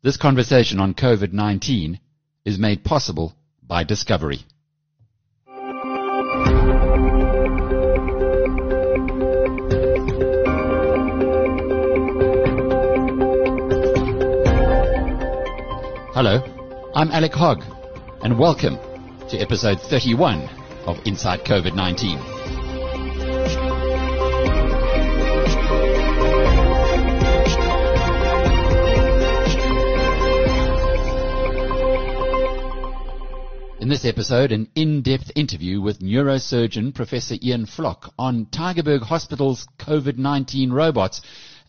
This 0.00 0.16
conversation 0.16 0.78
on 0.78 0.94
COVID-19 0.94 1.98
is 2.44 2.56
made 2.56 2.84
possible 2.84 3.34
by 3.66 3.82
Discovery. 3.82 4.38
Hello, 16.14 16.44
I'm 16.94 17.10
Alec 17.10 17.32
Hogg, 17.32 17.64
and 18.22 18.38
welcome 18.38 18.78
to 19.30 19.36
episode 19.38 19.80
31 19.80 20.48
of 20.86 21.00
Inside 21.06 21.40
COVID-19. 21.40 22.37
In 33.88 33.92
this 33.92 34.04
episode, 34.04 34.52
an 34.52 34.68
in-depth 34.74 35.32
interview 35.34 35.80
with 35.80 36.00
neurosurgeon 36.00 36.92
Professor 36.94 37.36
Ian 37.42 37.64
Vlok 37.64 38.12
on 38.18 38.44
Tygerberg 38.44 39.00
Hospital's 39.00 39.66
COVID-19 39.78 40.72
robots 40.72 41.22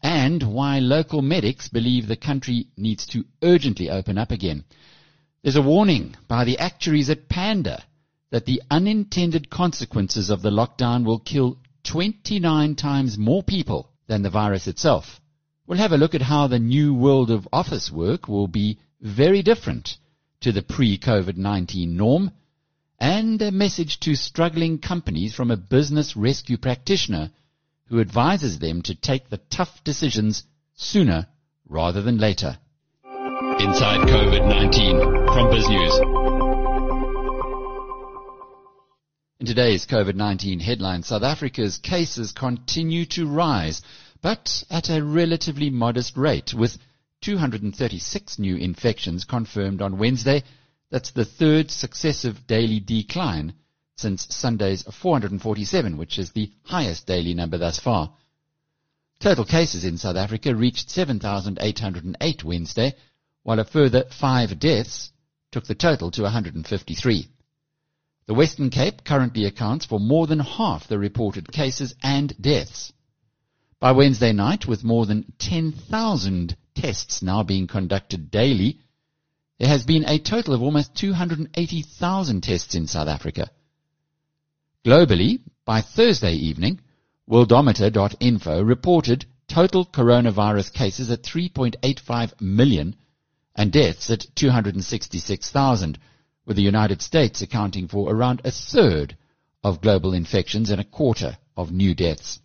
and 0.03 0.43
why 0.43 0.79
local 0.79 1.21
medics 1.21 1.69
believe 1.69 2.07
the 2.09 2.17
country 2.17 2.67
needs 2.75 3.05
to 3.05 3.23
urgently 3.41 3.89
open 3.89 4.17
up 4.17 4.31
again. 4.31 4.65
There's 5.43 5.55
a 5.55 5.61
warning 5.61 6.17
by 6.27 6.43
the 6.43 6.59
actuaries 6.59 7.09
at 7.09 7.29
Panda 7.29 7.85
that 8.31 8.45
the 8.45 8.63
unintended 8.69 9.49
consequences 9.49 10.29
of 10.29 10.41
the 10.41 10.51
lockdown 10.51 11.05
will 11.05 11.19
kill 11.19 11.57
29 11.85 12.75
times 12.75 13.17
more 13.17 13.43
people 13.43 13.91
than 14.07 14.23
the 14.23 14.29
virus 14.29 14.67
itself. 14.67 15.21
We'll 15.65 15.77
have 15.77 15.93
a 15.93 15.97
look 15.97 16.13
at 16.15 16.23
how 16.23 16.47
the 16.47 16.59
new 16.59 16.93
world 16.93 17.31
of 17.31 17.47
office 17.53 17.89
work 17.89 18.27
will 18.27 18.49
be 18.49 18.77
very 18.99 19.41
different 19.41 19.95
to 20.41 20.51
the 20.51 20.61
pre-COVID-19 20.61 21.89
norm 21.89 22.31
and 22.99 23.41
a 23.41 23.51
message 23.51 23.99
to 24.01 24.15
struggling 24.15 24.77
companies 24.77 25.33
from 25.33 25.51
a 25.51 25.57
business 25.57 26.15
rescue 26.15 26.57
practitioner 26.57 27.31
who 27.87 27.99
advises 27.99 28.59
them 28.59 28.81
to 28.83 28.95
take 28.95 29.29
the 29.29 29.39
tough 29.49 29.83
decisions 29.83 30.43
sooner 30.75 31.27
rather 31.67 32.01
than 32.01 32.17
later. 32.17 32.57
Inside 33.59 34.07
COVID-19 34.07 35.33
from 35.33 35.47
BizNews. 35.47 36.19
In 39.39 39.45
today's 39.45 39.85
COVID-19 39.85 40.61
headline, 40.61 41.03
South 41.03 41.23
Africa's 41.23 41.77
cases 41.77 42.33
continue 42.33 43.05
to 43.07 43.25
rise, 43.25 43.81
but 44.21 44.63
at 44.69 44.89
a 44.89 45.03
relatively 45.03 45.69
modest 45.69 46.17
rate, 46.17 46.53
with 46.53 46.77
236 47.21 48.39
new 48.39 48.55
infections 48.55 49.25
confirmed 49.25 49.81
on 49.81 49.97
Wednesday. 49.97 50.43
That's 50.89 51.11
the 51.11 51.25
third 51.25 51.69
successive 51.69 52.47
daily 52.47 52.79
decline 52.79 53.53
since 53.97 54.27
Sunday's 54.29 54.83
447, 54.83 55.97
which 55.97 56.17
is 56.17 56.31
the 56.31 56.51
highest 56.63 57.05
daily 57.05 57.33
number 57.33 57.57
thus 57.57 57.79
far. 57.79 58.13
Total 59.19 59.43
cases 59.43 59.83
in 59.83 59.97
South 59.97 60.15
Africa 60.15 60.55
reached 60.55 60.89
7,808 60.89 62.43
Wednesday, 62.45 62.95
while 63.43 63.59
a 63.59 63.65
further 63.65 64.05
five 64.09 64.57
deaths 64.57 65.11
took 65.51 65.65
the 65.65 65.75
total 65.75 66.09
to 66.11 66.21
153. 66.21 67.27
The 68.27 68.33
Western 68.33 68.69
Cape 68.69 69.03
currently 69.03 69.43
accounts 69.45 69.85
for 69.85 69.99
more 69.99 70.27
than 70.27 70.39
half 70.39 70.87
the 70.87 70.99
reported 70.99 71.51
cases 71.51 71.95
and 72.01 72.33
deaths. 72.39 72.93
By 73.79 73.91
Wednesday 73.91 74.31
night, 74.31 74.67
with 74.67 74.83
more 74.83 75.05
than 75.05 75.33
10,000 75.39 76.55
tests 76.79 77.21
now 77.21 77.43
being 77.43 77.67
conducted 77.67 78.31
daily, 78.31 78.79
there 79.57 79.67
has 79.67 79.83
been 79.83 80.07
a 80.07 80.17
total 80.19 80.53
of 80.53 80.61
almost 80.61 80.95
280,000 80.95 82.41
tests 82.41 82.75
in 82.75 82.87
South 82.87 83.07
Africa. 83.07 83.49
Globally, 84.85 85.41
by 85.65 85.81
Thursday 85.81 86.33
evening, 86.33 86.79
Worldometer.info 87.29 88.63
reported 88.63 89.25
total 89.47 89.85
coronavirus 89.85 90.73
cases 90.73 91.11
at 91.11 91.21
3.85 91.21 92.39
million 92.41 92.95
and 93.55 93.71
deaths 93.71 94.09
at 94.09 94.25
266,000, 94.35 95.99
with 96.45 96.55
the 96.55 96.63
United 96.63 97.01
States 97.01 97.41
accounting 97.41 97.87
for 97.87 98.11
around 98.11 98.41
a 98.45 98.51
third 98.51 99.17
of 99.63 99.81
global 99.81 100.13
infections 100.13 100.69
and 100.69 100.79
a 100.79 100.85
quarter 100.85 101.37
of 101.57 101.71
new 101.71 101.93
deaths. 101.93 102.39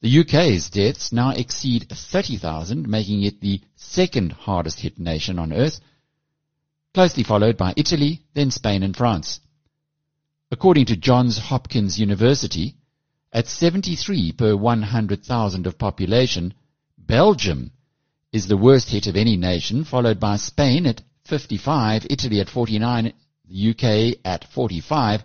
The 0.00 0.20
UK's 0.20 0.70
deaths 0.70 1.12
now 1.12 1.30
exceed 1.30 1.88
30,000, 1.88 2.88
making 2.88 3.22
it 3.24 3.40
the 3.40 3.60
second 3.74 4.30
hardest 4.30 4.80
hit 4.80 4.98
nation 4.98 5.40
on 5.40 5.52
earth, 5.52 5.80
closely 6.94 7.24
followed 7.24 7.56
by 7.56 7.74
Italy, 7.76 8.22
then 8.34 8.52
Spain 8.52 8.84
and 8.84 8.96
France. 8.96 9.40
According 10.52 10.86
to 10.86 10.96
Johns 10.96 11.38
Hopkins 11.38 11.98
University, 11.98 12.76
at 13.32 13.48
73 13.48 14.32
per 14.32 14.54
100,000 14.54 15.66
of 15.66 15.78
population, 15.78 16.54
Belgium 16.96 17.72
is 18.32 18.46
the 18.46 18.56
worst 18.56 18.90
hit 18.90 19.08
of 19.08 19.16
any 19.16 19.36
nation, 19.36 19.84
followed 19.84 20.20
by 20.20 20.36
Spain 20.36 20.86
at 20.86 21.02
55, 21.24 22.06
Italy 22.08 22.40
at 22.40 22.48
49, 22.48 23.12
the 23.48 23.70
UK 23.70 24.18
at 24.24 24.44
45, 24.44 25.24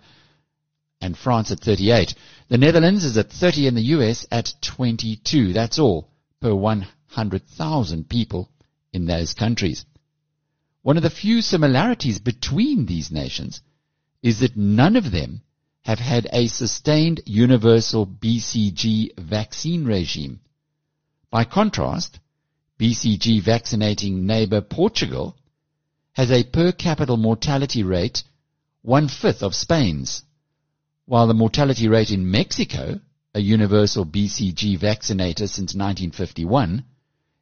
and 1.00 1.16
France 1.16 1.50
at 1.52 1.60
38. 1.60 2.14
The 2.48 2.58
Netherlands 2.58 3.04
is 3.04 3.16
at 3.16 3.32
30 3.32 3.68
and 3.68 3.76
the 3.76 3.94
US 3.96 4.26
at 4.30 4.54
22. 4.60 5.52
That's 5.54 5.78
all 5.78 6.10
per 6.40 6.54
100,000 6.54 8.08
people 8.08 8.50
in 8.92 9.06
those 9.06 9.32
countries. 9.32 9.86
One 10.82 10.98
of 10.98 11.02
the 11.02 11.08
few 11.08 11.40
similarities 11.40 12.18
between 12.18 12.84
these 12.84 13.10
nations 13.10 13.62
is 14.22 14.40
that 14.40 14.56
none 14.56 14.96
of 14.96 15.10
them 15.10 15.40
have 15.84 15.98
had 15.98 16.26
a 16.32 16.46
sustained 16.48 17.22
universal 17.24 18.06
BCG 18.06 19.18
vaccine 19.18 19.86
regime. 19.86 20.40
By 21.30 21.44
contrast, 21.44 22.20
BCG 22.78 23.42
vaccinating 23.42 24.26
neighbor 24.26 24.60
Portugal 24.60 25.36
has 26.12 26.30
a 26.30 26.44
per 26.44 26.72
capita 26.72 27.16
mortality 27.16 27.82
rate 27.82 28.22
one 28.82 29.08
fifth 29.08 29.42
of 29.42 29.54
Spain's, 29.54 30.23
while 31.06 31.26
the 31.26 31.34
mortality 31.34 31.88
rate 31.88 32.10
in 32.10 32.30
Mexico, 32.30 33.00
a 33.34 33.40
universal 33.40 34.06
BCG 34.06 34.78
vaccinator 34.78 35.46
since 35.46 35.74
1951, 35.74 36.84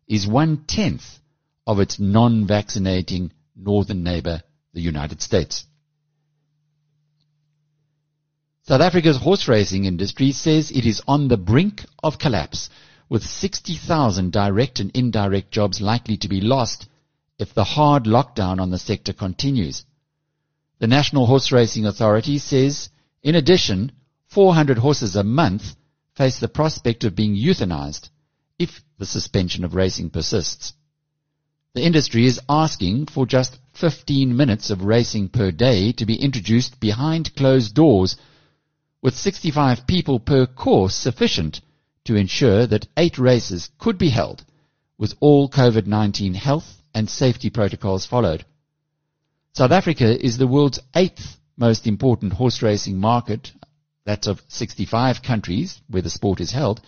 is 0.09 0.27
one 0.27 0.65
tenth 0.67 1.19
of 1.67 1.79
its 1.79 2.01
non-vaccinating 2.01 3.33
northern 3.55 4.03
neighbor, 4.03 4.43
the 4.73 4.81
United 4.81 5.23
States. 5.23 5.65
South 8.65 8.81
Africa's 8.81 9.19
horse 9.19 9.49
racing 9.49 9.85
industry 9.85 10.33
says 10.33 10.71
it 10.71 10.87
is 10.87 11.03
on 11.07 11.29
the 11.29 11.37
brink 11.37 11.85
of 12.03 12.19
collapse, 12.19 12.71
with 13.09 13.25
60,000 13.25 14.33
direct 14.33 14.81
and 14.81 14.91
indirect 14.95 15.51
jobs 15.51 15.81
likely 15.81 16.17
to 16.17 16.29
be 16.29 16.41
lost 16.41 16.87
if 17.39 17.53
the 17.55 17.65
hard 17.65 18.05
lockdown 18.05 18.61
on 18.61 18.71
the 18.71 18.79
sector 18.79 19.13
continues. 19.13 19.85
The 20.79 20.87
National 20.87 21.27
Horse 21.27 21.53
Racing 21.53 21.87
Authority 21.87 22.39
says, 22.39 22.89
in 23.23 23.35
addition, 23.35 23.93
400 24.29 24.79
horses 24.79 25.17
a 25.17 25.23
month 25.23 25.77
face 26.17 26.39
the 26.39 26.49
prospect 26.49 27.05
of 27.05 27.15
being 27.15 27.35
euthanized 27.35 28.11
if 28.59 28.83
the 28.99 29.07
suspension 29.07 29.65
of 29.65 29.75
racing 29.75 30.11
persists. 30.11 30.73
The 31.75 31.83
industry 31.83 32.27
is 32.27 32.41
asking 32.49 33.07
for 33.07 33.27
just 33.27 33.59
15 33.75 34.37
minutes 34.37 34.71
of 34.71 34.83
racing 34.83 35.29
per 35.31 35.51
day 35.51 35.93
to 35.93 36.05
be 36.05 36.17
introduced 36.17 36.81
behind 36.81 37.35
closed 37.35 37.75
doors 37.75 38.17
with 39.01 39.17
65 39.17 39.87
people 39.87 40.21
per 40.21 40.47
course 40.47 40.95
sufficient 40.95 41.61
to 42.05 42.15
ensure 42.15 42.67
that 42.67 42.89
eight 42.97 43.19
races 43.19 43.71
could 43.79 43.97
be 43.97 44.11
held 44.11 44.45
with 44.99 45.15
all 45.21 45.49
COVID-19 45.49 46.35
health 46.35 46.83
and 46.95 47.09
safety 47.09 47.51
protocols 47.51 48.07
followed. 48.07 48.45
South 49.55 49.71
Africa 49.71 50.25
is 50.25 50.39
the 50.39 50.47
world's 50.47 50.81
eighth 50.95 51.39
most 51.57 51.87
important 51.87 52.33
horse 52.33 52.63
racing 52.63 52.99
market, 52.99 53.53
that's 54.05 54.27
of 54.27 54.43
65 54.49 55.23
countries 55.23 55.81
where 55.89 56.03
the 56.03 56.11
sport 56.11 56.41
is 56.41 56.53
held. 56.53 56.81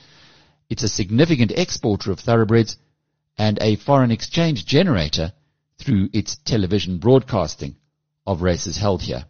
It's 0.68 0.82
a 0.82 0.88
significant 0.88 1.52
exporter 1.52 2.10
of 2.10 2.20
thoroughbreds 2.20 2.76
and 3.36 3.58
a 3.60 3.76
foreign 3.76 4.10
exchange 4.10 4.66
generator 4.66 5.32
through 5.78 6.08
its 6.12 6.36
television 6.36 6.98
broadcasting 6.98 7.76
of 8.26 8.42
races 8.42 8.76
held 8.76 9.02
here. 9.02 9.26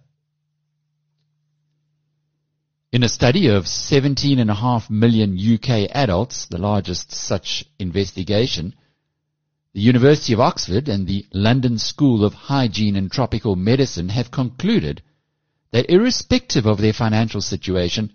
In 2.92 3.02
a 3.02 3.08
study 3.08 3.48
of 3.48 3.64
17.5 3.64 4.88
million 4.88 5.36
UK 5.36 5.90
adults, 5.90 6.46
the 6.46 6.58
largest 6.58 7.10
such 7.10 7.64
investigation, 7.78 8.74
the 9.72 9.80
University 9.80 10.32
of 10.32 10.38
Oxford 10.38 10.88
and 10.88 11.08
the 11.08 11.26
London 11.32 11.78
School 11.78 12.24
of 12.24 12.34
Hygiene 12.34 12.94
and 12.94 13.10
Tropical 13.10 13.56
Medicine 13.56 14.10
have 14.10 14.30
concluded 14.30 15.02
that 15.74 15.90
irrespective 15.90 16.66
of 16.66 16.78
their 16.78 16.92
financial 16.92 17.40
situation, 17.40 18.12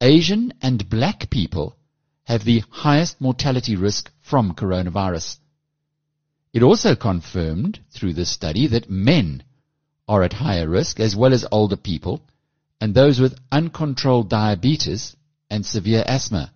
Asian 0.00 0.54
and 0.62 0.88
black 0.88 1.28
people 1.28 1.76
have 2.22 2.44
the 2.44 2.62
highest 2.70 3.20
mortality 3.20 3.74
risk 3.74 4.12
from 4.20 4.54
coronavirus. 4.54 5.38
It 6.52 6.62
also 6.62 6.94
confirmed 6.94 7.80
through 7.90 8.12
this 8.12 8.30
study 8.30 8.68
that 8.68 8.88
men 8.88 9.42
are 10.06 10.22
at 10.22 10.34
higher 10.34 10.68
risk 10.68 11.00
as 11.00 11.16
well 11.16 11.34
as 11.34 11.44
older 11.50 11.76
people 11.76 12.22
and 12.80 12.94
those 12.94 13.18
with 13.18 13.40
uncontrolled 13.50 14.30
diabetes 14.30 15.16
and 15.50 15.66
severe 15.66 16.04
asthma. 16.06 16.52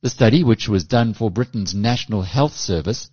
The 0.00 0.08
study, 0.08 0.42
which 0.42 0.70
was 0.70 0.84
done 0.84 1.12
for 1.12 1.30
Britain's 1.30 1.74
National 1.74 2.22
Health 2.22 2.54
Service, 2.54 3.10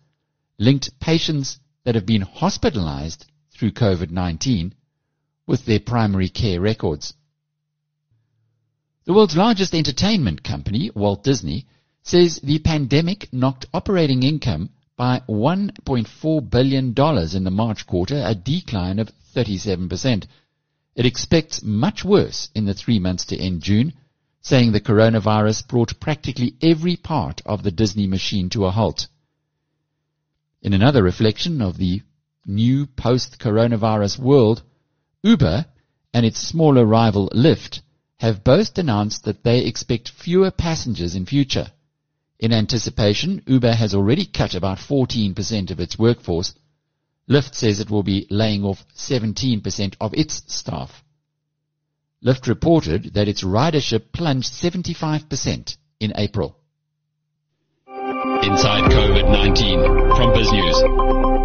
linked 0.57 0.97
patients 1.01 1.59
that 1.83 1.95
have 1.95 2.05
been 2.05 2.21
hospitalized 2.21 3.25
through 3.53 3.71
COVID-19 3.71 4.71
with 5.51 5.65
their 5.65 5.81
primary 5.81 6.29
care 6.29 6.61
records. 6.61 7.13
The 9.03 9.11
world's 9.11 9.35
largest 9.35 9.75
entertainment 9.75 10.45
company, 10.45 10.91
Walt 10.95 11.25
Disney, 11.25 11.67
says 12.03 12.39
the 12.41 12.59
pandemic 12.59 13.27
knocked 13.33 13.65
operating 13.73 14.23
income 14.23 14.69
by 14.95 15.21
$1.4 15.27 16.49
billion 16.49 16.85
in 17.35 17.43
the 17.43 17.51
March 17.51 17.85
quarter, 17.85 18.23
a 18.25 18.33
decline 18.33 18.97
of 18.97 19.11
37%. 19.35 20.23
It 20.95 21.05
expects 21.05 21.61
much 21.61 22.05
worse 22.05 22.47
in 22.55 22.63
the 22.63 22.73
three 22.73 22.99
months 22.99 23.25
to 23.25 23.37
end 23.37 23.61
June, 23.61 23.91
saying 24.41 24.71
the 24.71 24.79
coronavirus 24.79 25.67
brought 25.67 25.99
practically 25.99 26.55
every 26.61 26.95
part 26.95 27.41
of 27.45 27.63
the 27.63 27.71
Disney 27.71 28.07
machine 28.07 28.49
to 28.51 28.65
a 28.65 28.71
halt. 28.71 29.09
In 30.61 30.71
another 30.71 31.03
reflection 31.03 31.61
of 31.61 31.77
the 31.77 32.03
new 32.45 32.87
post-coronavirus 32.87 34.17
world, 34.17 34.63
Uber 35.23 35.65
and 36.13 36.25
its 36.25 36.39
smaller 36.39 36.85
rival 36.85 37.29
Lyft 37.29 37.81
have 38.19 38.43
both 38.43 38.77
announced 38.77 39.23
that 39.23 39.43
they 39.43 39.65
expect 39.65 40.09
fewer 40.09 40.51
passengers 40.51 41.15
in 41.15 41.25
future. 41.25 41.71
In 42.39 42.51
anticipation, 42.51 43.43
Uber 43.45 43.73
has 43.73 43.93
already 43.93 44.25
cut 44.25 44.55
about 44.55 44.79
14% 44.79 45.71
of 45.71 45.79
its 45.79 45.97
workforce. 45.97 46.55
Lyft 47.29 47.53
says 47.55 47.79
it 47.79 47.89
will 47.89 48.03
be 48.03 48.25
laying 48.29 48.63
off 48.63 48.83
17% 48.95 49.95
of 50.01 50.13
its 50.15 50.43
staff. 50.47 51.03
Lyft 52.23 52.47
reported 52.47 53.13
that 53.13 53.27
its 53.27 53.43
ridership 53.43 54.11
plunged 54.11 54.51
75% 54.51 55.77
in 55.99 56.13
April. 56.15 56.57
Inside 57.87 58.91
COVID-19 58.91 60.15
from 60.17 60.31
BizNews. 60.33 61.40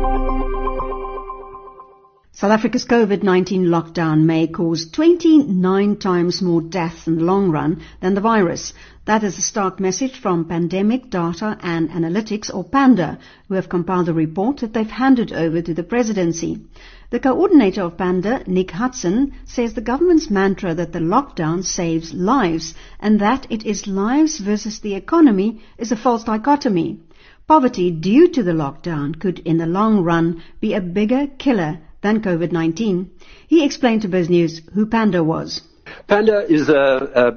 South 2.38 2.50
Africa's 2.50 2.84
COVID-19 2.84 3.68
lockdown 3.68 4.24
may 4.24 4.46
cause 4.46 4.90
29 4.90 5.96
times 5.96 6.42
more 6.42 6.60
deaths 6.60 7.06
in 7.06 7.16
the 7.16 7.24
long 7.24 7.50
run 7.50 7.80
than 8.02 8.12
the 8.12 8.20
virus. 8.20 8.74
That 9.06 9.24
is 9.24 9.38
a 9.38 9.40
stark 9.40 9.80
message 9.80 10.20
from 10.20 10.44
Pandemic 10.44 11.08
Data 11.08 11.56
and 11.62 11.88
Analytics, 11.88 12.54
or 12.54 12.62
PANDA, 12.62 13.16
who 13.48 13.54
have 13.54 13.70
compiled 13.70 14.10
a 14.10 14.12
report 14.12 14.58
that 14.58 14.74
they've 14.74 14.86
handed 14.86 15.32
over 15.32 15.62
to 15.62 15.72
the 15.72 15.82
presidency. 15.82 16.60
The 17.08 17.20
coordinator 17.20 17.80
of 17.80 17.96
PANDA, 17.96 18.46
Nick 18.46 18.72
Hudson, 18.72 19.32
says 19.46 19.72
the 19.72 19.80
government's 19.80 20.28
mantra 20.28 20.74
that 20.74 20.92
the 20.92 20.98
lockdown 20.98 21.64
saves 21.64 22.12
lives 22.12 22.74
and 23.00 23.18
that 23.18 23.46
it 23.48 23.64
is 23.64 23.86
lives 23.86 24.40
versus 24.40 24.80
the 24.80 24.94
economy 24.94 25.62
is 25.78 25.90
a 25.90 25.96
false 25.96 26.24
dichotomy. 26.24 27.00
Poverty 27.48 27.90
due 27.90 28.28
to 28.28 28.42
the 28.42 28.52
lockdown 28.52 29.18
could, 29.18 29.38
in 29.38 29.56
the 29.56 29.64
long 29.64 30.04
run, 30.04 30.42
be 30.60 30.74
a 30.74 30.82
bigger 30.82 31.28
killer 31.38 31.78
than 32.06 32.22
COVID-19. 32.22 33.08
He 33.48 33.64
explained 33.64 34.02
to 34.02 34.08
BizNews 34.08 34.72
who 34.74 34.86
Panda 34.86 35.24
was. 35.24 35.62
Panda 36.06 36.38
is 36.48 36.68
a, 36.68 36.84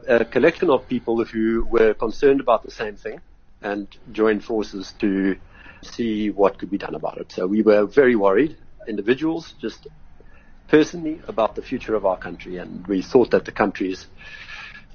a, 0.07 0.15
a, 0.17 0.25
collection 0.25 0.69
of 0.69 0.87
people 0.87 1.23
who 1.25 1.65
were 1.65 1.95
concerned 1.95 2.39
about 2.39 2.61
the 2.63 2.69
same 2.69 2.95
thing 2.95 3.19
and 3.63 3.87
joined 4.11 4.43
forces 4.43 4.93
to 4.99 5.35
see 5.81 6.29
what 6.29 6.59
could 6.59 6.69
be 6.69 6.77
done 6.77 6.93
about 6.93 7.17
it. 7.17 7.31
So 7.31 7.47
we 7.47 7.63
were 7.63 7.85
very 7.85 8.15
worried, 8.15 8.57
individuals, 8.87 9.55
just 9.59 9.87
personally, 10.67 11.19
about 11.27 11.55
the 11.55 11.63
future 11.63 11.95
of 11.95 12.05
our 12.05 12.17
country, 12.17 12.57
and 12.57 12.85
we 12.85 13.01
thought 13.01 13.31
that 13.31 13.45
the 13.45 13.51
country's 13.51 14.05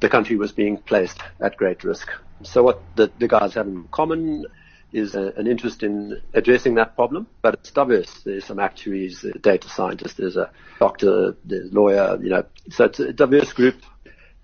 the 0.00 0.08
country 0.08 0.36
was 0.36 0.52
being 0.52 0.76
placed 0.76 1.18
at 1.40 1.56
great 1.56 1.82
risk. 1.82 2.08
So 2.42 2.62
what 2.62 2.82
the, 2.94 3.10
the 3.18 3.28
guys 3.28 3.54
have 3.54 3.66
in 3.66 3.88
common 3.90 4.46
is 4.94 5.14
a, 5.14 5.32
an 5.36 5.46
interest 5.46 5.82
in 5.82 6.20
addressing 6.32 6.74
that 6.76 6.94
problem, 6.94 7.26
but 7.42 7.54
it's 7.54 7.70
diverse. 7.72 8.22
There's 8.24 8.44
some 8.44 8.60
actuaries, 8.60 9.26
data 9.40 9.68
scientists, 9.68 10.14
there's 10.14 10.36
a 10.36 10.50
doctor, 10.78 11.36
there's 11.44 11.70
a 11.70 11.74
lawyer, 11.74 12.18
you 12.22 12.30
know, 12.30 12.44
so 12.70 12.84
it's 12.84 13.00
a 13.00 13.12
diverse 13.12 13.52
group 13.52 13.76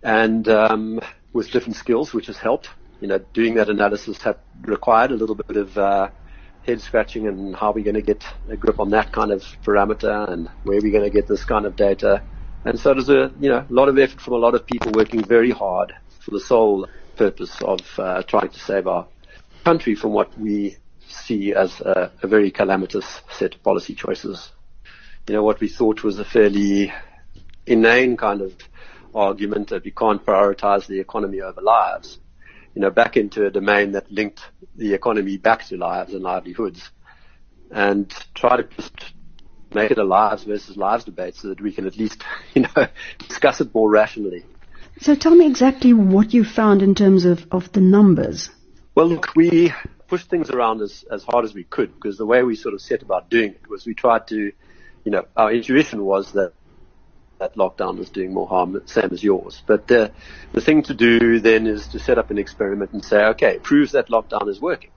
and 0.02 0.48
um, 0.48 1.00
with 1.32 1.50
different 1.50 1.76
skills, 1.76 2.12
which 2.12 2.26
has 2.26 2.36
helped. 2.36 2.68
You 3.00 3.08
know, 3.08 3.18
doing 3.32 3.54
that 3.54 3.70
analysis 3.70 4.18
have 4.22 4.38
required 4.62 5.12
a 5.12 5.14
little 5.14 5.36
bit 5.36 5.56
of 5.56 5.78
uh, 5.78 6.10
head 6.66 6.80
scratching 6.80 7.26
and 7.28 7.56
how 7.56 7.72
we're 7.72 7.84
going 7.84 7.94
to 7.94 8.02
get 8.02 8.24
a 8.48 8.56
grip 8.56 8.80
on 8.80 8.90
that 8.90 9.12
kind 9.12 9.30
of 9.30 9.42
parameter 9.64 10.28
and 10.30 10.48
where 10.64 10.80
we're 10.82 10.92
going 10.92 11.04
to 11.04 11.10
get 11.10 11.26
this 11.26 11.44
kind 11.44 11.64
of 11.64 11.76
data. 11.76 12.22
And 12.64 12.78
so 12.78 12.92
there's 12.92 13.08
a 13.08 13.32
you 13.40 13.48
know 13.48 13.64
a 13.68 13.72
lot 13.72 13.88
of 13.88 13.98
effort 13.98 14.20
from 14.20 14.34
a 14.34 14.38
lot 14.38 14.54
of 14.54 14.66
people 14.66 14.92
working 14.92 15.24
very 15.24 15.50
hard 15.50 15.94
for 16.18 16.32
the 16.32 16.40
sole 16.40 16.86
purpose 17.16 17.62
of 17.62 17.80
uh, 17.98 18.22
trying 18.24 18.50
to 18.50 18.58
save 18.58 18.86
our 18.86 19.06
country 19.64 19.94
from 19.94 20.12
what 20.12 20.38
we 20.38 20.76
see 21.08 21.54
as 21.54 21.80
a, 21.80 22.12
a 22.22 22.26
very 22.26 22.50
calamitous 22.50 23.22
set 23.30 23.54
of 23.54 23.62
policy 23.62 23.94
choices. 23.94 24.50
You 25.28 25.34
know, 25.34 25.42
what 25.42 25.60
we 25.60 25.68
thought 25.68 26.02
was 26.02 26.18
a 26.18 26.24
fairly 26.24 26.92
inane 27.66 28.16
kind 28.16 28.40
of 28.40 28.54
argument 29.14 29.68
that 29.68 29.84
we 29.84 29.90
can't 29.90 30.24
prioritize 30.24 30.86
the 30.86 31.00
economy 31.00 31.40
over 31.40 31.60
lives, 31.60 32.18
you 32.74 32.80
know, 32.80 32.90
back 32.90 33.16
into 33.16 33.46
a 33.46 33.50
domain 33.50 33.92
that 33.92 34.10
linked 34.10 34.40
the 34.76 34.94
economy 34.94 35.36
back 35.36 35.64
to 35.66 35.76
lives 35.76 36.14
and 36.14 36.22
livelihoods 36.22 36.90
and 37.70 38.12
try 38.34 38.56
to 38.56 38.64
just 38.64 39.12
make 39.72 39.90
it 39.90 39.98
a 39.98 40.04
lives 40.04 40.44
versus 40.44 40.76
lives 40.76 41.04
debate 41.04 41.36
so 41.36 41.48
that 41.48 41.60
we 41.60 41.72
can 41.72 41.86
at 41.86 41.96
least, 41.96 42.22
you 42.54 42.62
know, 42.62 42.86
discuss 43.18 43.60
it 43.60 43.74
more 43.74 43.90
rationally. 43.90 44.44
So 45.00 45.14
tell 45.14 45.34
me 45.34 45.46
exactly 45.46 45.92
what 45.92 46.34
you 46.34 46.44
found 46.44 46.82
in 46.82 46.94
terms 46.94 47.24
of, 47.24 47.46
of 47.50 47.72
the 47.72 47.80
numbers. 47.80 48.50
Well, 48.94 49.06
look, 49.06 49.34
we 49.36 49.72
pushed 50.08 50.28
things 50.28 50.50
around 50.50 50.82
as, 50.82 51.04
as 51.10 51.22
hard 51.22 51.44
as 51.44 51.54
we 51.54 51.64
could 51.64 51.94
because 51.94 52.18
the 52.18 52.26
way 52.26 52.42
we 52.42 52.56
sort 52.56 52.74
of 52.74 52.80
set 52.80 53.02
about 53.02 53.30
doing 53.30 53.52
it 53.52 53.68
was 53.68 53.86
we 53.86 53.94
tried 53.94 54.26
to, 54.28 54.52
you 55.04 55.10
know, 55.10 55.26
our 55.36 55.52
intuition 55.52 56.04
was 56.04 56.32
that 56.32 56.52
that 57.38 57.54
lockdown 57.56 57.96
was 57.96 58.10
doing 58.10 58.34
more 58.34 58.46
harm, 58.46 58.82
same 58.84 59.08
as 59.12 59.24
yours. 59.24 59.62
But 59.66 59.86
the, 59.86 60.12
the 60.52 60.60
thing 60.60 60.82
to 60.82 60.94
do 60.94 61.40
then 61.40 61.66
is 61.66 61.88
to 61.88 61.98
set 61.98 62.18
up 62.18 62.30
an 62.30 62.36
experiment 62.36 62.92
and 62.92 63.02
say, 63.02 63.24
okay, 63.26 63.52
it 63.54 63.62
proves 63.62 63.92
that 63.92 64.08
lockdown 64.08 64.48
is 64.48 64.60
working, 64.60 64.90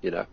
you 0.00 0.12
know 0.12 0.26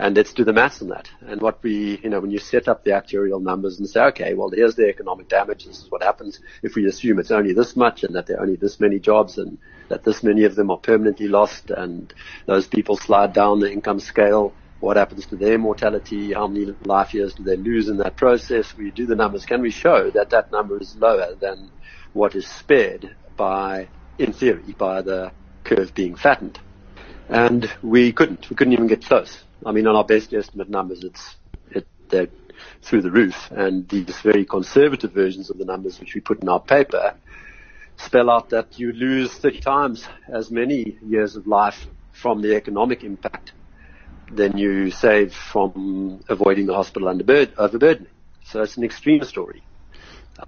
and 0.00 0.16
let's 0.16 0.32
do 0.32 0.44
the 0.44 0.52
maths 0.54 0.80
on 0.80 0.88
that. 0.88 1.10
And 1.20 1.42
what 1.42 1.62
we, 1.62 2.00
you 2.02 2.08
know, 2.08 2.20
when 2.20 2.30
you 2.30 2.38
set 2.38 2.68
up 2.68 2.84
the 2.84 2.92
actuarial 2.92 3.42
numbers 3.42 3.78
and 3.78 3.86
say, 3.86 4.00
okay, 4.04 4.32
well, 4.32 4.48
here's 4.48 4.74
the 4.74 4.88
economic 4.88 5.28
damage. 5.28 5.66
This 5.66 5.82
is 5.82 5.90
what 5.90 6.02
happens 6.02 6.40
if 6.62 6.74
we 6.74 6.86
assume 6.86 7.18
it's 7.18 7.30
only 7.30 7.52
this 7.52 7.76
much 7.76 8.02
and 8.02 8.14
that 8.14 8.26
there 8.26 8.38
are 8.38 8.42
only 8.42 8.56
this 8.56 8.80
many 8.80 8.98
jobs 8.98 9.36
and 9.36 9.58
that 9.90 10.02
this 10.04 10.22
many 10.22 10.44
of 10.44 10.54
them 10.54 10.70
are 10.70 10.78
permanently 10.78 11.28
lost 11.28 11.70
and 11.70 12.14
those 12.46 12.66
people 12.66 12.96
slide 12.96 13.34
down 13.34 13.60
the 13.60 13.70
income 13.70 14.00
scale. 14.00 14.54
What 14.80 14.96
happens 14.96 15.26
to 15.26 15.36
their 15.36 15.58
mortality? 15.58 16.32
How 16.32 16.46
many 16.46 16.74
life 16.86 17.12
years 17.12 17.34
do 17.34 17.42
they 17.42 17.56
lose 17.56 17.90
in 17.90 17.98
that 17.98 18.16
process? 18.16 18.74
We 18.74 18.90
do 18.92 19.04
the 19.04 19.16
numbers. 19.16 19.44
Can 19.44 19.60
we 19.60 19.70
show 19.70 20.10
that 20.12 20.30
that 20.30 20.50
number 20.50 20.80
is 20.80 20.96
lower 20.96 21.34
than 21.34 21.70
what 22.14 22.34
is 22.34 22.46
spared 22.46 23.14
by, 23.36 23.88
in 24.18 24.32
theory, 24.32 24.74
by 24.78 25.02
the 25.02 25.32
curve 25.64 25.92
being 25.92 26.14
flattened? 26.14 26.58
And 27.30 27.70
we 27.82 28.12
couldn't. 28.12 28.50
We 28.50 28.56
couldn't 28.56 28.72
even 28.72 28.88
get 28.88 29.04
close. 29.04 29.44
I 29.64 29.70
mean, 29.70 29.86
on 29.86 29.94
our 29.94 30.04
best 30.04 30.32
estimate 30.34 30.68
numbers, 30.68 31.04
it's 31.04 31.36
it, 31.70 31.86
they're 32.08 32.28
through 32.82 33.02
the 33.02 33.10
roof, 33.10 33.50
and 33.52 33.88
these 33.88 34.20
very 34.20 34.44
conservative 34.44 35.12
versions 35.12 35.48
of 35.48 35.56
the 35.58 35.64
numbers 35.64 36.00
which 36.00 36.14
we 36.14 36.20
put 36.20 36.42
in 36.42 36.48
our 36.48 36.60
paper 36.60 37.14
spell 37.96 38.30
out 38.30 38.48
that 38.50 38.78
you 38.78 38.92
lose 38.92 39.32
30 39.34 39.60
times 39.60 40.08
as 40.32 40.50
many 40.50 40.96
years 41.02 41.36
of 41.36 41.46
life 41.46 41.86
from 42.12 42.40
the 42.40 42.56
economic 42.56 43.04
impact 43.04 43.52
than 44.32 44.56
you 44.56 44.90
save 44.90 45.34
from 45.34 46.20
avoiding 46.28 46.66
the 46.66 46.74
hospital 46.74 47.08
overburdening. 47.08 48.10
So 48.44 48.62
it's 48.62 48.76
an 48.76 48.84
extreme 48.84 49.22
story. 49.24 49.62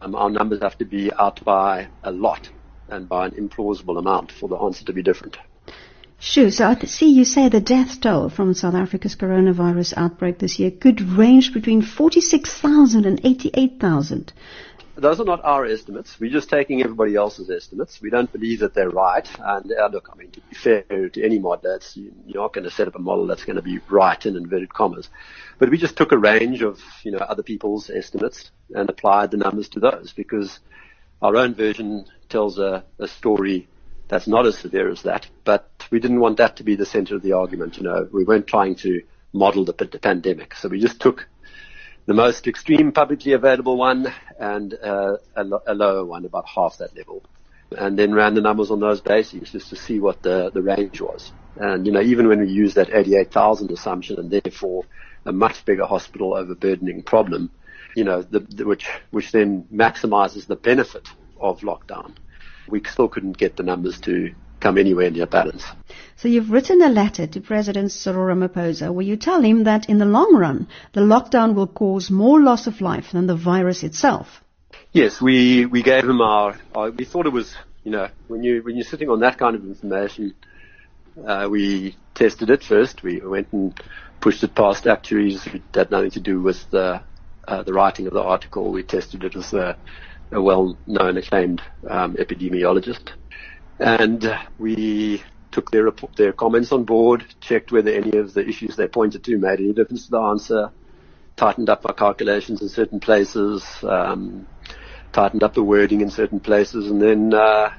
Um, 0.01 0.15
our 0.15 0.31
numbers 0.31 0.61
have 0.63 0.79
to 0.79 0.85
be 0.85 1.13
out 1.13 1.45
by 1.45 1.89
a 2.03 2.11
lot 2.11 2.49
and 2.89 3.09
by 3.09 3.27
an 3.27 3.33
implausible 3.33 3.99
amount 3.99 4.33
for 4.33 4.49
the 4.49 4.57
answer 4.57 4.85
to 4.87 4.93
be 4.93 5.03
different. 5.03 5.37
Sure. 6.25 6.53
So 6.53 6.67
I 6.69 6.79
see 6.85 7.11
you 7.11 7.25
say 7.25 7.49
the 7.49 7.61
death 7.61 8.01
toll 8.01 8.29
from 8.29 8.55
South 8.55 8.77
Africa's 8.77 9.17
coronavirus 9.17 9.95
outbreak 9.97 10.39
this 10.39 10.57
year 10.57 10.71
could 10.71 11.01
range 11.01 11.53
between 11.53 11.83
46,000 11.83 13.05
and 13.05 13.21
88,000. 13.25 14.33
Those 14.95 15.19
are 15.19 15.25
not 15.25 15.45
our 15.45 15.67
estimates. 15.67 16.21
We're 16.21 16.31
just 16.31 16.49
taking 16.49 16.81
everybody 16.81 17.17
else's 17.17 17.51
estimates. 17.51 18.01
We 18.01 18.09
don't 18.09 18.33
believe 18.33 18.61
that 18.61 18.73
they're 18.73 18.89
right. 18.89 19.29
And 19.41 19.73
uh, 19.73 19.89
look, 19.89 20.11
I 20.13 20.17
mean, 20.17 20.31
to 20.31 20.41
be 20.43 20.55
fair 20.55 21.09
to 21.09 21.25
any 21.25 21.41
model, 21.41 21.81
you're 21.97 22.13
not 22.41 22.53
going 22.53 22.65
to 22.65 22.71
set 22.71 22.87
up 22.87 22.95
a 22.95 23.01
model 23.01 23.27
that's 23.27 23.45
going 23.45 23.57
to 23.57 23.63
be 23.63 23.81
right 23.91 24.25
in 24.25 24.37
inverted 24.37 24.73
commas. 24.73 25.09
But 25.59 25.71
we 25.71 25.77
just 25.77 25.97
took 25.97 26.13
a 26.13 26.19
range 26.19 26.63
of, 26.63 26.79
you 27.03 27.11
know, 27.11 27.19
other 27.19 27.43
people's 27.43 27.91
estimates 27.91 28.53
and 28.73 28.89
applied 28.89 29.33
the 29.33 29.39
numbers 29.39 29.69
to 29.71 29.81
those 29.81 30.13
because 30.13 30.61
our 31.21 31.35
own 31.35 31.57
version 31.57 32.05
tells 32.29 32.61
a, 32.61 32.85
a 33.01 33.09
story 33.09 33.67
that's 34.13 34.29
not 34.29 34.45
as 34.45 34.59
severe 34.59 34.91
as 34.91 35.01
that, 35.05 35.27
but 35.43 35.71
we 35.91 35.99
didn't 35.99 36.21
want 36.21 36.37
that 36.37 36.57
to 36.57 36.63
be 36.63 36.77
the 36.77 36.85
center 36.85 37.17
of 37.17 37.23
the 37.23 37.33
argument. 37.33 37.79
You 37.79 37.85
know, 37.85 38.07
we 38.13 38.25
weren't 38.25 38.47
trying 38.47 38.75
to 38.85 39.01
model 39.33 39.65
the, 39.65 39.73
the 39.73 39.99
pandemic. 39.99 40.55
So 40.55 40.69
we 40.69 40.81
just 40.81 41.01
took 41.01 41.27
the 42.05 42.13
most 42.13 42.47
extreme 42.47 42.93
publicly 42.93 43.33
available 43.33 43.79
one 43.79 44.13
and 44.39 44.75
uh, 44.75 45.17
a, 45.35 45.45
lo- 45.45 45.63
a 45.67 45.73
lower 45.73 46.05
one, 46.05 46.27
about 46.27 46.47
half 46.47 46.77
that 46.77 46.95
level, 46.95 47.25
and 47.71 47.99
then 47.99 48.13
ran 48.13 48.35
the 48.35 48.43
numbers 48.43 48.71
on 48.71 48.81
those 48.81 49.01
bases 49.01 49.51
just 49.51 49.71
to 49.71 49.77
see 49.77 49.99
what 49.99 50.21
the, 50.21 50.51
the 50.53 50.61
range 50.61 51.01
was. 51.01 51.33
And, 51.57 51.87
you 51.87 51.93
know, 51.93 52.03
even 52.03 52.29
when 52.29 52.41
we 52.41 52.49
use 52.49 52.75
that 52.75 52.91
88,000 52.93 53.71
assumption 53.71 54.19
and 54.19 54.31
therefore 54.31 54.85
a 55.25 55.33
much 55.33 55.65
bigger 55.65 55.87
hospital 55.87 56.35
overburdening 56.35 57.03
problem, 57.03 57.51
you 57.97 58.05
know, 58.05 58.21
the, 58.21 58.41
the, 58.41 58.67
which, 58.67 58.87
which 59.11 59.33
then 59.33 59.65
maximizes 59.73 60.47
the 60.47 60.57
benefit 60.57 61.09
of 61.41 61.61
lockdown, 61.61 62.15
we 62.73 62.83
still 62.85 63.07
couldn't 63.07 63.37
get 63.37 63.57
the 63.57 63.63
numbers 63.63 64.01
to 64.01 64.35
come 64.59 64.79
anywhere 64.79 65.11
near 65.11 65.27
balance. 65.27 65.65
So 66.17 66.29
you've 66.29 66.51
written 66.51 66.81
a 66.83 66.89
letter 66.89 67.27
to 67.27 67.41
President 67.41 67.93
Cyril 67.93 68.35
Ramaphosa 68.35 68.93
where 68.93 69.05
you 69.05 69.17
tell 69.17 69.43
him 69.43 69.65
that 69.65 69.89
in 69.89 69.99
the 69.99 70.07
long 70.07 70.35
run, 70.35 70.69
the 70.95 71.03
lockdown 71.03 71.55
will 71.55 71.67
cause 71.67 72.11
more 72.11 72.41
loss 72.41 72.67
of 72.67 72.81
life 72.81 73.13
than 73.13 73.27
the 73.27 73.37
virus 73.37 73.83
itself. 73.83 74.43
Yes, 74.93 75.21
we, 75.21 75.67
we 75.67 75.83
gave 75.83 76.05
him 76.05 76.21
our, 76.21 76.59
our, 76.75 76.91
we 76.91 77.05
thought 77.05 77.27
it 77.27 77.33
was, 77.33 77.55
you 77.85 77.91
know, 77.91 78.09
when 78.29 78.43
you, 78.43 78.63
when 78.63 78.77
you're 78.77 78.85
sitting 78.85 79.11
on 79.11 79.21
that 79.21 79.39
kind 79.39 79.55
of 79.55 79.65
information, 79.65 80.35
uh, 81.27 81.49
we 81.51 81.97
tested 82.15 82.49
it 82.51 82.63
first. 82.63 83.03
We 83.03 83.21
went 83.21 83.53
and 83.53 83.79
pushed 84.21 84.43
it 84.45 84.55
past 84.55 84.87
actuaries. 84.87 85.47
It 85.47 85.63
had 85.75 85.91
nothing 85.91 86.13
to 86.13 86.21
do 86.21 86.41
with 86.41 86.71
the, 86.71 87.03
uh, 87.47 87.63
the 87.65 87.73
writing 87.73 88.07
of 88.07 88.15
the 88.15 88.23
article. 88.23 88.71
We 88.71 88.83
tested 88.83 89.25
it 89.25 89.37
as 89.37 89.53
a, 89.53 89.77
a 90.33 90.41
well-known, 90.41 91.17
acclaimed 91.17 91.63
um, 91.89 92.15
epidemiologist, 92.15 93.11
and 93.79 94.39
we 94.59 95.23
took 95.51 95.71
their 95.71 95.91
their 96.17 96.33
comments 96.33 96.73
on 96.73 96.85
board, 96.85 97.25
checked 97.41 97.73
whether 97.73 97.91
any 97.91 98.17
of 98.19 98.33
the 98.33 98.47
issues 98.47 98.77
they 98.77 98.89
pointed 98.89 99.23
to 99.25 99.39
made 99.39 99.61
any 99.61 99.73
difference 99.73 100.07
to 100.07 100.11
the 100.11 100.19
answer, 100.19 100.73
tightened 101.37 101.69
up 101.69 101.83
our 101.85 101.95
calculations 101.95 102.63
in 102.63 102.69
certain 102.69 103.01
places, 103.01 103.65
um, 103.83 104.47
tightened 105.13 105.43
up 105.43 105.55
the 105.55 105.63
wording 105.63 106.01
in 106.01 106.11
certain 106.11 106.41
places, 106.41 106.91
and 106.91 107.01
then 107.01 107.35
uh, 107.35 107.71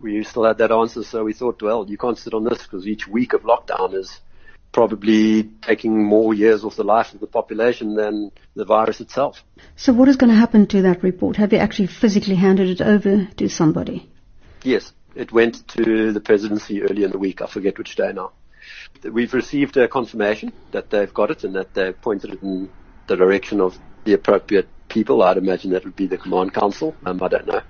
we 0.00 0.22
still 0.22 0.44
had 0.44 0.58
that 0.58 0.72
answer. 0.72 1.02
So 1.02 1.24
we 1.24 1.32
thought, 1.32 1.60
well, 1.62 1.86
you 1.88 1.98
can't 1.98 2.18
sit 2.18 2.34
on 2.34 2.44
this 2.44 2.62
because 2.62 2.86
each 2.86 3.08
week 3.08 3.32
of 3.32 3.42
lockdown 3.42 3.94
is 3.94 4.20
probably 4.76 5.44
taking 5.62 6.04
more 6.04 6.34
years 6.34 6.62
off 6.62 6.76
the 6.76 6.84
life 6.84 7.14
of 7.14 7.20
the 7.20 7.26
population 7.26 7.94
than 7.94 8.30
the 8.54 8.64
virus 8.66 9.00
itself. 9.00 9.42
So 9.74 9.94
what 9.94 10.06
is 10.06 10.16
going 10.16 10.28
to 10.28 10.36
happen 10.36 10.66
to 10.66 10.82
that 10.82 11.02
report? 11.02 11.36
Have 11.36 11.54
you 11.54 11.58
actually 11.58 11.86
physically 11.86 12.34
handed 12.34 12.68
it 12.68 12.82
over 12.82 13.24
to 13.38 13.48
somebody? 13.48 14.06
Yes, 14.62 14.92
it 15.14 15.32
went 15.32 15.66
to 15.68 16.12
the 16.12 16.20
presidency 16.20 16.82
early 16.82 17.04
in 17.04 17.10
the 17.10 17.16
week. 17.16 17.40
I 17.40 17.46
forget 17.46 17.78
which 17.78 17.96
day 17.96 18.12
now. 18.12 18.32
We've 19.02 19.32
received 19.32 19.78
a 19.78 19.88
confirmation 19.88 20.52
that 20.72 20.90
they've 20.90 21.14
got 21.14 21.30
it 21.30 21.44
and 21.44 21.54
that 21.54 21.72
they've 21.72 21.98
pointed 21.98 22.34
it 22.34 22.42
in 22.42 22.68
the 23.06 23.16
direction 23.16 23.62
of 23.62 23.78
the 24.04 24.12
appropriate 24.12 24.68
people. 24.88 25.22
I'd 25.22 25.38
imagine 25.38 25.70
that 25.70 25.86
would 25.86 25.96
be 25.96 26.06
the 26.06 26.18
command 26.18 26.52
council. 26.52 26.94
Um, 27.06 27.22
I 27.22 27.28
don't 27.28 27.46
know. 27.46 27.62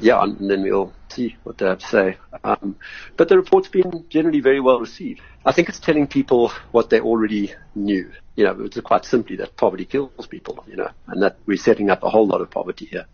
Yeah, 0.00 0.22
and 0.22 0.50
then 0.50 0.62
we'll 0.62 0.92
see 1.08 1.36
what 1.42 1.58
they 1.58 1.66
have 1.66 1.78
to 1.78 1.86
say. 1.86 2.16
Um, 2.44 2.76
but 3.16 3.28
the 3.28 3.36
report's 3.36 3.68
been 3.68 4.06
generally 4.08 4.40
very 4.40 4.60
well 4.60 4.80
received. 4.80 5.20
I 5.44 5.52
think 5.52 5.68
it's 5.68 5.78
telling 5.78 6.06
people 6.06 6.52
what 6.70 6.90
they 6.90 7.00
already 7.00 7.54
knew. 7.74 8.10
You 8.36 8.44
know, 8.44 8.56
it's 8.60 8.80
quite 8.80 9.04
simply 9.04 9.36
that 9.36 9.56
poverty 9.56 9.84
kills 9.84 10.26
people, 10.26 10.64
you 10.66 10.76
know, 10.76 10.90
and 11.06 11.22
that 11.22 11.38
we're 11.46 11.56
setting 11.56 11.90
up 11.90 12.02
a 12.02 12.10
whole 12.10 12.26
lot 12.26 12.40
of 12.40 12.50
poverty 12.50 12.86
here. 12.86 13.06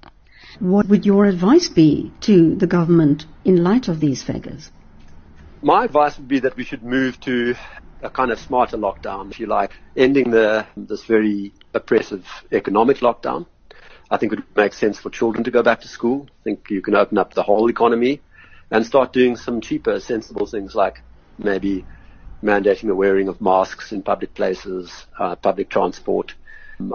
What 0.61 0.89
would 0.89 1.05
your 1.05 1.27
advice 1.27 1.69
be 1.69 2.13
to 2.21 2.55
the 2.55 2.67
government 2.67 3.27
in 3.45 3.63
light 3.63 3.89
of 3.89 4.01
these 4.01 4.23
figures? 4.23 4.71
My 5.63 5.85
advice 5.85 6.17
would 6.19 6.29
be 6.29 6.41
that 6.41 6.57
we 6.57 6.65
should 6.65 6.83
move 6.83 7.19
to 7.21 7.55
a 8.03 8.11
kind 8.11 8.31
of 8.31 8.39
smarter 8.39 8.77
lockdown, 8.77 9.31
if 9.31 9.41
you 9.41 9.47
like, 9.47 9.73
ending 9.97 10.31
the 10.31 10.67
this 10.77 11.05
very 11.05 11.53
oppressive 11.75 12.27
economic 12.53 12.99
lockdown. 12.99 13.47
I 14.11 14.17
think 14.17 14.33
it 14.33 14.39
would 14.39 14.57
make 14.57 14.73
sense 14.73 14.99
for 14.99 15.11
children 15.11 15.45
to 15.45 15.51
go 15.51 15.63
back 15.63 15.81
to 15.81 15.89
school. 15.89 16.29
I 16.29 16.43
think 16.45 16.71
you 16.71 16.81
can 16.81 16.95
open 16.95 17.19
up 17.19 17.35
the 17.35 17.43
whole 17.43 17.69
economy 17.69 18.21
and 18.71 18.87
start 18.87 19.13
doing 19.13 19.37
some 19.37 19.61
cheaper, 19.61 19.99
sensible 20.01 20.47
things 20.47 20.75
like 20.75 21.03
maybe 21.39 21.87
mandating 22.43 22.87
the 22.87 22.95
wearing 22.95 23.29
of 23.29 23.41
masks 23.41 23.93
in 23.93 24.03
public 24.03 24.35
places, 24.35 25.07
uh, 25.19 25.37
public 25.37 25.71
transport. 25.71 26.35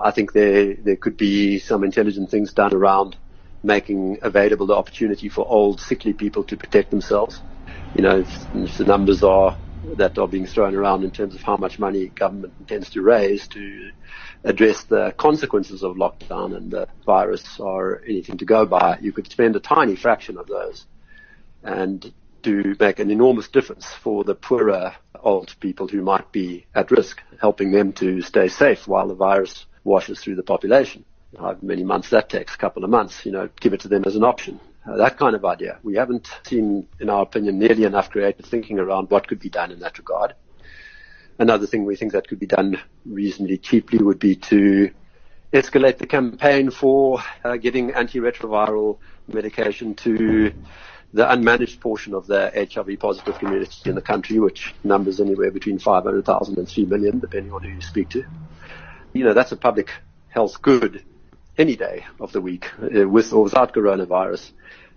I 0.01 0.11
think 0.11 0.33
there 0.33 0.75
there 0.75 0.95
could 0.95 1.17
be 1.17 1.59
some 1.59 1.83
intelligent 1.83 2.29
things 2.29 2.53
done 2.53 2.73
around 2.73 3.17
making 3.63 4.19
available 4.21 4.67
the 4.67 4.75
opportunity 4.75 5.29
for 5.29 5.45
old, 5.47 5.79
sickly 5.79 6.13
people 6.13 6.43
to 6.45 6.57
protect 6.57 6.91
themselves. 6.91 7.41
You 7.93 8.03
know, 8.03 8.19
if, 8.19 8.47
if 8.53 8.77
the 8.77 8.85
numbers 8.85 9.23
are 9.23 9.57
that 9.95 10.17
are 10.17 10.27
being 10.27 10.45
thrown 10.45 10.75
around 10.75 11.03
in 11.03 11.11
terms 11.11 11.35
of 11.35 11.41
how 11.41 11.57
much 11.57 11.79
money 11.79 12.07
government 12.07 12.53
intends 12.59 12.89
to 12.91 13.01
raise 13.01 13.47
to 13.49 13.91
address 14.43 14.83
the 14.83 15.13
consequences 15.17 15.83
of 15.83 15.95
lockdown 15.95 16.55
and 16.55 16.71
the 16.71 16.87
virus 17.05 17.59
are 17.59 18.01
anything 18.07 18.37
to 18.37 18.45
go 18.45 18.65
by, 18.65 18.97
you 19.01 19.11
could 19.11 19.29
spend 19.29 19.55
a 19.55 19.59
tiny 19.59 19.95
fraction 19.95 20.37
of 20.37 20.47
those 20.47 20.85
and 21.63 22.13
to 22.43 22.75
make 22.79 22.99
an 22.99 23.11
enormous 23.11 23.47
difference 23.47 23.85
for 23.85 24.23
the 24.23 24.35
poorer 24.35 24.95
old 25.23 25.55
people 25.59 25.87
who 25.87 26.01
might 26.01 26.31
be 26.31 26.65
at 26.73 26.89
risk, 26.89 27.21
helping 27.39 27.71
them 27.71 27.93
to 27.93 28.21
stay 28.21 28.47
safe 28.47 28.87
while 28.87 29.07
the 29.07 29.13
virus 29.13 29.65
washes 29.83 30.19
through 30.19 30.35
the 30.35 30.43
population. 30.43 31.05
However 31.37 31.59
many 31.61 31.83
months 31.83 32.09
that 32.09 32.29
takes, 32.29 32.55
a 32.55 32.57
couple 32.57 32.83
of 32.83 32.89
months, 32.89 33.25
you 33.25 33.31
know, 33.31 33.49
give 33.59 33.73
it 33.73 33.81
to 33.81 33.87
them 33.87 34.03
as 34.05 34.15
an 34.15 34.23
option. 34.23 34.59
Uh, 34.85 34.97
that 34.97 35.17
kind 35.17 35.35
of 35.35 35.45
idea. 35.45 35.77
We 35.83 35.95
haven't 35.95 36.27
seen, 36.43 36.87
in 36.99 37.09
our 37.09 37.21
opinion, 37.21 37.59
nearly 37.59 37.83
enough 37.83 38.09
creative 38.09 38.45
thinking 38.45 38.79
around 38.79 39.11
what 39.11 39.27
could 39.27 39.39
be 39.39 39.49
done 39.49 39.71
in 39.71 39.79
that 39.79 39.97
regard. 39.97 40.33
Another 41.37 41.67
thing 41.67 41.85
we 41.85 41.95
think 41.95 42.13
that 42.13 42.27
could 42.27 42.39
be 42.39 42.47
done 42.47 42.79
reasonably 43.05 43.57
cheaply 43.57 43.99
would 43.99 44.19
be 44.19 44.35
to 44.35 44.91
escalate 45.53 45.97
the 45.97 46.07
campaign 46.07 46.71
for 46.71 47.21
uh, 47.43 47.57
getting 47.57 47.91
antiretroviral 47.91 48.97
medication 49.27 49.93
to 49.95 50.53
the 51.13 51.25
unmanaged 51.25 51.79
portion 51.79 52.13
of 52.13 52.25
the 52.25 52.51
HIV 52.73 52.99
positive 52.99 53.37
community 53.37 53.89
in 53.89 53.95
the 53.95 54.01
country, 54.01 54.39
which 54.39 54.73
numbers 54.83 55.19
anywhere 55.19 55.51
between 55.51 55.77
500,000 55.77 56.57
and 56.57 56.67
3 56.67 56.85
million, 56.85 57.19
depending 57.19 57.51
on 57.51 57.63
who 57.63 57.69
you 57.69 57.81
speak 57.81 58.09
to. 58.09 58.23
You 59.13 59.25
know, 59.25 59.33
that's 59.33 59.51
a 59.51 59.57
public 59.57 59.91
health 60.29 60.61
good 60.61 61.03
any 61.57 61.75
day 61.75 62.05
of 62.19 62.31
the 62.31 62.39
week, 62.39 62.71
uh, 62.81 63.07
with 63.07 63.33
or 63.33 63.43
without 63.43 63.73
coronavirus. 63.73 64.51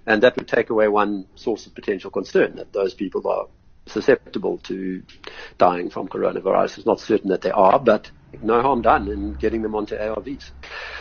And 0.07 0.23
that 0.23 0.37
would 0.37 0.49
take 0.49 0.71
away 0.71 0.89
one 0.89 1.27
source 1.35 1.67
of 1.67 1.75
potential 1.75 2.11
concern 2.11 2.57
that 2.57 2.73
those 2.73 2.95
people 2.95 3.27
are 3.27 3.47
susceptible 3.87 4.59
to 4.59 5.03
dying 5.59 5.91
from 5.91 6.09
coronavirus. 6.09 6.79
It's 6.79 6.87
not 6.87 7.01
certain 7.01 7.31
that 7.31 7.43
they 7.43 7.51
are, 7.51 7.79
but 7.79 8.11
no 8.43 8.63
harm 8.63 8.83
done 8.83 9.09
in 9.09 9.35
getting 9.35 9.63
them 9.63 9.75
onto 9.75 9.97
ARVs. 9.97 10.51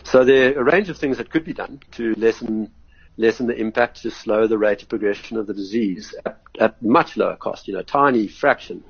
So 0.03 0.23
there 0.23 0.57
are 0.57 0.61
a 0.61 0.63
range 0.63 0.89
of 0.89 0.97
things 0.97 1.17
that 1.17 1.29
could 1.29 1.45
be 1.45 1.53
done 1.53 1.81
to 1.93 2.13
lessen 2.15 2.71
lessen 3.15 3.45
the 3.45 3.55
impact, 3.55 4.01
to 4.01 4.09
slow 4.09 4.47
the 4.47 4.57
rate 4.57 4.81
of 4.81 4.89
progression 4.89 5.37
of 5.37 5.45
the 5.45 5.53
disease 5.53 6.15
at, 6.25 6.39
at 6.59 6.81
much 6.81 7.15
lower 7.15 7.35
cost. 7.35 7.67
You 7.67 7.75
know, 7.75 7.83
tiny 7.83 8.27
fraction 8.27 8.83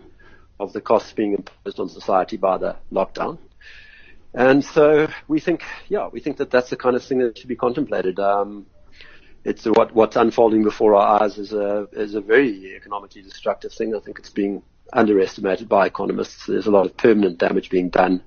of 0.59 0.71
the 0.71 0.81
costs 0.81 1.11
being 1.11 1.33
imposed 1.33 1.79
on 1.79 1.89
society 1.89 2.37
by 2.37 2.57
the 2.57 2.77
lockdown. 2.91 3.37
And 4.33 4.63
so 4.63 5.09
we 5.27 5.39
think, 5.39 5.63
yeah, 5.89 6.07
we 6.07 6.19
think 6.19 6.37
that 6.37 6.49
that's 6.49 6.69
the 6.69 6.77
kind 6.77 6.95
of 6.95 7.03
thing 7.03 7.19
that 7.19 7.37
should 7.37 7.49
be 7.49 7.55
contemplated. 7.55 8.19
Um, 8.19 8.65
it's 9.45 9.65
what 9.65 9.93
what's 9.93 10.15
unfolding 10.15 10.63
before 10.63 10.95
our 10.95 11.23
eyes 11.23 11.37
is 11.37 11.53
a 11.53 11.87
is 11.91 12.15
a 12.15 12.21
very 12.21 12.75
economically 12.75 13.21
destructive 13.21 13.73
thing. 13.73 13.95
I 13.95 13.99
think 13.99 14.19
it's 14.19 14.29
being 14.29 14.63
underestimated 14.91 15.67
by 15.67 15.87
economists. 15.87 16.45
There's 16.45 16.67
a 16.67 16.71
lot 16.71 16.85
of 16.85 16.95
permanent 16.97 17.39
damage 17.39 17.69
being 17.69 17.89
done 17.89 18.23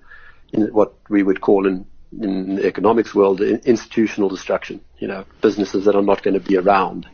in 0.53 0.67
what 0.73 0.95
we 1.09 1.23
would 1.23 1.41
call 1.41 1.67
in 1.67 1.87
in 2.21 2.57
the 2.57 2.67
economics 2.67 3.15
world 3.15 3.41
institutional 3.41 4.29
destruction. 4.29 4.81
You 4.99 5.09
know, 5.09 5.25
businesses 5.41 5.85
that 5.87 5.97
are 5.97 6.03
not 6.03 6.23
going 6.23 6.35
to 6.35 6.41
be 6.41 6.57
around 6.57 7.09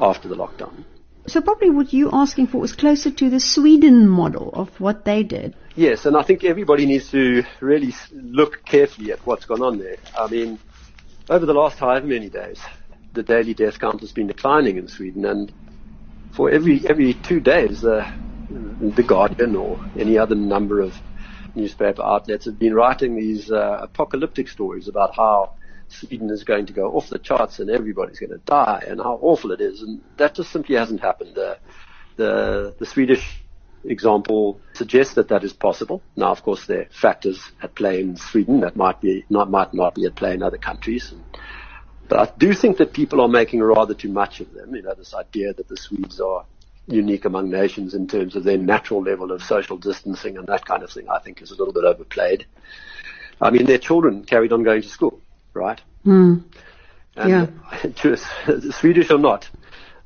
after 0.00 0.28
the 0.28 0.36
lockdown. 0.36 0.84
So 1.28 1.40
probably 1.40 1.70
what 1.70 1.92
you're 1.92 2.14
asking 2.14 2.48
for 2.48 2.64
is 2.64 2.72
closer 2.72 3.10
to 3.10 3.30
the 3.30 3.40
Sweden 3.40 4.08
model 4.08 4.50
of 4.52 4.68
what 4.80 5.04
they 5.04 5.24
did. 5.24 5.56
Yes, 5.74 6.06
and 6.06 6.16
I 6.16 6.22
think 6.22 6.44
everybody 6.44 6.86
needs 6.86 7.10
to 7.10 7.42
really 7.60 7.94
look 8.12 8.64
carefully 8.64 9.10
at 9.10 9.18
what's 9.26 9.44
gone 9.44 9.60
on 9.60 9.78
there. 9.78 9.96
I 10.16 10.28
mean, 10.28 10.58
over 11.28 11.44
the 11.44 11.52
last 11.52 11.78
however 11.78 12.06
many 12.06 12.28
days, 12.28 12.60
the 13.16 13.22
daily 13.22 13.54
death 13.54 13.80
count 13.80 14.00
has 14.00 14.12
been 14.12 14.28
declining 14.28 14.76
in 14.76 14.86
Sweden, 14.86 15.24
and 15.24 15.52
for 16.30 16.50
every 16.50 16.86
every 16.86 17.14
two 17.14 17.40
days, 17.40 17.84
uh, 17.84 18.08
the 18.48 19.02
Guardian 19.02 19.56
or 19.56 19.80
any 19.98 20.18
other 20.18 20.36
number 20.36 20.80
of 20.80 20.94
newspaper 21.54 22.02
outlets 22.02 22.44
have 22.44 22.58
been 22.58 22.74
writing 22.74 23.16
these 23.16 23.50
uh, 23.50 23.78
apocalyptic 23.82 24.46
stories 24.46 24.86
about 24.86 25.16
how 25.16 25.52
Sweden 25.88 26.30
is 26.30 26.44
going 26.44 26.66
to 26.66 26.74
go 26.74 26.92
off 26.92 27.08
the 27.08 27.18
charts 27.18 27.58
and 27.58 27.70
everybody's 27.70 28.20
going 28.20 28.30
to 28.30 28.42
die 28.44 28.84
and 28.86 29.00
how 29.00 29.18
awful 29.22 29.50
it 29.50 29.60
is, 29.60 29.82
and 29.82 30.00
that 30.18 30.34
just 30.34 30.52
simply 30.52 30.76
hasn't 30.76 31.00
happened. 31.00 31.34
The 31.34 31.58
the, 32.16 32.74
the 32.78 32.86
Swedish 32.86 33.42
example 33.84 34.60
suggests 34.74 35.14
that 35.14 35.28
that 35.28 35.44
is 35.44 35.52
possible. 35.52 36.02
Now, 36.16 36.32
of 36.32 36.42
course, 36.42 36.66
there 36.66 36.82
are 36.82 36.88
factors 36.90 37.40
at 37.62 37.74
play 37.74 38.00
in 38.00 38.16
Sweden 38.16 38.60
that 38.60 38.76
might 38.76 39.00
be 39.00 39.24
not 39.30 39.50
might 39.50 39.72
not 39.72 39.94
be 39.94 40.04
at 40.04 40.16
play 40.16 40.34
in 40.34 40.42
other 40.42 40.58
countries. 40.58 41.12
And, 41.12 41.24
but 42.08 42.18
I 42.18 42.32
do 42.38 42.52
think 42.52 42.78
that 42.78 42.92
people 42.92 43.20
are 43.20 43.28
making 43.28 43.62
rather 43.62 43.94
too 43.94 44.10
much 44.10 44.40
of 44.40 44.52
them. 44.52 44.74
You 44.74 44.82
know, 44.82 44.94
this 44.94 45.14
idea 45.14 45.52
that 45.54 45.68
the 45.68 45.76
Swedes 45.76 46.20
are 46.20 46.44
unique 46.86 47.24
among 47.24 47.50
nations 47.50 47.94
in 47.94 48.06
terms 48.06 48.36
of 48.36 48.44
their 48.44 48.58
natural 48.58 49.02
level 49.02 49.32
of 49.32 49.42
social 49.42 49.76
distancing 49.76 50.36
and 50.36 50.46
that 50.46 50.64
kind 50.64 50.82
of 50.82 50.90
thing, 50.90 51.08
I 51.08 51.18
think 51.18 51.42
is 51.42 51.50
a 51.50 51.56
little 51.56 51.72
bit 51.72 51.84
overplayed. 51.84 52.46
I 53.40 53.50
mean, 53.50 53.66
their 53.66 53.78
children 53.78 54.24
carried 54.24 54.52
on 54.52 54.62
going 54.62 54.82
to 54.82 54.88
school, 54.88 55.20
right? 55.52 55.80
Mm. 56.04 56.44
And 57.16 57.30
Yeah. 57.30 57.90
to, 57.96 58.16
Swedish 58.72 59.10
or 59.10 59.18
not, 59.18 59.48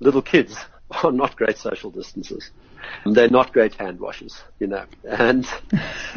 little 0.01 0.23
kids 0.23 0.57
are 1.05 1.13
not 1.13 1.37
great 1.37 1.59
social 1.59 1.91
distancers. 1.91 2.51
They're 3.05 3.29
not 3.29 3.53
great 3.53 3.75
hand 3.75 4.01
washers, 4.01 4.43
you 4.59 4.67
know. 4.67 4.85
And 5.05 5.47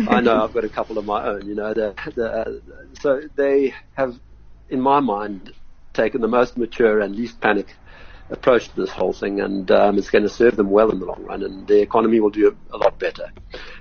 I 0.08 0.22
know 0.22 0.44
I've 0.44 0.54
got 0.54 0.64
a 0.64 0.70
couple 0.70 0.98
of 0.98 1.06
my 1.06 1.28
own, 1.28 1.46
you 1.46 1.56
know. 1.56 1.74
The, 1.74 1.94
the, 2.16 2.62
so 3.00 3.22
they 3.36 3.74
have, 3.96 4.18
in 4.70 4.80
my 4.80 5.00
mind, 5.02 5.54
taken 5.94 6.22
the 6.22 6.28
most 6.28 6.58
mature 6.58 7.00
and 7.00 7.16
least 7.16 7.40
panic 7.40 7.76
approach 8.30 8.70
to 8.70 8.76
this 8.76 8.90
whole 8.90 9.14
thing, 9.14 9.40
and 9.42 9.70
um, 9.72 9.98
it's 9.98 10.10
going 10.10 10.24
to 10.24 10.30
serve 10.30 10.56
them 10.56 10.70
well 10.70 10.90
in 10.92 11.00
the 11.00 11.06
long 11.06 11.24
run, 11.24 11.44
and 11.44 11.68
the 11.68 11.82
economy 11.82 12.20
will 12.20 12.30
do 12.30 12.50
a, 12.50 12.76
a 12.76 12.78
lot 12.78 12.98
better 13.00 13.32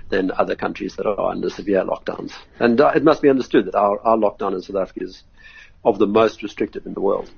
than 0.09 0.31
other 0.37 0.55
countries 0.55 0.95
that 0.95 1.05
are 1.05 1.31
under 1.31 1.49
severe 1.49 1.83
lockdowns. 1.83 2.33
And 2.59 2.79
uh, 2.79 2.91
it 2.95 3.03
must 3.03 3.21
be 3.21 3.29
understood 3.29 3.65
that 3.65 3.75
our, 3.75 3.99
our 4.01 4.17
lockdown 4.17 4.53
in 4.53 4.61
South 4.61 4.75
Africa 4.75 5.03
is 5.03 5.23
of 5.83 5.99
the 5.99 6.07
most 6.07 6.43
restrictive 6.43 6.85
in 6.85 6.93
the 6.93 7.01
world. 7.01 7.29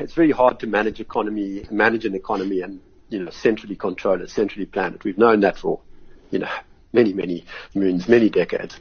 It's 0.00 0.14
very 0.14 0.30
hard 0.30 0.60
to 0.60 0.66
manage 0.66 1.00
economy, 1.00 1.66
manage 1.70 2.04
an 2.04 2.14
economy, 2.14 2.60
and 2.60 2.80
you 3.08 3.22
know 3.22 3.30
centrally 3.30 3.76
control 3.76 4.20
it, 4.22 4.30
centrally 4.30 4.66
plan 4.66 4.94
it. 4.94 5.04
We've 5.04 5.18
known 5.18 5.40
that 5.40 5.58
for 5.58 5.80
you 6.30 6.38
know 6.40 6.50
many, 6.92 7.12
many 7.12 7.44
moons, 7.74 8.08
many 8.08 8.28
decades, 8.28 8.78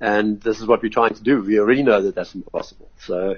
and 0.00 0.40
this 0.40 0.60
is 0.60 0.66
what 0.66 0.82
we're 0.82 0.90
trying 0.90 1.14
to 1.14 1.22
do. 1.22 1.42
We 1.42 1.58
already 1.58 1.82
know 1.82 2.02
that 2.02 2.14
that's 2.14 2.34
impossible. 2.34 2.90
So 2.98 3.36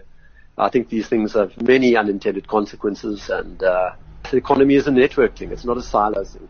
I 0.59 0.69
think 0.69 0.89
these 0.89 1.09
things 1.09 1.33
have 1.33 1.61
many 1.61 1.97
unintended 1.97 2.47
consequences, 2.47 3.31
and 3.31 3.63
uh, 3.63 3.93
the 4.31 4.37
economy 4.37 4.75
is 4.75 4.87
a 4.87 4.91
network 4.91 5.37
thing. 5.37 5.51
It's 5.51 5.65
not 5.65 5.79
a 5.79 5.83
silo 5.83 6.25
thing. 6.25 6.49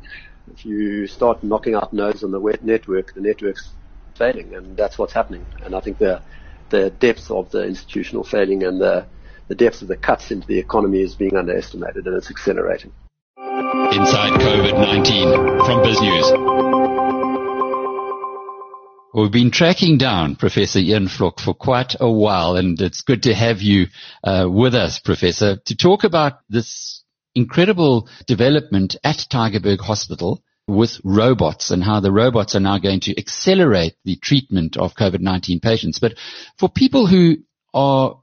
If 0.52 0.64
you 0.66 1.06
start 1.06 1.42
knocking 1.44 1.75
out 1.75 1.92
nodes 1.92 2.25
on 2.25 2.32
the 2.32 2.59
network, 2.62 3.14
the 3.14 3.21
network's 3.21 3.71
failing, 4.16 4.54
and 4.54 4.76
that's 4.76 4.99
what's 4.99 5.12
happening. 5.12 5.47
And 5.64 5.75
I 5.75 5.80
think 5.80 5.99
the 5.99 6.21
the 6.71 6.90
depth 6.90 7.30
of 7.30 7.50
the 7.50 7.64
institutional 7.64 8.25
failing 8.25 8.64
and 8.64 8.80
the 8.80 9.06
the 9.49 9.54
depth 9.54 9.82
of 9.82 9.88
the 9.88 9.97
cuts 9.97 10.30
into 10.30 10.47
the 10.47 10.59
economy 10.59 11.00
is 11.00 11.14
being 11.14 11.37
underestimated, 11.37 12.06
and 12.06 12.16
it's 12.16 12.30
accelerating. 12.30 12.92
Inside 13.38 14.40
COVID-19 14.40 15.66
from 15.66 15.82
BizNews. 15.82 17.01
We've 19.14 19.31
been 19.31 19.50
tracking 19.50 19.99
down 19.99 20.37
Professor 20.37 20.78
Ian 20.78 21.07
Vlok 21.07 21.38
for 21.38 21.52
quite 21.52 21.95
a 22.00 22.11
while, 22.11 22.57
and 22.57 22.81
it's 22.81 23.02
good 23.02 23.25
to 23.25 23.35
have 23.35 23.61
you 23.61 23.88
uh, 24.25 24.49
with 24.50 24.75
us, 24.75 25.00
Professor, 25.00 25.57
to 25.66 25.76
talk 25.76 26.04
about 26.04 26.38
this 26.49 27.04
incredible 27.35 28.09
development 28.26 28.97
at 29.04 29.26
Tygerberg 29.31 29.81
Hospital 29.81 30.42
with 30.66 30.99
robots 31.04 31.71
and 31.71 31.85
how 31.85 32.00
the 32.00 32.11
robots 32.11 32.54
are 32.54 32.61
now 32.61 32.78
going 32.78 33.00
to 33.00 33.19
accelerate 33.19 33.97
the 34.07 34.16
treatment 34.16 34.78
of 34.78 34.95
COVID-19 34.95 35.61
patients. 35.61 35.99
But 35.99 36.14
for 36.59 36.71
people 36.71 37.07
who 37.07 37.37
are 37.75 38.16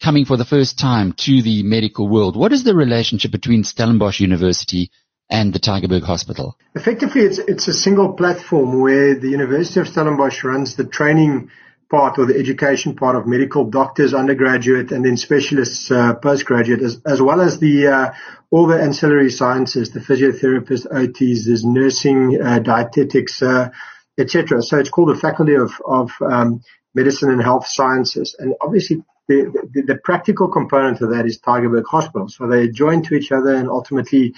coming 0.00 0.26
for 0.26 0.36
the 0.36 0.44
first 0.44 0.78
time 0.78 1.12
to 1.14 1.42
the 1.42 1.64
medical 1.64 2.06
world, 2.06 2.36
what 2.36 2.52
is 2.52 2.62
the 2.62 2.76
relationship 2.76 3.32
between 3.32 3.64
Stellenbosch 3.64 4.20
University 4.20 4.92
and 5.28 5.52
the 5.52 5.60
Tygerberg 5.60 6.02
Hospital? 6.02 6.56
Effectively, 6.74 7.22
it's 7.22 7.38
it's 7.38 7.68
a 7.68 7.72
single 7.72 8.12
platform 8.14 8.80
where 8.80 9.14
the 9.14 9.28
University 9.28 9.80
of 9.80 9.88
Stellenbosch 9.88 10.44
runs 10.44 10.76
the 10.76 10.84
training 10.84 11.50
part 11.88 12.18
or 12.18 12.26
the 12.26 12.36
education 12.38 12.96
part 12.96 13.16
of 13.16 13.26
medical 13.26 13.64
doctors, 13.64 14.12
undergraduate, 14.12 14.90
and 14.90 15.04
then 15.04 15.16
specialists, 15.16 15.90
uh, 15.90 16.14
postgraduate, 16.14 16.82
as, 16.82 17.00
as 17.06 17.22
well 17.22 17.40
as 17.40 17.60
the 17.60 17.86
uh, 17.86 18.12
all 18.50 18.66
the 18.66 18.80
ancillary 18.80 19.30
sciences, 19.30 19.90
the 19.90 20.00
physiotherapists, 20.00 20.86
OTs, 20.86 21.46
there's 21.46 21.64
nursing, 21.64 22.40
uh, 22.40 22.58
dietetics, 22.58 23.42
uh, 23.42 23.70
etc. 24.18 24.62
So 24.62 24.78
it's 24.78 24.90
called 24.90 25.10
the 25.10 25.20
Faculty 25.20 25.54
of 25.54 25.72
of 25.84 26.10
um, 26.20 26.62
Medicine 26.94 27.30
and 27.30 27.42
Health 27.42 27.66
Sciences, 27.66 28.36
and 28.38 28.54
obviously. 28.60 29.02
The, 29.28 29.68
the, 29.72 29.82
the 29.82 29.96
practical 29.96 30.48
component 30.48 31.00
of 31.00 31.10
that 31.10 31.26
is 31.26 31.40
Tygerberg 31.40 31.84
Hospital. 31.90 32.28
So 32.28 32.46
they 32.46 32.68
join 32.68 33.02
to 33.04 33.14
each 33.14 33.32
other 33.32 33.54
and 33.54 33.68
ultimately 33.68 34.34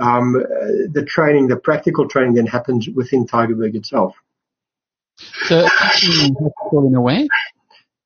um, 0.00 0.32
the 0.32 1.04
training, 1.06 1.48
the 1.48 1.56
practical 1.56 2.08
training 2.08 2.34
then 2.34 2.46
happens 2.46 2.88
within 2.88 3.26
Tygerberg 3.26 3.76
itself. 3.76 4.16
So 5.44 5.68
teaching 5.94 6.34
hospital 6.34 6.88
in 6.88 6.94
a 6.94 7.00
way? 7.00 7.28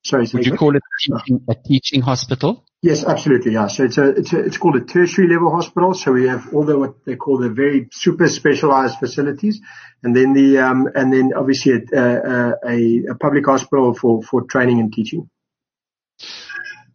Sorry, 0.05 0.27
Would 0.35 0.47
you 0.47 0.57
call 0.57 0.77
it 0.77 0.83
teaching, 1.01 1.45
a 1.49 1.55
teaching 1.55 2.01
hospital? 2.01 2.65
Yes, 2.83 3.05
absolutely. 3.05 3.55
Yeah. 3.55 3.67
So 3.67 3.85
it's 3.85 3.99
a, 3.99 4.11
it's 4.11 4.33
a, 4.33 4.39
it's 4.39 4.59
called 4.59 4.77
a 4.77 4.85
tertiary 4.85 5.29
level 5.29 5.51
hospital. 5.51 5.95
So 5.95 6.13
we 6.13 6.29
have 6.29 6.55
all 6.55 6.65
the, 6.65 6.79
what 6.79 7.05
they 7.05 7.17
call 7.17 7.39
the 7.39 7.49
very 7.49 7.89
super 7.91 8.29
specialized 8.29 8.99
facilities. 8.99 9.61
And 10.05 10.15
then 10.15 10.33
the, 10.35 10.59
um, 10.59 10.89
and 10.95 11.13
then 11.13 11.33
obviously 11.35 11.73
a, 11.73 12.55
a, 12.65 13.05
a 13.11 13.15
public 13.19 13.47
hospital 13.47 13.95
for, 13.95 14.23
for 14.23 14.43
training 14.43 14.79
and 14.79 14.93
teaching. 14.93 15.29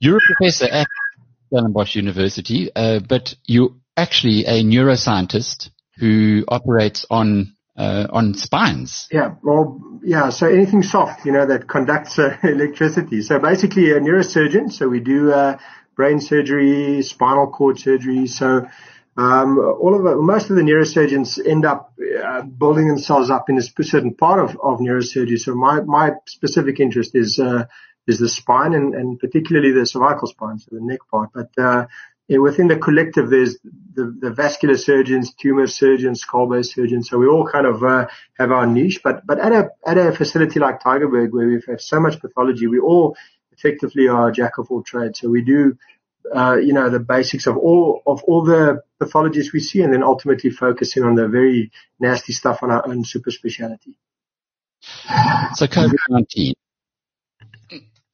You're 0.01 0.17
a 0.17 0.35
professor 0.35 0.65
at 0.65 0.87
Stellenbosch 1.45 1.95
University, 1.95 2.71
uh, 2.75 3.01
but 3.07 3.35
you're 3.45 3.75
actually 3.95 4.45
a 4.45 4.63
neuroscientist 4.63 5.69
who 5.99 6.43
operates 6.47 7.05
on 7.11 7.55
uh, 7.77 8.07
on 8.09 8.33
spines. 8.33 9.07
Yeah, 9.11 9.35
well, 9.43 9.79
yeah. 10.03 10.31
So 10.31 10.47
anything 10.47 10.81
soft, 10.81 11.23
you 11.23 11.31
know, 11.31 11.45
that 11.45 11.67
conducts 11.67 12.17
uh, 12.17 12.35
electricity. 12.43 13.21
So 13.21 13.37
basically, 13.37 13.91
a 13.91 13.99
neurosurgeon. 13.99 14.71
So 14.71 14.89
we 14.89 15.01
do 15.01 15.31
uh, 15.31 15.59
brain 15.95 16.19
surgery, 16.19 17.03
spinal 17.03 17.51
cord 17.51 17.77
surgery. 17.77 18.25
So 18.25 18.67
um, 19.17 19.59
all 19.59 19.93
of 19.93 20.03
it, 20.07 20.19
most 20.19 20.49
of 20.49 20.55
the 20.55 20.63
neurosurgeons 20.63 21.39
end 21.47 21.63
up 21.63 21.93
uh, 22.23 22.41
building 22.41 22.87
themselves 22.87 23.29
up 23.29 23.51
in 23.51 23.57
a 23.59 23.61
certain 23.61 24.15
part 24.15 24.39
of, 24.39 24.57
of 24.63 24.79
neurosurgery. 24.79 25.37
So 25.37 25.53
my 25.53 25.81
my 25.81 26.13
specific 26.25 26.79
interest 26.79 27.11
is 27.13 27.37
uh, 27.37 27.65
is 28.07 28.19
the 28.19 28.29
spine 28.29 28.73
and, 28.73 28.93
and 28.95 29.19
particularly 29.19 29.71
the 29.71 29.85
cervical 29.85 30.27
spine, 30.27 30.59
so 30.59 30.69
the 30.71 30.81
neck 30.81 30.99
part. 31.09 31.29
But 31.33 31.49
uh, 31.57 31.85
within 32.27 32.67
the 32.67 32.77
collective, 32.77 33.29
there's 33.29 33.57
the, 33.93 34.15
the 34.19 34.31
vascular 34.31 34.77
surgeons, 34.77 35.33
tumor 35.33 35.67
surgeons, 35.67 36.21
skull-base 36.21 36.73
surgeons. 36.73 37.09
So 37.09 37.17
we 37.17 37.27
all 37.27 37.47
kind 37.47 37.65
of 37.65 37.83
uh, 37.83 38.07
have 38.37 38.51
our 38.51 38.65
niche. 38.65 39.01
But 39.03 39.25
but 39.25 39.39
at 39.39 39.51
a 39.51 39.69
at 39.85 39.97
a 39.97 40.11
facility 40.11 40.59
like 40.59 40.81
Tygerberg, 40.81 41.31
where 41.31 41.47
we 41.47 41.61
have 41.67 41.81
so 41.81 41.99
much 41.99 42.19
pathology, 42.19 42.67
we 42.67 42.79
all 42.79 43.15
effectively 43.51 44.07
are 44.07 44.31
jack 44.31 44.57
of 44.57 44.71
all 44.71 44.83
trades. 44.83 45.19
So 45.19 45.29
we 45.29 45.43
do. 45.43 45.77
Uh, 46.33 46.55
you 46.55 46.71
know 46.71 46.87
the 46.87 46.99
basics 46.99 47.47
of 47.47 47.57
all 47.57 48.03
of 48.05 48.23
all 48.25 48.45
the 48.45 48.79
pathologies 49.01 49.51
we 49.51 49.59
see, 49.59 49.81
and 49.81 49.91
then 49.91 50.03
ultimately 50.03 50.51
focusing 50.51 51.03
on 51.03 51.15
the 51.15 51.27
very 51.27 51.71
nasty 51.99 52.31
stuff 52.31 52.61
on 52.61 52.69
our 52.69 52.87
own 52.87 53.03
super 53.03 53.31
speciality. 53.31 53.97
So 55.55 55.65
COVID 55.65 55.97
nineteen. 56.09 56.53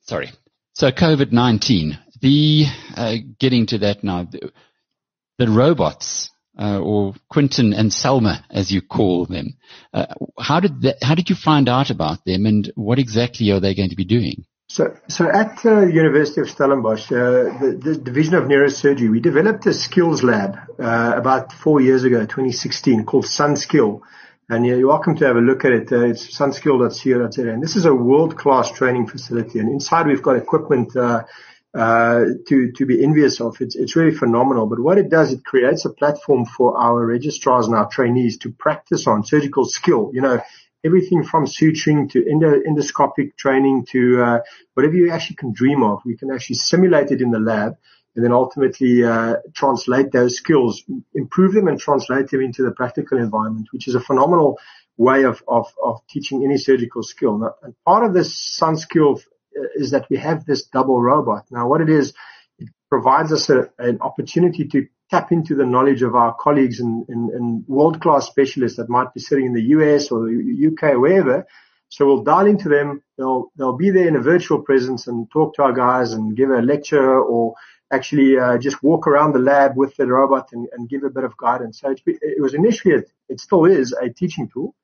Sorry. 0.08 0.32
So 0.74 0.92
COVID 0.92 1.32
nineteen 1.32 1.98
the 2.22 2.66
uh, 2.96 3.16
getting 3.40 3.66
to 3.68 3.80
that 3.80 4.04
now, 4.04 4.24
the, 4.24 4.52
the 5.38 5.50
robots 5.50 6.30
uh, 6.60 6.80
or 6.80 7.14
Quinton 7.30 7.74
and 7.74 7.94
Selma, 7.94 8.44
as 8.50 8.72
you 8.72 8.82
call 8.82 9.26
them. 9.26 9.58
Uh, 9.94 10.08
how 10.40 10.60
did 10.60 10.82
that, 10.82 10.98
how 11.04 11.16
did 11.16 11.30
you 11.30 11.36
find 11.36 11.70
out 11.70 11.90
about 11.90 12.26
them, 12.26 12.46
and 12.46 12.72
what 12.76 13.00
exactly 13.00 13.52
are 13.52 13.60
they 13.60 13.76
going 13.76 13.90
to 13.90 13.96
be 13.96 14.06
doing? 14.06 14.46
So, 14.70 14.98
so 15.08 15.30
at 15.30 15.62
the 15.64 15.78
uh, 15.78 15.86
University 15.86 16.42
of 16.42 16.50
Stellenbosch, 16.50 17.10
uh, 17.12 17.16
the, 17.60 17.80
the, 17.82 17.96
Division 17.96 18.34
of 18.34 18.46
Neurosurgery, 18.46 19.10
we 19.10 19.22
developed 19.22 19.66
a 19.66 19.74
skills 19.74 20.24
lab 20.24 20.58
uh, 20.78 21.14
about 21.16 21.54
four 21.54 21.80
years 21.80 22.04
ago, 22.04 22.22
2016, 22.22 23.06
called 23.06 23.26
SunSkill. 23.26 24.02
And 24.50 24.66
yeah, 24.66 24.76
you're 24.76 24.88
welcome 24.88 25.18
to 25.18 25.26
have 25.26 25.36
a 25.36 25.42
look 25.42 25.66
at 25.66 25.74
it. 25.74 25.92
Uh, 25.92 26.06
it's 26.06 26.38
sunskill.co.za. 26.38 27.50
And 27.50 27.62
this 27.62 27.76
is 27.76 27.84
a 27.84 27.94
world-class 27.94 28.72
training 28.72 29.08
facility. 29.08 29.60
And 29.60 29.70
inside 29.70 30.08
we've 30.08 30.22
got 30.22 30.38
equipment 30.38 30.96
uh, 30.96 31.24
uh, 31.78 32.24
to 32.48 32.72
to 32.72 32.86
be 32.86 33.04
envious 33.04 33.42
of. 33.42 33.60
It's 33.60 33.76
it's 33.76 33.98
really 33.98 34.16
phenomenal. 34.16 34.66
But 34.68 34.80
what 34.80 34.98
it 34.98 35.10
does, 35.10 35.34
it 35.34 35.44
creates 35.44 35.84
a 35.84 35.90
platform 35.90 36.46
for 36.46 36.78
our 36.78 37.06
registrars 37.06 37.68
and 37.68 37.76
our 37.76 37.90
trainees 37.90 38.38
to 38.40 38.52
practice 38.52 39.06
on 39.06 39.26
surgical 39.26 39.66
skill. 39.66 40.12
You 40.14 40.22
know, 40.22 40.42
everything 40.86 41.26
from 41.26 41.46
suturing 41.46 42.10
to 42.12 42.26
endo, 42.26 42.62
endoscopic 42.62 43.36
training 43.36 43.86
to 43.92 44.24
uh, 44.24 44.40
whatever 44.76 44.96
you 44.96 45.12
actually 45.12 45.36
can 45.36 45.52
dream 45.52 45.84
of. 45.84 46.00
We 46.06 46.16
can 46.16 46.32
actually 46.32 46.56
simulate 46.56 47.12
it 47.12 47.22
in 47.22 47.32
the 47.32 47.40
lab 47.40 47.74
and 48.18 48.26
then 48.26 48.34
ultimately 48.34 49.04
uh, 49.04 49.36
translate 49.54 50.12
those 50.12 50.36
skills, 50.36 50.84
improve 51.14 51.54
them, 51.54 51.68
and 51.68 51.80
translate 51.80 52.30
them 52.32 52.42
into 52.42 52.64
the 52.64 52.72
practical 52.72 53.20
environment, 53.20 53.68
which 53.72 53.88
is 53.88 53.94
a 53.94 54.02
phenomenal 54.02 54.58
way 54.98 55.24
of 55.24 55.44
of, 55.48 55.68
of 55.84 56.02
teaching 56.10 56.44
any 56.44 56.58
surgical 56.58 57.04
skill. 57.04 57.38
Now, 57.38 57.54
and 57.62 57.76
part 57.86 58.04
of 58.04 58.16
this 58.16 58.36
sun 58.36 58.76
skill 58.76 59.22
is 59.76 59.92
that 59.92 60.08
we 60.10 60.18
have 60.18 60.46
this 60.46 60.66
double 60.66 61.00
robot. 61.00 61.46
Now, 61.52 61.68
what 61.68 61.82
it 61.82 61.90
is, 61.90 62.14
it 62.58 62.70
provides 62.90 63.32
us 63.32 63.52
a, 63.52 63.70
an 63.78 64.00
opportunity 64.02 64.68
to 64.70 64.88
tap 65.12 65.32
into 65.32 65.54
the 65.54 65.66
knowledge 65.66 66.02
of 66.02 66.16
our 66.16 66.36
colleagues 66.40 66.80
and, 66.80 67.08
and, 67.10 67.30
and 67.30 67.68
world-class 67.68 68.26
specialists 68.26 68.78
that 68.78 68.90
might 68.90 69.14
be 69.14 69.22
sitting 69.22 69.46
in 69.46 69.54
the 69.54 69.62
US 69.78 70.12
or 70.12 70.26
the 70.26 70.72
UK 70.72 70.96
or 70.96 71.00
wherever. 71.00 71.46
So 71.90 72.06
we'll 72.06 72.24
dial 72.24 72.48
into 72.48 72.68
them. 72.68 73.02
They'll, 73.18 73.52
they'll 73.56 73.78
be 73.78 73.92
there 73.92 74.08
in 74.08 74.18
a 74.18 74.22
virtual 74.22 74.62
presence 74.62 75.08
and 75.08 75.32
talk 75.32 75.56
to 75.56 75.64
our 75.64 75.74
guys 75.74 76.12
and 76.12 76.36
give 76.36 76.50
a 76.50 76.62
lecture 76.62 77.20
or 77.20 77.56
actually 77.92 78.38
uh, 78.38 78.58
just 78.58 78.84
walk 78.84 79.08
around 79.08 79.34
the 79.34 79.40
lab 79.40 79.78
with 79.78 79.96
the 79.96 80.08
robot 80.08 80.50
and, 80.52 80.68
and 80.74 80.90
give 80.90 81.04
a 81.04 81.10
bit 81.10 81.24
of 81.24 81.38
guidance. 81.38 81.82
So 81.82 81.96
it 82.06 82.42
was 82.42 82.54
initially, 82.54 82.96
a, 82.96 83.04
it 83.30 83.40
still 83.40 83.66
is 83.66 83.94
a 83.94 84.10
teaching 84.10 84.50
tool. 84.50 84.76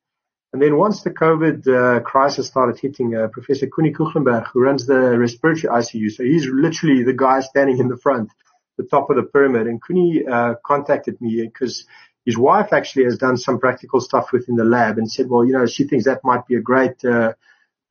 And 0.53 0.61
then 0.61 0.77
once 0.77 1.01
the 1.01 1.09
COVID 1.09 1.67
uh, 1.67 1.99
crisis 2.01 2.47
started 2.47 2.79
hitting, 2.79 3.15
uh, 3.15 3.27
Professor 3.27 3.65
Coenie 3.65 3.93
Koegelenberg, 3.93 4.47
who 4.53 4.61
runs 4.61 4.85
the 4.85 5.17
respiratory 5.17 5.73
ICU, 5.73 6.11
so 6.11 6.23
he's 6.23 6.45
literally 6.45 7.03
the 7.03 7.13
guy 7.13 7.39
standing 7.41 7.79
in 7.79 7.87
the 7.87 7.97
front, 7.97 8.29
the 8.77 8.83
top 8.83 9.09
of 9.09 9.15
the 9.15 9.23
pyramid. 9.23 9.65
And 9.65 9.81
Coenie 9.81 10.29
uh, 10.29 10.55
contacted 10.63 11.19
me 11.19 11.41
because 11.41 11.85
his 12.23 12.37
wife 12.37 12.71
actually 12.71 13.05
has 13.05 13.17
done 13.17 13.35
some 13.35 13.59
practical 13.59 13.99
stuff 13.99 14.31
within 14.31 14.55
the 14.55 14.63
lab 14.63 14.99
and 14.99 15.11
said, 15.11 15.27
well, 15.27 15.43
you 15.43 15.53
know, 15.53 15.65
she 15.65 15.85
thinks 15.85 16.05
that 16.05 16.23
might 16.23 16.45
be 16.45 16.55
a 16.55 16.61
great, 16.61 17.03
uh, 17.03 17.33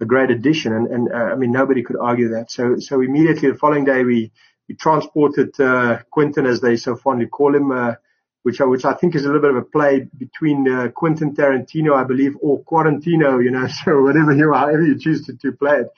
a 0.01 0.05
great 0.05 0.31
addition. 0.31 0.73
And, 0.73 0.87
and 0.87 1.13
uh, 1.13 1.17
I 1.17 1.35
mean, 1.35 1.51
nobody 1.51 1.83
could 1.83 1.97
argue 2.01 2.29
that. 2.31 2.51
So, 2.53 2.79
so 2.79 3.01
immediately 3.01 3.51
the 3.51 3.59
following 3.59 3.85
day 3.85 4.05
we, 4.05 4.31
we 4.69 4.75
transported, 4.77 5.59
uh, 5.61 5.99
Quentin, 6.11 6.47
as 6.47 6.61
they 6.61 6.77
so 6.77 6.97
fondly 6.97 7.27
call 7.27 7.55
him, 7.55 7.73
uh, 7.73 7.95
which 8.43 8.61
I, 8.61 8.65
which 8.65 8.85
I 8.85 8.95
think 8.95 9.15
is 9.15 9.25
a 9.25 9.27
little 9.27 9.41
bit 9.41 9.51
of 9.51 9.57
a 9.57 9.63
play 9.63 10.09
between, 10.17 10.71
uh, 10.71 10.89
Quentin 10.89 11.35
Tarantino, 11.35 11.95
I 11.95 12.05
believe, 12.05 12.37
or 12.41 12.63
Quarantino, 12.65 13.43
you 13.43 13.51
know, 13.51 13.67
so 13.85 14.03
whatever 14.03 14.33
you, 14.33 14.53
however 14.53 14.83
you 14.83 14.99
choose 14.99 15.27
to, 15.27 15.37
to 15.37 15.53
play 15.53 15.79
it. 15.79 15.89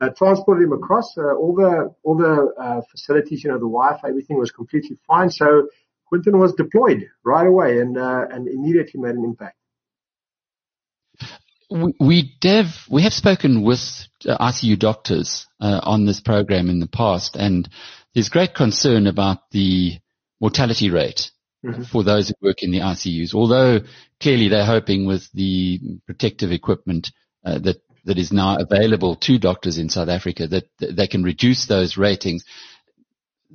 Uh, 0.00 0.08
transported 0.10 0.64
him 0.64 0.72
across, 0.72 1.16
uh, 1.16 1.34
all 1.34 1.54
the, 1.54 1.94
all 2.02 2.16
the, 2.16 2.52
uh, 2.60 2.80
facilities, 2.90 3.44
you 3.44 3.50
know, 3.50 3.56
the 3.56 3.60
Wi-Fi, 3.60 4.08
everything 4.08 4.38
was 4.38 4.50
completely 4.50 4.98
fine. 5.06 5.30
So, 5.30 5.68
Quentin 6.06 6.38
was 6.38 6.52
deployed 6.52 7.08
right 7.24 7.46
away 7.46 7.80
and 7.80 7.96
uh, 7.96 8.26
and 8.30 8.46
immediately 8.46 9.00
made 9.00 9.14
an 9.14 9.24
impact. 9.24 9.56
We 11.98 12.36
Dev, 12.40 12.66
we 12.90 13.02
have 13.02 13.14
spoken 13.14 13.62
with 13.62 13.80
ICU 14.22 14.78
doctors 14.78 15.46
on 15.60 16.04
this 16.04 16.20
program 16.20 16.68
in 16.68 16.78
the 16.78 16.86
past, 16.86 17.36
and 17.36 17.68
there's 18.14 18.28
great 18.28 18.54
concern 18.54 19.06
about 19.06 19.50
the 19.50 19.98
mortality 20.40 20.90
rate 20.90 21.30
mm-hmm. 21.64 21.82
for 21.82 22.02
those 22.02 22.28
who 22.28 22.46
work 22.46 22.62
in 22.62 22.70
the 22.70 22.80
ICUs. 22.80 23.34
Although 23.34 23.80
clearly 24.20 24.48
they're 24.48 24.64
hoping 24.64 25.06
with 25.06 25.30
the 25.32 25.80
protective 26.06 26.52
equipment 26.52 27.10
uh, 27.44 27.58
that 27.60 27.76
that 28.06 28.18
is 28.18 28.32
now 28.32 28.58
available 28.58 29.16
to 29.16 29.38
doctors 29.38 29.78
in 29.78 29.88
South 29.88 30.10
Africa 30.10 30.46
that, 30.46 30.64
that 30.78 30.94
they 30.94 31.06
can 31.06 31.22
reduce 31.22 31.66
those 31.66 31.96
ratings 31.96 32.44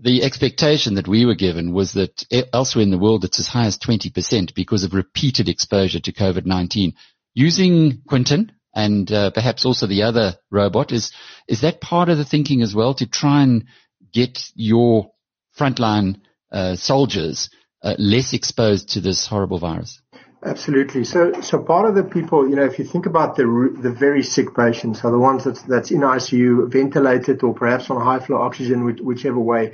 the 0.02 0.24
expectation 0.24 0.96
that 0.96 1.08
we 1.08 1.26
were 1.26 1.36
given 1.36 1.74
was 1.74 1.94
that 1.94 2.26
elsewhere 2.54 2.84
in 2.84 2.92
the 2.92 2.98
world 2.98 3.26
it's 3.26 3.40
as 3.40 3.48
high 3.48 3.66
as 3.66 3.78
20% 3.78 4.54
because 4.56 4.84
of 4.84 4.94
repeated 4.94 5.50
exposure 5.50 6.00
to 6.00 6.14
COVID-19. 6.14 6.94
Using 7.34 8.02
Quinton 8.08 8.54
and 8.74 9.12
uh, 9.12 9.32
perhaps 9.32 9.66
also 9.66 9.88
the 9.88 10.04
other 10.04 10.36
robot, 10.52 10.92
is, 10.92 11.12
is 11.48 11.62
that 11.62 11.82
part 11.82 12.10
of 12.10 12.18
the 12.18 12.26
thinking 12.26 12.62
as 12.62 12.74
well 12.74 12.94
to 12.96 13.08
try 13.08 13.44
and 13.44 13.66
get 14.12 14.52
your 14.56 15.12
frontline 15.58 16.22
uh, 16.52 16.76
soldiers 16.76 17.50
uh, 17.82 17.96
less 17.98 18.34
exposed 18.34 18.90
to 18.90 19.02
this 19.02 19.28
horrible 19.28 19.60
virus? 19.60 20.02
Absolutely. 20.44 21.04
So, 21.04 21.42
so 21.42 21.62
part 21.62 21.90
of 21.90 21.96
the 21.96 22.04
people, 22.04 22.50
you 22.50 22.56
know, 22.56 22.64
if 22.64 22.80
you 22.80 22.86
think 22.86 23.06
about 23.06 23.36
the 23.36 23.76
the 23.82 23.92
very 23.92 24.24
sick 24.24 24.56
patients, 24.56 25.04
are 25.04 25.12
the 25.12 25.20
ones 25.20 25.44
that's 25.44 25.62
that's 25.64 25.92
in 25.92 26.00
ICU, 26.00 26.72
ventilated, 26.72 27.44
or 27.44 27.54
perhaps 27.54 27.90
on 27.90 28.02
high 28.02 28.26
flow 28.26 28.38
oxygen, 28.38 28.86
whichever 29.04 29.40
way, 29.40 29.74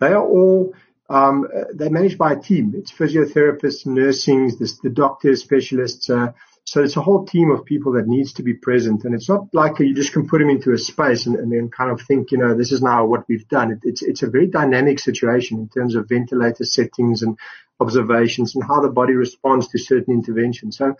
they 0.00 0.08
are 0.08 0.22
all 0.22 0.74
um, 1.08 1.48
they're 1.74 1.90
managed 1.90 2.18
by 2.18 2.32
a 2.32 2.40
team. 2.40 2.74
It's 2.76 2.92
physiotherapists, 2.92 3.86
nursing, 3.86 4.48
the, 4.48 4.70
the 4.82 4.90
doctors, 4.90 5.42
specialists. 5.42 6.10
Uh, 6.10 6.32
so 6.64 6.82
it's 6.82 6.96
a 6.96 7.02
whole 7.02 7.26
team 7.26 7.50
of 7.50 7.64
people 7.64 7.92
that 7.92 8.06
needs 8.06 8.32
to 8.34 8.42
be 8.42 8.54
present. 8.54 9.04
And 9.04 9.14
it's 9.14 9.28
not 9.28 9.48
like 9.52 9.78
you 9.80 9.94
just 9.94 10.12
can 10.12 10.28
put 10.28 10.38
them 10.38 10.48
into 10.48 10.72
a 10.72 10.78
space 10.78 11.26
and, 11.26 11.36
and 11.36 11.50
then 11.50 11.68
kind 11.68 11.90
of 11.90 12.00
think, 12.00 12.30
you 12.30 12.38
know, 12.38 12.54
this 12.54 12.72
is 12.72 12.80
now 12.80 13.04
what 13.04 13.24
we've 13.28 13.46
done. 13.48 13.72
It, 13.72 13.80
it's, 13.82 14.02
it's 14.02 14.22
a 14.22 14.30
very 14.30 14.46
dynamic 14.46 15.00
situation 15.00 15.58
in 15.58 15.68
terms 15.68 15.96
of 15.96 16.08
ventilator 16.08 16.64
settings 16.64 17.22
and 17.22 17.36
observations 17.80 18.54
and 18.54 18.64
how 18.64 18.80
the 18.80 18.88
body 18.88 19.14
responds 19.14 19.68
to 19.68 19.78
certain 19.78 20.14
interventions. 20.14 20.78
So 20.78 20.94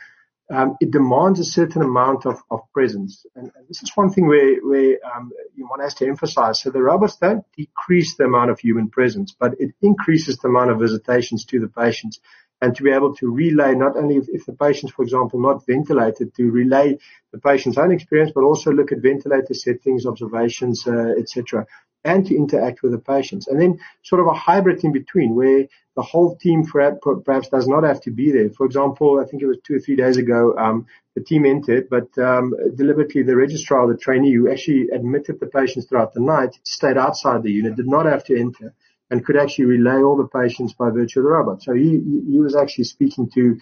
um, 0.50 0.76
it 0.80 0.90
demands 0.90 1.38
a 1.38 1.44
certain 1.44 1.82
amount 1.82 2.26
of, 2.26 2.42
of 2.50 2.60
presence. 2.74 3.24
And, 3.36 3.50
and, 3.54 3.68
this 3.68 3.82
is 3.82 3.92
one 3.94 4.10
thing 4.10 4.26
where, 4.26 4.56
where 4.56 4.98
um, 5.14 5.30
one 5.56 5.80
has 5.80 5.94
to 5.94 6.06
emphasize. 6.06 6.60
So 6.60 6.70
the 6.70 6.82
robots 6.82 7.16
don't 7.16 7.44
decrease 7.56 8.16
the 8.16 8.24
amount 8.24 8.50
of 8.50 8.58
human 8.58 8.90
presence, 8.90 9.34
but 9.38 9.54
it 9.60 9.70
increases 9.80 10.38
the 10.38 10.48
amount 10.48 10.70
of 10.70 10.80
visitations 10.80 11.44
to 11.46 11.60
the 11.60 11.68
patients. 11.68 12.20
And 12.62 12.74
to 12.76 12.82
be 12.82 12.92
able 12.92 13.14
to 13.16 13.30
relay 13.30 13.74
not 13.74 13.96
only 13.96 14.16
if, 14.16 14.28
if 14.28 14.46
the 14.46 14.54
patient's, 14.54 14.94
for 14.94 15.02
example, 15.02 15.40
not 15.40 15.66
ventilated, 15.66 16.34
to 16.36 16.50
relay 16.50 16.96
the 17.32 17.38
patient's 17.38 17.76
own 17.76 17.92
experience, 17.92 18.32
but 18.34 18.44
also 18.44 18.70
look 18.70 18.92
at 18.92 19.02
ventilator 19.02 19.52
settings, 19.52 20.06
observations, 20.06 20.86
uh, 20.86 21.12
etc 21.18 21.66
and 22.04 22.26
to 22.26 22.36
interact 22.36 22.82
with 22.82 22.92
the 22.92 22.98
patients. 22.98 23.48
And 23.48 23.60
then 23.60 23.78
sort 24.02 24.20
of 24.20 24.26
a 24.26 24.34
hybrid 24.34 24.82
in 24.84 24.92
between 24.92 25.34
where 25.34 25.66
the 25.94 26.02
whole 26.02 26.36
team 26.36 26.64
perhaps 26.64 27.48
does 27.48 27.68
not 27.68 27.84
have 27.84 28.00
to 28.02 28.10
be 28.10 28.32
there. 28.32 28.50
For 28.50 28.66
example, 28.66 29.20
I 29.20 29.28
think 29.28 29.42
it 29.42 29.46
was 29.46 29.58
two 29.62 29.76
or 29.76 29.80
three 29.80 29.96
days 29.96 30.16
ago, 30.16 30.56
um, 30.56 30.86
the 31.14 31.22
team 31.22 31.44
entered, 31.44 31.88
but 31.90 32.16
um, 32.18 32.54
deliberately 32.74 33.22
the 33.22 33.36
registrar, 33.36 33.86
the 33.86 33.98
trainee 33.98 34.32
who 34.32 34.50
actually 34.50 34.88
admitted 34.88 35.38
the 35.38 35.46
patients 35.46 35.86
throughout 35.86 36.14
the 36.14 36.20
night, 36.20 36.58
stayed 36.64 36.96
outside 36.96 37.42
the 37.42 37.52
unit, 37.52 37.76
did 37.76 37.86
not 37.86 38.06
have 38.06 38.24
to 38.24 38.38
enter, 38.38 38.74
and 39.12 39.24
could 39.24 39.36
actually 39.36 39.66
relay 39.66 40.02
all 40.02 40.16
the 40.16 40.26
patients 40.26 40.72
by 40.72 40.88
virtue 40.88 41.20
of 41.20 41.24
the 41.24 41.30
robot. 41.30 41.62
So 41.62 41.74
he, 41.74 42.00
he 42.30 42.40
was 42.40 42.56
actually 42.56 42.84
speaking 42.84 43.28
to 43.34 43.58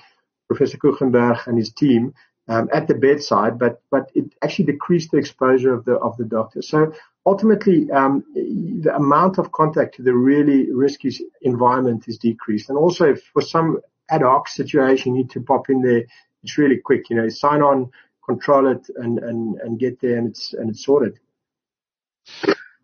Professor 0.46 0.78
Koegelenberg 0.78 1.44
and 1.48 1.58
his 1.58 1.72
team 1.72 2.14
um, 2.48 2.68
at 2.72 2.86
the 2.86 2.94
bedside, 2.94 3.58
but 3.58 3.82
but 3.90 4.10
it 4.14 4.32
actually 4.42 4.66
decreased 4.66 5.10
the 5.10 5.18
exposure 5.18 5.74
of 5.74 5.84
the 5.84 5.94
of 5.94 6.16
the 6.16 6.24
doctor. 6.24 6.62
So 6.62 6.92
ultimately, 7.26 7.90
um, 7.90 8.24
the 8.34 8.94
amount 8.94 9.38
of 9.38 9.50
contact 9.50 9.96
to 9.96 10.02
the 10.02 10.14
really 10.14 10.72
risky 10.72 11.10
environment 11.42 12.04
is 12.06 12.18
decreased. 12.18 12.68
And 12.68 12.78
also, 12.78 13.16
for 13.32 13.42
some 13.42 13.80
ad 14.08 14.22
hoc 14.22 14.48
situation 14.48 15.14
you 15.14 15.22
need 15.22 15.30
to 15.30 15.40
pop 15.40 15.68
in 15.68 15.82
there, 15.82 16.04
it's 16.44 16.58
really 16.58 16.78
quick. 16.78 17.10
You 17.10 17.16
know, 17.16 17.28
sign 17.28 17.60
on, 17.60 17.90
control 18.24 18.68
it, 18.68 18.88
and 18.96 19.18
and 19.18 19.60
and 19.60 19.78
get 19.80 20.00
there, 20.00 20.16
and 20.16 20.28
it's 20.28 20.54
and 20.54 20.70
it's 20.70 20.84
sorted. 20.84 21.18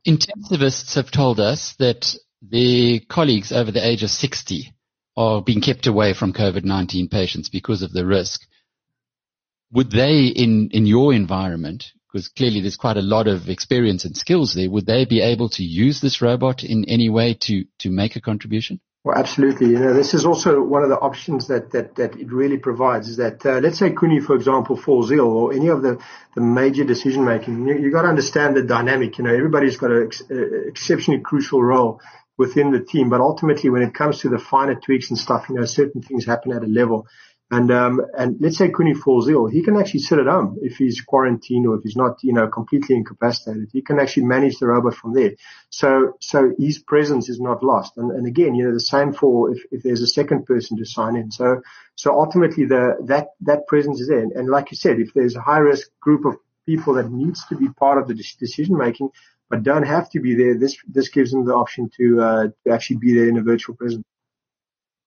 Intensivists 0.06 0.94
have 0.94 1.10
told 1.10 1.40
us 1.40 1.74
that 1.80 2.16
their 2.50 3.00
colleagues 3.08 3.52
over 3.52 3.70
the 3.70 3.86
age 3.86 4.02
of 4.02 4.10
60 4.10 4.72
are 5.16 5.42
being 5.42 5.60
kept 5.60 5.86
away 5.86 6.12
from 6.12 6.32
COVID-19 6.32 7.10
patients 7.10 7.48
because 7.48 7.82
of 7.82 7.92
the 7.92 8.04
risk. 8.04 8.42
Would 9.72 9.90
they, 9.90 10.26
in, 10.26 10.70
in 10.72 10.86
your 10.86 11.12
environment, 11.12 11.92
because 12.12 12.28
clearly 12.28 12.60
there's 12.60 12.76
quite 12.76 12.96
a 12.96 13.02
lot 13.02 13.26
of 13.26 13.48
experience 13.48 14.04
and 14.04 14.16
skills 14.16 14.54
there. 14.54 14.70
Would 14.70 14.86
they 14.86 15.04
be 15.04 15.20
able 15.20 15.48
to 15.50 15.62
use 15.62 16.00
this 16.00 16.22
robot 16.22 16.64
in 16.64 16.84
any 16.86 17.10
way 17.10 17.34
to, 17.42 17.64
to 17.80 17.90
make 17.90 18.16
a 18.16 18.20
contribution? 18.20 18.80
Well, 19.04 19.16
absolutely. 19.16 19.68
You 19.68 19.78
know, 19.78 19.94
this 19.94 20.14
is 20.14 20.24
also 20.24 20.62
one 20.62 20.82
of 20.82 20.88
the 20.88 20.98
options 20.98 21.46
that, 21.48 21.70
that, 21.72 21.94
that 21.96 22.16
it 22.16 22.32
really 22.32 22.56
provides 22.56 23.08
is 23.08 23.18
that, 23.18 23.44
uh, 23.44 23.60
let's 23.60 23.78
say 23.78 23.90
Coenie, 23.90 24.24
for 24.24 24.34
example, 24.34 24.76
falls 24.76 25.12
ill 25.12 25.28
or 25.28 25.52
any 25.52 25.68
of 25.68 25.82
the, 25.82 26.02
the 26.34 26.40
major 26.40 26.84
decision 26.84 27.24
making, 27.24 27.68
you, 27.68 27.78
you 27.78 27.92
got 27.92 28.02
to 28.02 28.08
understand 28.08 28.56
the 28.56 28.62
dynamic. 28.62 29.18
You 29.18 29.24
know, 29.24 29.34
everybody's 29.34 29.76
got 29.76 29.90
an 29.90 30.06
ex- 30.06 30.22
uh, 30.28 30.68
exceptionally 30.68 31.20
crucial 31.20 31.62
role 31.62 32.00
within 32.36 32.70
the 32.70 32.80
team, 32.80 33.08
but 33.08 33.20
ultimately 33.20 33.70
when 33.70 33.82
it 33.82 33.94
comes 33.94 34.20
to 34.20 34.28
the 34.28 34.38
finer 34.38 34.74
tweaks 34.74 35.10
and 35.10 35.18
stuff, 35.18 35.46
you 35.48 35.54
know, 35.54 35.64
certain 35.64 36.02
things 36.02 36.26
happen 36.26 36.52
at 36.52 36.62
a 36.62 36.66
level 36.66 37.06
and 37.50 37.70
um, 37.70 38.00
and 38.18 38.36
let's 38.40 38.58
say 38.58 38.70
Coenie 38.70 38.96
falls 38.96 39.28
ill, 39.28 39.46
he 39.46 39.62
can 39.62 39.76
actually 39.76 40.00
sit 40.00 40.18
at 40.18 40.26
home 40.26 40.58
if 40.62 40.78
he's 40.78 41.00
quarantined 41.00 41.66
or 41.66 41.76
if 41.76 41.84
he's 41.84 41.94
not, 41.94 42.18
you 42.24 42.32
know, 42.32 42.48
completely 42.48 42.96
incapacitated. 42.96 43.68
He 43.72 43.82
can 43.82 44.00
actually 44.00 44.24
manage 44.24 44.58
the 44.58 44.66
robot 44.66 44.94
from 44.94 45.14
there. 45.14 45.32
So 45.70 46.14
so 46.20 46.52
his 46.58 46.80
presence 46.80 47.28
is 47.28 47.38
not 47.38 47.62
lost. 47.62 47.98
And, 47.98 48.10
and 48.10 48.26
again, 48.26 48.56
you 48.56 48.64
know, 48.64 48.72
the 48.72 48.80
same 48.80 49.12
for 49.12 49.52
if, 49.52 49.62
if 49.70 49.82
there's 49.84 50.02
a 50.02 50.08
second 50.08 50.44
person 50.44 50.76
to 50.78 50.84
sign 50.84 51.14
in. 51.14 51.30
So 51.30 51.62
so 51.94 52.18
ultimately 52.18 52.64
the 52.64 52.96
that 53.04 53.28
that 53.42 53.68
presence 53.68 54.00
is 54.00 54.08
there. 54.08 54.22
And, 54.22 54.32
and 54.32 54.48
like 54.48 54.72
you 54.72 54.76
said, 54.76 54.98
if 54.98 55.14
there's 55.14 55.36
a 55.36 55.40
high 55.40 55.58
risk 55.58 55.88
group 56.00 56.24
of 56.24 56.34
people 56.66 56.94
that 56.94 57.12
needs 57.12 57.46
to 57.46 57.54
be 57.54 57.68
part 57.68 57.96
of 57.96 58.08
the 58.08 58.14
decision 58.14 58.76
making 58.76 59.10
but 59.48 59.62
don't 59.62 59.86
have 59.86 60.10
to 60.10 60.20
be 60.20 60.34
there, 60.34 60.58
this 60.58 60.76
this 60.86 61.08
gives 61.08 61.30
them 61.30 61.44
the 61.44 61.54
option 61.54 61.90
to 61.96 62.20
uh, 62.20 62.46
to 62.64 62.72
actually 62.72 62.96
be 62.96 63.14
there 63.14 63.28
in 63.28 63.38
a 63.38 63.42
virtual 63.42 63.74
presence. 63.76 64.04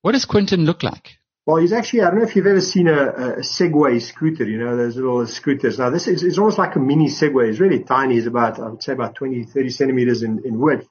What 0.01 0.13
does 0.13 0.25
Quentin 0.25 0.65
look 0.65 0.83
like? 0.83 1.19
Well, 1.45 1.57
he's 1.57 1.73
actually, 1.73 2.01
I 2.01 2.11
don't 2.11 2.19
know 2.19 2.25
if 2.25 2.35
you've 2.35 2.45
ever 2.45 2.61
seen 2.61 2.87
a, 2.87 3.07
a 3.07 3.37
Segway 3.39 3.99
scooter, 3.99 4.45
you 4.45 4.59
know, 4.59 4.77
those 4.77 4.95
little 4.95 5.25
scooters. 5.25 5.79
Now, 5.79 5.89
this 5.89 6.07
is 6.07 6.21
it's 6.21 6.37
almost 6.37 6.59
like 6.59 6.75
a 6.75 6.79
mini 6.79 7.07
Segway. 7.07 7.49
It's 7.49 7.59
really 7.59 7.83
tiny. 7.83 8.17
It's 8.17 8.27
about, 8.27 8.59
I 8.59 8.69
would 8.69 8.83
say 8.83 8.93
about 8.93 9.15
20, 9.15 9.45
30 9.45 9.69
centimeters 9.71 10.21
in, 10.21 10.43
in 10.45 10.59
width. 10.59 10.87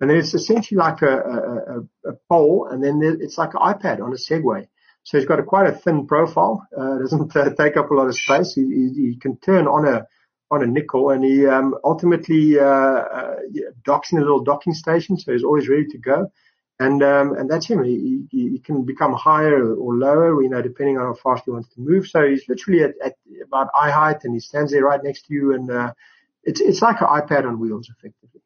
And 0.00 0.10
then 0.10 0.18
it's 0.18 0.34
essentially 0.34 0.76
like 0.76 1.00
a, 1.00 1.16
a, 1.16 2.10
a 2.10 2.12
pole, 2.28 2.68
and 2.70 2.84
then 2.84 3.00
it's 3.22 3.38
like 3.38 3.54
an 3.54 3.60
iPad 3.60 4.02
on 4.02 4.12
a 4.12 4.16
Segway. 4.16 4.66
So 5.04 5.16
he's 5.16 5.26
got 5.26 5.40
a 5.40 5.44
quite 5.44 5.66
a 5.66 5.72
thin 5.72 6.06
profile. 6.06 6.66
Uh, 6.76 6.98
doesn't 6.98 7.34
uh, 7.34 7.54
take 7.54 7.76
up 7.76 7.90
a 7.90 7.94
lot 7.94 8.08
of 8.08 8.14
space. 8.14 8.52
He, 8.54 8.62
he, 8.62 9.12
he, 9.12 9.16
can 9.18 9.38
turn 9.38 9.66
on 9.66 9.86
a 9.86 10.06
on 10.52 10.62
a 10.62 10.66
nickel, 10.66 11.10
and 11.10 11.24
he 11.24 11.46
um, 11.46 11.74
ultimately 11.82 12.60
uh, 12.60 12.64
uh, 12.64 13.36
docks 13.84 14.12
in 14.12 14.18
a 14.18 14.20
little 14.20 14.44
docking 14.44 14.74
station, 14.74 15.16
so 15.16 15.32
he's 15.32 15.44
always 15.44 15.66
ready 15.66 15.86
to 15.86 15.98
go. 15.98 16.30
And, 16.78 17.02
um, 17.02 17.34
and 17.36 17.48
that's 17.50 17.66
him. 17.66 17.84
He, 17.84 18.26
he, 18.30 18.48
he, 18.50 18.58
can 18.58 18.84
become 18.84 19.12
higher 19.12 19.72
or 19.72 19.94
lower, 19.94 20.42
you 20.42 20.48
know, 20.48 20.60
depending 20.60 20.98
on 20.98 21.06
how 21.06 21.14
fast 21.14 21.44
he 21.44 21.52
wants 21.52 21.68
to 21.74 21.80
move. 21.80 22.08
So 22.08 22.26
he's 22.26 22.42
literally 22.48 22.82
at, 22.82 22.94
at 23.04 23.14
about 23.46 23.68
eye 23.72 23.92
height 23.92 24.24
and 24.24 24.34
he 24.34 24.40
stands 24.40 24.72
there 24.72 24.82
right 24.82 25.00
next 25.02 25.26
to 25.26 25.34
you. 25.34 25.54
And, 25.54 25.70
uh, 25.70 25.92
it's, 26.42 26.60
it's 26.60 26.82
like 26.82 27.00
an 27.00 27.06
iPad 27.06 27.46
on 27.46 27.60
wheels, 27.60 27.88
effectively. 27.88 28.40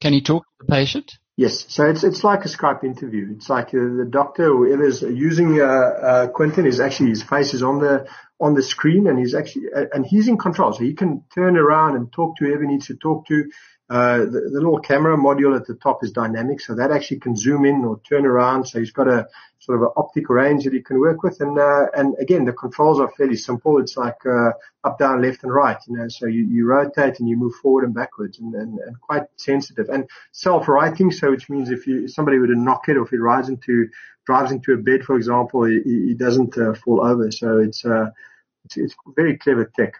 Can 0.00 0.14
he 0.14 0.22
talk 0.22 0.44
to 0.44 0.66
the 0.66 0.72
patient? 0.72 1.18
Yes, 1.36 1.66
so 1.68 1.84
it's 1.84 2.02
it's 2.02 2.24
like 2.24 2.46
a 2.46 2.48
Skype 2.48 2.82
interview. 2.82 3.34
It's 3.36 3.50
like 3.50 3.68
uh, 3.68 3.96
the 3.98 4.08
doctor, 4.08 4.46
whoever's 4.46 5.02
using 5.02 5.60
uh, 5.60 5.64
uh, 5.64 6.28
Quinton, 6.28 6.64
is 6.64 6.80
actually 6.80 7.10
his 7.10 7.22
face 7.22 7.52
is 7.52 7.62
on 7.62 7.78
the 7.78 8.08
on 8.40 8.54
the 8.54 8.62
screen, 8.62 9.06
and 9.06 9.18
he's 9.18 9.34
actually 9.34 9.66
and 9.92 10.04
he's 10.04 10.28
in 10.28 10.36
control, 10.36 10.72
so 10.72 10.80
he 10.82 10.94
can 10.94 11.22
turn 11.34 11.56
around 11.56 11.96
and 11.96 12.12
talk 12.12 12.36
to 12.36 12.44
whoever 12.46 12.62
he 12.62 12.68
needs 12.68 12.86
to 12.86 12.96
talk 12.96 13.26
to. 13.26 13.50
Uh, 13.88 14.18
the, 14.18 14.50
the, 14.52 14.60
little 14.60 14.80
camera 14.80 15.16
module 15.16 15.54
at 15.54 15.64
the 15.66 15.74
top 15.74 16.02
is 16.02 16.10
dynamic, 16.10 16.60
so 16.60 16.74
that 16.74 16.90
actually 16.90 17.20
can 17.20 17.36
zoom 17.36 17.64
in 17.64 17.84
or 17.84 18.00
turn 18.00 18.26
around. 18.26 18.66
So 18.66 18.80
he's 18.80 18.90
got 18.90 19.06
a 19.06 19.28
sort 19.60 19.78
of 19.78 19.82
an 19.82 19.92
optic 19.96 20.28
range 20.28 20.64
that 20.64 20.72
he 20.72 20.82
can 20.82 20.98
work 20.98 21.22
with. 21.22 21.40
And, 21.40 21.56
uh, 21.56 21.86
and 21.94 22.16
again, 22.20 22.44
the 22.44 22.52
controls 22.52 22.98
are 22.98 23.12
fairly 23.16 23.36
simple. 23.36 23.78
It's 23.78 23.96
like, 23.96 24.26
uh, 24.26 24.50
up, 24.82 24.98
down, 24.98 25.22
left 25.22 25.44
and 25.44 25.54
right, 25.54 25.76
you 25.86 25.96
know, 25.96 26.08
so 26.08 26.26
you, 26.26 26.44
you 26.46 26.66
rotate 26.66 27.20
and 27.20 27.28
you 27.28 27.36
move 27.36 27.54
forward 27.62 27.84
and 27.84 27.94
backwards 27.94 28.40
and, 28.40 28.52
and, 28.54 28.76
and 28.80 29.00
quite 29.00 29.22
sensitive 29.36 29.88
and 29.88 30.08
self-righting. 30.32 31.12
So 31.12 31.30
which 31.30 31.48
means 31.48 31.70
if 31.70 31.86
you, 31.86 32.04
if 32.04 32.12
somebody 32.12 32.38
were 32.38 32.48
to 32.48 32.58
knock 32.58 32.88
it 32.88 32.96
or 32.96 33.04
if 33.04 33.10
he 33.10 33.18
rides 33.18 33.48
into, 33.48 33.88
drives 34.26 34.50
into 34.50 34.72
a 34.72 34.78
bed, 34.78 35.04
for 35.04 35.16
example, 35.16 35.62
he, 35.62 35.80
he 35.84 36.14
doesn't 36.14 36.58
uh, 36.58 36.74
fall 36.74 37.06
over. 37.06 37.30
So 37.30 37.58
it's, 37.58 37.84
uh, 37.84 38.10
it's, 38.64 38.76
it's 38.76 38.96
very 39.14 39.38
clever 39.38 39.70
tech. 39.76 39.94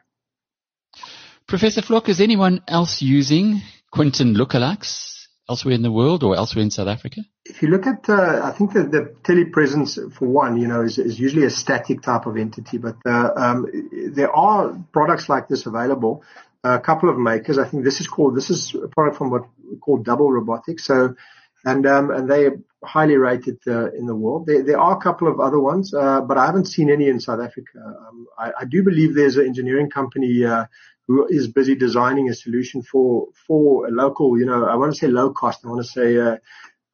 Professor 1.46 1.82
Vlok, 1.82 2.08
is 2.08 2.20
anyone 2.20 2.60
else 2.66 3.00
using 3.00 3.62
Quinton 3.96 4.34
lookalikes 4.34 5.26
elsewhere 5.48 5.74
in 5.74 5.82
the 5.82 5.90
world 5.90 6.22
or 6.22 6.36
elsewhere 6.36 6.62
in 6.62 6.70
South 6.70 6.88
Africa? 6.88 7.22
If 7.46 7.62
you 7.62 7.68
look 7.68 7.86
at, 7.86 8.08
uh, 8.08 8.40
I 8.44 8.50
think 8.50 8.74
that 8.74 8.90
the 8.90 9.14
telepresence, 9.22 10.12
for 10.12 10.26
one, 10.26 10.60
you 10.60 10.68
know, 10.68 10.82
is, 10.82 10.98
is 10.98 11.18
usually 11.18 11.44
a 11.44 11.50
static 11.50 12.02
type 12.02 12.26
of 12.26 12.36
entity, 12.36 12.76
but 12.76 12.96
uh, 13.06 13.30
um, 13.36 13.66
there 14.12 14.30
are 14.30 14.76
products 14.92 15.28
like 15.28 15.48
this 15.48 15.64
available. 15.64 16.22
A 16.64 16.80
couple 16.80 17.08
of 17.08 17.16
makers. 17.16 17.58
I 17.58 17.68
think 17.68 17.84
this 17.84 18.00
is 18.00 18.08
called. 18.08 18.36
This 18.36 18.50
is 18.50 18.74
a 18.74 18.88
product 18.88 19.16
from 19.16 19.30
what 19.30 19.44
we 19.70 19.76
call 19.76 19.98
Double 19.98 20.30
Robotics. 20.32 20.84
So, 20.84 21.14
and 21.64 21.86
um, 21.86 22.10
and 22.10 22.30
they 22.30 22.46
are 22.46 22.58
highly 22.84 23.16
rated 23.16 23.58
uh, 23.66 23.90
in 23.92 24.06
the 24.06 24.14
world. 24.14 24.46
There, 24.46 24.62
there 24.62 24.78
are 24.78 24.96
a 24.96 25.00
couple 25.00 25.28
of 25.28 25.40
other 25.40 25.58
ones, 25.58 25.92
uh, 25.92 26.20
but 26.20 26.38
I 26.38 26.46
haven't 26.46 26.66
seen 26.66 26.90
any 26.90 27.08
in 27.08 27.20
South 27.20 27.40
Africa. 27.40 27.78
Um, 27.84 28.26
I, 28.38 28.52
I, 28.60 28.64
do 28.64 28.82
believe 28.82 29.14
there's 29.14 29.36
an 29.36 29.46
engineering 29.46 29.90
company 29.90 30.44
uh, 30.44 30.66
who 31.08 31.26
is 31.28 31.48
busy 31.48 31.74
designing 31.74 32.28
a 32.28 32.34
solution 32.34 32.82
for 32.82 33.28
for 33.46 33.86
a 33.86 33.90
local, 33.90 34.38
you 34.38 34.46
know, 34.46 34.64
I 34.66 34.76
want 34.76 34.92
to 34.92 34.98
say 34.98 35.08
low 35.08 35.30
cost. 35.30 35.64
I 35.64 35.68
want 35.68 35.84
to 35.84 35.90
say 35.90 36.18
uh, 36.18 36.36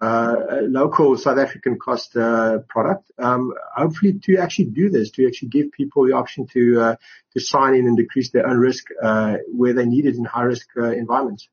local 0.03 1.17
South 1.17 1.38
African 1.38 1.79
cost 1.79 2.17
uh, 2.17 2.59
product. 2.69 3.11
Um, 3.19 3.53
hopefully, 3.77 4.19
to 4.25 4.37
actually 4.38 4.67
do 4.67 4.91
this, 4.91 5.11
to 5.12 5.27
actually 5.27 5.49
give 5.49 5.71
people 5.73 6.07
the 6.07 6.15
option 6.15 6.47
to 6.49 6.81
uh, 6.81 6.97
to 7.35 7.41
sign 7.41 7.75
in 7.75 7.87
and 7.87 7.97
decrease 7.97 8.31
their 8.31 8.47
own 8.47 8.59
risk 8.59 8.85
uh, 9.03 9.37
where 9.55 9.73
they 9.73 9.87
need 9.87 10.07
it 10.07 10.17
in 10.17 10.25
high 10.25 10.43
risk 10.43 10.67
uh, 10.77 10.91
environments. 10.91 11.49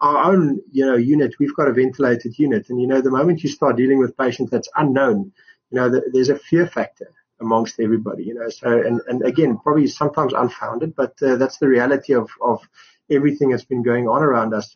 our 0.00 0.32
own, 0.32 0.60
you 0.70 0.84
know, 0.84 0.96
unit, 0.96 1.34
we've 1.40 1.56
got 1.56 1.68
a 1.68 1.72
ventilated 1.72 2.38
unit, 2.38 2.68
and 2.68 2.80
you 2.80 2.86
know, 2.86 3.00
the 3.00 3.10
moment 3.10 3.42
you 3.42 3.48
start 3.48 3.76
dealing 3.76 3.98
with 3.98 4.16
patients 4.16 4.50
that's 4.50 4.68
unknown, 4.76 5.32
you 5.70 5.80
know, 5.80 5.88
the, 5.88 6.02
there's 6.12 6.28
a 6.28 6.38
fear 6.38 6.66
factor 6.66 7.10
amongst 7.40 7.80
everybody, 7.80 8.24
you 8.24 8.34
know. 8.34 8.48
So, 8.50 8.68
and, 8.68 9.00
and 9.06 9.22
again, 9.22 9.58
probably 9.58 9.86
sometimes 9.86 10.32
unfounded, 10.32 10.94
but 10.94 11.14
uh, 11.22 11.36
that's 11.36 11.58
the 11.58 11.68
reality 11.68 12.14
of, 12.14 12.28
of 12.42 12.60
everything 13.10 13.50
that's 13.50 13.64
been 13.64 13.82
going 13.82 14.08
on 14.08 14.22
around 14.22 14.52
us. 14.52 14.74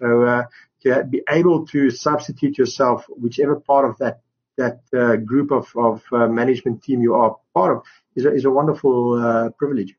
To 0.85 1.05
be 1.05 1.23
able 1.29 1.67
to 1.69 1.91
substitute 1.91 2.59
yourself, 2.59 3.05
whichever 3.09 3.57
part 3.61 3.89
of 3.89 3.99
that, 3.99 4.21
that 4.57 4.81
uh, 4.97 5.17
group 5.17 5.51
of, 5.53 5.67
of 5.77 6.03
uh, 6.13 6.27
management 6.27 6.83
team 6.83 7.01
you 7.01 7.15
are 7.15 7.37
part 7.55 7.77
of 7.77 7.83
is 8.17 8.25
a, 8.25 8.35
is 8.35 8.45
a 8.45 8.51
wonderful 8.51 9.15
uh, 9.15 9.51
privilege. 9.51 9.95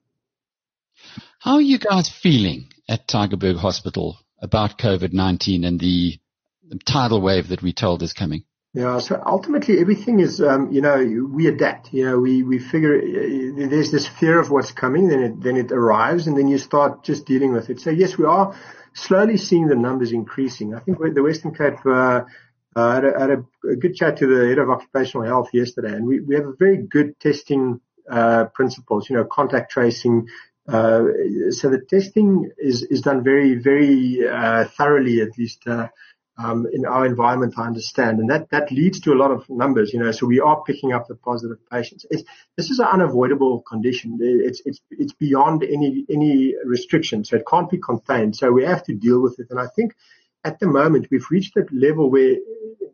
How 1.40 1.56
are 1.56 1.62
you 1.62 1.80
guys 1.80 2.10
feeling 2.10 2.68
at 2.88 3.08
Tygerberg 3.08 3.58
Hospital 3.58 4.18
about 4.40 4.78
COVID-19 4.78 5.66
and 5.66 5.80
the 5.80 6.20
tidal 6.86 7.22
wave 7.22 7.50
that 7.50 7.62
we 7.62 7.74
told 7.74 8.04
is 8.04 8.14
coming? 8.14 8.44
Yeah. 8.74 9.00
So 9.00 9.22
ultimately, 9.24 9.80
everything 9.80 10.20
is, 10.20 10.42
um, 10.42 10.72
you 10.72 10.82
know, 10.82 10.98
we 11.32 11.48
adapt. 11.48 11.94
You 11.94 12.06
know, 12.06 12.20
we 12.20 12.42
we 12.42 12.58
figure 12.58 12.98
uh, 12.98 13.70
there's 13.70 13.92
this 13.92 14.08
fear 14.08 14.40
of 14.40 14.50
what's 14.50 14.72
coming, 14.72 15.10
then 15.10 15.22
it 15.22 15.44
then 15.44 15.58
it 15.58 15.72
arrives, 15.72 16.26
and 16.26 16.36
then 16.36 16.48
you 16.48 16.58
start 16.58 17.04
just 17.04 17.26
dealing 17.28 17.54
with 17.54 17.70
it. 17.70 17.80
So 17.82 17.92
yes, 17.92 18.18
we 18.18 18.26
are 18.26 18.56
slowly 18.94 19.38
seeing 19.38 19.68
the 19.68 19.76
numbers 19.76 20.12
increasing. 20.12 20.76
I 20.76 20.80
think 20.80 20.98
the 21.14 21.24
Western 21.24 21.54
Cape. 21.54 21.86
Uh, 21.86 22.24
uh, 22.76 22.96
had, 22.96 23.06
a, 23.06 23.20
had 23.20 23.30
a, 23.30 23.76
good 23.76 23.96
chat 23.96 24.18
to 24.18 24.26
the 24.26 24.48
head 24.48 24.58
of 24.58 24.70
occupational 24.70 25.26
health 25.26 25.50
yesterday, 25.54 25.94
and 25.94 26.06
we, 26.08 26.20
we 26.22 26.34
have 26.34 26.46
a 26.46 26.56
very 26.58 26.78
good 26.78 27.20
testing 27.20 27.80
uh, 28.10 28.46
principles. 28.46 29.10
You 29.10 29.18
know, 29.18 29.26
contact 29.26 29.72
tracing. 29.72 30.28
Uh, 30.68 31.04
so 31.52 31.70
the 31.70 31.84
testing 31.88 32.50
is 32.58 32.84
is 32.84 33.02
done 33.02 33.24
very 33.24 33.56
very 33.56 34.28
uh, 34.28 34.66
thoroughly, 34.66 35.22
at 35.22 35.38
least 35.38 35.68
uh, 35.68 35.90
um, 36.38 36.66
in 36.72 36.86
our 36.86 37.06
environment, 37.06 37.54
I 37.58 37.68
understand, 37.68 38.20
and 38.20 38.30
that 38.30 38.50
that 38.50 38.72
leads 38.72 39.00
to 39.02 39.14
a 39.14 39.16
lot 39.16 39.32
of 39.32 39.48
numbers. 39.50 39.94
You 39.94 40.00
know, 40.00 40.12
so 40.12 40.26
we 40.26 40.40
are 40.40 40.64
picking 40.64 40.92
up 40.92 41.08
the 41.08 41.16
positive 41.16 41.58
patients. 41.70 42.06
It's, 42.10 42.24
this 42.58 42.72
is 42.72 42.80
an 42.80 42.88
unavoidable 42.88 43.62
condition. 43.62 44.18
It's 44.20 44.62
it's 44.66 44.80
it's 44.90 45.14
beyond 45.14 45.64
any 45.64 46.06
any 46.10 46.56
restriction, 46.66 47.24
so 47.24 47.36
it 47.36 47.44
can't 47.48 47.70
be 47.70 47.78
contained. 47.78 48.36
So 48.36 48.52
we 48.52 48.64
have 48.64 48.84
to 48.86 48.96
deal 48.96 49.22
with 49.22 49.40
it. 49.40 49.48
And 49.52 49.60
I 49.60 49.68
think 49.76 49.94
at 50.44 50.60
the 50.60 50.68
moment 50.68 51.08
we've 51.12 51.30
reached 51.30 51.54
that 51.56 51.72
level 51.72 52.10
where, 52.10 52.36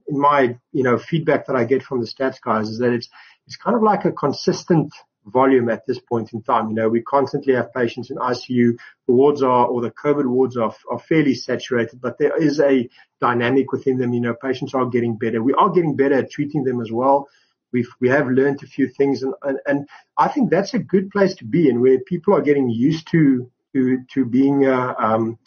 in 0.08 0.19
my 0.19 0.58
you 0.73 0.84
know 0.84 0.97
feedback 0.97 1.47
that 1.47 1.56
I 1.56 1.63
get 1.63 1.84
from 1.84 2.02
the 2.02 2.08
stats 2.08 2.41
guys, 2.41 2.67
is 2.67 2.80
that 2.80 2.91
it's 2.91 3.10
it's 3.47 3.56
kind 3.56 3.75
of 3.75 3.82
like 3.82 4.04
a 4.04 4.12
consistent 4.12 4.91
volume 5.25 5.69
at 5.69 5.86
this 5.86 5.99
point 5.99 6.34
in 6.34 6.41
time. 6.41 6.69
You 6.69 6.75
know, 6.75 6.89
we 6.89 7.01
constantly 7.01 7.53
have 7.53 7.73
patients 7.73 8.10
in 8.10 8.17
ICU. 8.17 8.77
The 9.08 9.13
wards 9.13 9.43
are, 9.43 9.67
or 9.67 9.82
the 9.82 9.91
COVID 9.91 10.25
wards 10.25 10.58
are, 10.58 10.73
are 10.89 10.99
fairly 10.99 11.34
saturated, 11.34 12.01
but 12.01 12.17
there 12.17 12.36
is 12.41 12.60
a 12.60 12.89
dynamic 13.19 13.71
within 13.71 13.97
them. 13.97 14.13
You 14.13 14.21
know, 14.21 14.34
patients 14.34 14.73
are 14.73 14.86
getting 14.86 15.17
better. 15.17 15.43
We 15.43 15.53
are 15.53 15.69
getting 15.69 15.95
better 15.95 16.15
at 16.15 16.32
treating 16.32 16.63
them 16.63 16.82
as 16.82 16.91
well. 16.91 17.27
We've, 17.71 17.89
we 17.99 18.10
have 18.10 18.27
learned 18.27 18.63
a 18.63 18.67
few 18.67 18.89
things 18.89 19.21
and, 19.21 19.34
and, 19.43 19.60
and 19.67 19.88
I 20.17 20.27
think 20.27 20.49
that's 20.49 20.73
a 20.73 20.79
good 20.79 21.12
place 21.12 21.36
to 21.36 21.45
be 21.45 21.69
in 21.69 21.82
where 21.82 21.99
people 21.99 22.34
are 22.34 22.41
getting 22.41 22.67
used 22.67 23.08
to, 23.12 23.51
to, 23.73 23.99
to 24.12 24.25
being, 24.25 24.65
uh, 24.65 24.95
um, 24.97 25.38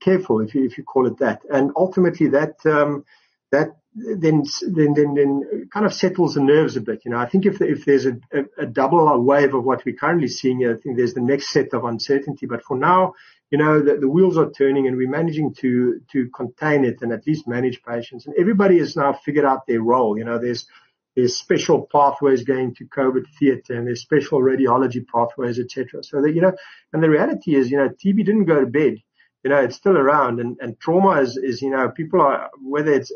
careful 0.00 0.40
if 0.40 0.54
you, 0.54 0.64
if 0.64 0.76
you 0.76 0.84
call 0.84 1.06
it 1.06 1.18
that. 1.18 1.42
And 1.50 1.70
ultimately 1.76 2.28
that, 2.28 2.54
um, 2.66 3.04
that 3.52 3.79
then, 3.94 4.44
then, 4.62 4.94
then, 4.94 5.14
then 5.14 5.68
kind 5.72 5.84
of 5.84 5.92
settles 5.92 6.34
the 6.34 6.40
nerves 6.40 6.76
a 6.76 6.80
bit. 6.80 7.02
You 7.04 7.10
know, 7.10 7.18
I 7.18 7.28
think 7.28 7.46
if, 7.46 7.60
if 7.60 7.84
there's 7.84 8.06
a, 8.06 8.18
a, 8.32 8.62
a 8.62 8.66
double 8.66 9.20
wave 9.22 9.54
of 9.54 9.64
what 9.64 9.84
we're 9.84 9.96
currently 9.96 10.28
seeing, 10.28 10.64
I 10.64 10.74
think 10.80 10.96
there's 10.96 11.14
the 11.14 11.20
next 11.20 11.50
set 11.50 11.74
of 11.74 11.84
uncertainty. 11.84 12.46
But 12.46 12.62
for 12.62 12.76
now, 12.76 13.14
you 13.50 13.58
know, 13.58 13.82
the, 13.82 13.96
the 13.96 14.08
wheels 14.08 14.38
are 14.38 14.50
turning 14.50 14.86
and 14.86 14.96
we're 14.96 15.10
managing 15.10 15.54
to, 15.54 16.00
to 16.12 16.28
contain 16.30 16.84
it 16.84 17.02
and 17.02 17.12
at 17.12 17.26
least 17.26 17.48
manage 17.48 17.82
patients. 17.82 18.26
And 18.26 18.36
everybody 18.38 18.78
has 18.78 18.94
now 18.94 19.12
figured 19.12 19.44
out 19.44 19.66
their 19.66 19.82
role. 19.82 20.16
You 20.16 20.24
know, 20.24 20.38
there's, 20.38 20.66
there's 21.16 21.36
special 21.36 21.88
pathways 21.90 22.44
going 22.44 22.76
to 22.76 22.84
COVID 22.84 23.24
theatre 23.40 23.74
and 23.74 23.88
there's 23.88 24.02
special 24.02 24.40
radiology 24.40 25.04
pathways, 25.04 25.58
etc. 25.58 26.04
So 26.04 26.22
that, 26.22 26.32
you 26.32 26.42
know, 26.42 26.52
and 26.92 27.02
the 27.02 27.10
reality 27.10 27.56
is, 27.56 27.72
you 27.72 27.76
know, 27.76 27.88
TB 27.88 28.24
didn't 28.24 28.44
go 28.44 28.60
to 28.60 28.66
bed. 28.66 28.98
You 29.42 29.50
know, 29.50 29.58
it's 29.58 29.76
still 29.76 29.96
around 29.96 30.38
and, 30.38 30.58
and 30.60 30.78
trauma 30.78 31.20
is, 31.22 31.36
is, 31.36 31.60
you 31.60 31.70
know, 31.70 31.88
people 31.88 32.20
are, 32.20 32.50
whether 32.62 32.92
it's, 32.92 33.10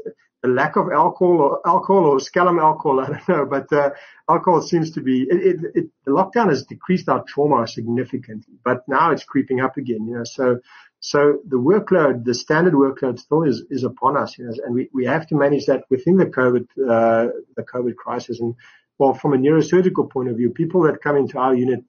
the 0.45 0.51
lack 0.51 0.77
of 0.77 0.93
alcohol 0.93 1.41
or 1.41 1.61
alcohol 1.67 2.05
or 2.05 2.19
scalum 2.19 2.61
alcohol, 2.61 3.01
I 3.05 3.07
don't 3.07 3.29
know, 3.29 3.47
but 3.47 3.73
uh, 3.73 3.91
alcohol 4.29 4.61
seems 4.61 4.91
to 4.93 5.01
be, 5.01 5.23
it, 5.23 5.41
it, 5.41 5.57
it, 5.75 5.87
the 6.05 6.11
lockdown 6.11 6.51
has 6.51 6.65
decreased 6.65 7.09
our 7.09 7.25
trauma 7.25 7.67
significantly, 7.67 8.55
but 8.63 8.87
now 8.87 9.11
it's 9.11 9.25
creeping 9.25 9.61
up 9.61 9.79
again, 9.79 10.07
you 10.07 10.19
know, 10.19 10.25
so, 10.25 10.61
so 11.01 11.39
the 11.49 11.57
workload, 11.57 12.25
the 12.25 12.35
standard 12.35 12.75
workload 12.75 13.19
still 13.19 13.43
is, 13.43 13.63
is 13.71 13.85
upon 13.85 14.19
us, 14.19 14.37
you 14.37 14.45
know, 14.45 14.53
and 14.67 14.75
we, 14.75 14.91
we 14.93 15.07
have 15.07 15.27
to 15.29 15.35
manage 15.35 15.65
that 15.67 15.85
within 15.89 16.19
the 16.19 16.27
COVID, 16.27 16.67
uh, 16.79 17.33
the 17.57 17.63
COVID 17.63 17.97
crisis. 17.97 18.39
And 18.39 18.55
well, 18.99 19.15
from 19.15 19.33
a 19.33 19.39
neurosurgical 19.39 20.11
point 20.11 20.29
of 20.29 20.37
view, 20.37 20.51
people 20.51 20.83
that 20.83 21.03
come 21.03 21.17
into 21.17 21.39
our 21.39 21.55
unit 21.55 21.85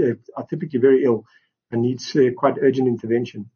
uh, 0.00 0.14
are 0.36 0.46
typically 0.46 0.80
very 0.80 1.04
ill 1.04 1.24
and 1.70 1.82
needs 1.82 2.14
uh, 2.16 2.30
quite 2.36 2.54
urgent 2.60 2.88
intervention. 2.88 3.48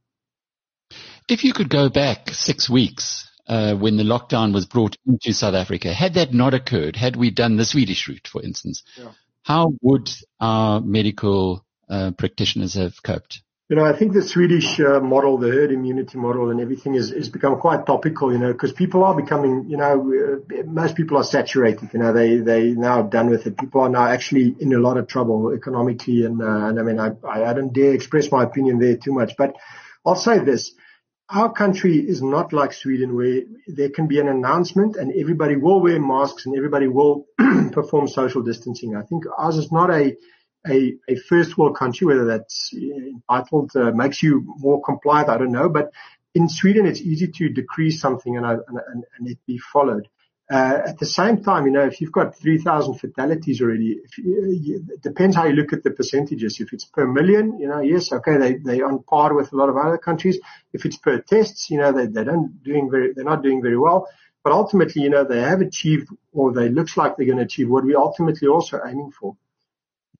If 1.29 1.43
you 1.43 1.53
could 1.53 1.69
go 1.69 1.89
back 1.89 2.31
six 2.33 2.71
weeks 2.71 3.27
uh, 3.49 3.75
when 3.77 3.97
the 3.97 4.03
lockdown 4.03 4.53
was 4.53 4.67
brought 4.67 4.97
into 5.07 5.33
South 5.33 5.55
Africa. 5.55 5.93
Had 5.93 6.15
that 6.15 6.33
not 6.33 6.55
occurred, 6.55 6.97
had 6.97 7.17
we 7.17 7.31
done 7.31 7.57
the 7.57 7.65
Swedish 7.65 8.09
route, 8.09 8.27
for 8.27 8.43
instance, 8.43 8.83
yeah. 8.97 9.13
how 9.43 9.73
would 9.83 10.11
our 10.41 10.81
medical 10.81 11.65
uh, 11.89 12.13
practitioners 12.13 12.75
have 12.75 13.03
coped? 13.03 13.43
You 13.69 13.75
know, 13.75 13.85
I 13.85 13.99
think 13.99 14.13
the 14.13 14.23
Swedish 14.23 14.79
uh, 14.79 15.01
model, 15.01 15.39
the 15.39 15.49
herd 15.49 15.73
immunity 15.73 16.19
model 16.19 16.51
and 16.51 16.61
everything 16.61 16.95
is, 16.95 17.11
is 17.11 17.29
become 17.29 17.59
quite 17.59 17.85
topical, 17.85 18.33
you 18.33 18.39
know, 18.39 18.53
because 18.53 18.73
people 18.73 19.03
are 19.03 19.15
becoming, 19.15 19.67
you 19.69 19.77
know, 19.77 20.45
uh, 20.53 20.63
most 20.67 20.95
people 20.95 21.17
are 21.17 21.25
saturated, 21.25 21.91
you 21.93 21.99
know, 21.99 22.13
they, 22.13 22.37
they 22.37 22.71
now 22.71 23.03
done 23.03 23.29
with 23.29 23.45
it. 23.45 23.59
People 23.59 23.81
are 23.81 23.89
now 23.89 24.07
actually 24.07 24.55
in 24.61 24.73
a 24.73 24.79
lot 24.79 24.99
of 24.99 25.09
trouble 25.09 25.51
economically. 25.53 26.25
And, 26.25 26.41
uh, 26.41 26.67
and 26.67 26.79
I 26.79 26.83
mean, 26.85 27.01
I, 27.01 27.11
I 27.25 27.53
don't 27.55 27.73
dare 27.73 27.93
express 27.93 28.31
my 28.31 28.45
opinion 28.45 28.79
there 28.79 28.97
too 28.97 29.13
much, 29.13 29.33
but 29.37 29.57
I'll 30.05 30.15
say 30.15 30.39
this 30.39 30.73
our 31.29 31.53
country 31.53 31.97
is 31.99 32.23
not 32.23 32.53
like 32.53 32.73
Sweden 32.73 33.17
where 33.17 33.43
there 33.67 33.91
can 33.91 34.07
be 34.07 34.21
an 34.21 34.29
announcement 34.29 34.97
and 34.97 35.13
everybody 35.13 35.57
will 35.57 35.81
wear 35.81 36.01
masks 36.01 36.47
and 36.47 36.57
everybody 36.57 36.87
will 36.87 37.27
perform 37.73 38.07
social 38.07 38.43
distancing. 38.43 38.95
I 38.95 39.03
think 39.03 39.25
ours 39.37 39.57
is 39.57 39.73
not 39.73 39.91
a, 39.91 40.17
a, 40.69 40.95
a 41.09 41.17
first 41.29 41.59
world 41.59 41.77
country, 41.77 42.07
whether 42.07 42.27
that's 42.27 42.73
entitled, 42.73 43.75
uh, 43.75 43.91
makes 43.91 44.23
you 44.23 44.45
more 44.59 44.81
compliant. 44.83 45.29
I 45.29 45.39
don't 45.39 45.53
know, 45.53 45.69
but 45.69 45.91
in 46.35 46.49
Sweden, 46.49 46.87
it's 46.87 47.01
easy 47.01 47.29
to 47.29 47.49
decrease 47.49 48.01
something 48.01 48.37
and, 48.37 48.47
and, 48.47 48.61
and, 48.69 49.05
and 49.19 49.29
it 49.29 49.39
be 49.47 49.59
followed. 49.59 50.07
Uh, 50.49 50.81
at 50.87 50.99
the 50.99 51.07
same 51.07 51.43
time, 51.43 51.67
you 51.67 51.73
know, 51.73 51.85
if 51.85 52.01
you've 52.01 52.13
got 52.13 52.37
3,000 52.37 52.95
fatalities 52.95 53.61
already, 53.61 53.99
if 54.05 54.17
you, 54.17 54.85
it 54.89 55.03
depends 55.03 55.35
how 55.35 55.45
you 55.45 55.53
look 55.53 55.73
at 55.73 55.83
the 55.83 55.91
percentages. 55.91 56.61
If 56.61 56.73
it's 56.73 56.85
per 56.85 57.05
million, 57.05 57.59
you 57.59 57.67
know, 57.67 57.81
yes, 57.81 58.13
okay, 58.13 58.37
they, 58.37 58.55
they're 58.55 58.87
on 58.87 59.03
par 59.03 59.35
with 59.35 59.53
a 59.53 59.57
lot 59.57 59.69
of 59.69 59.77
other 59.77 59.99
countries. 59.99 60.39
If 60.73 60.85
it's 60.85 60.99
per 60.99 61.21
tests, 61.21 61.69
you 61.69 61.79
know, 61.79 61.91
they, 61.91 62.07
they 62.07 62.23
don't 62.23 62.63
doing 62.63 62.89
very, 62.89 63.13
they're 63.13 63.25
not 63.25 63.43
doing 63.43 63.61
very 63.61 63.77
well. 63.77 64.09
But 64.45 64.53
ultimately, 64.53 65.03
you 65.03 65.11
know, 65.11 65.25
they 65.25 65.41
have 65.41 65.61
achieved 65.61 66.09
or 66.33 66.53
they 66.53 66.69
looks 66.69 66.97
like 66.97 67.17
they're 67.17 67.27
going 67.27 67.39
to 67.39 67.45
achieve 67.45 67.69
what 67.69 67.85
we 67.85 67.97
ultimately 67.97 68.47
also 68.47 68.81
aiming 68.87 69.11
for. 69.19 69.37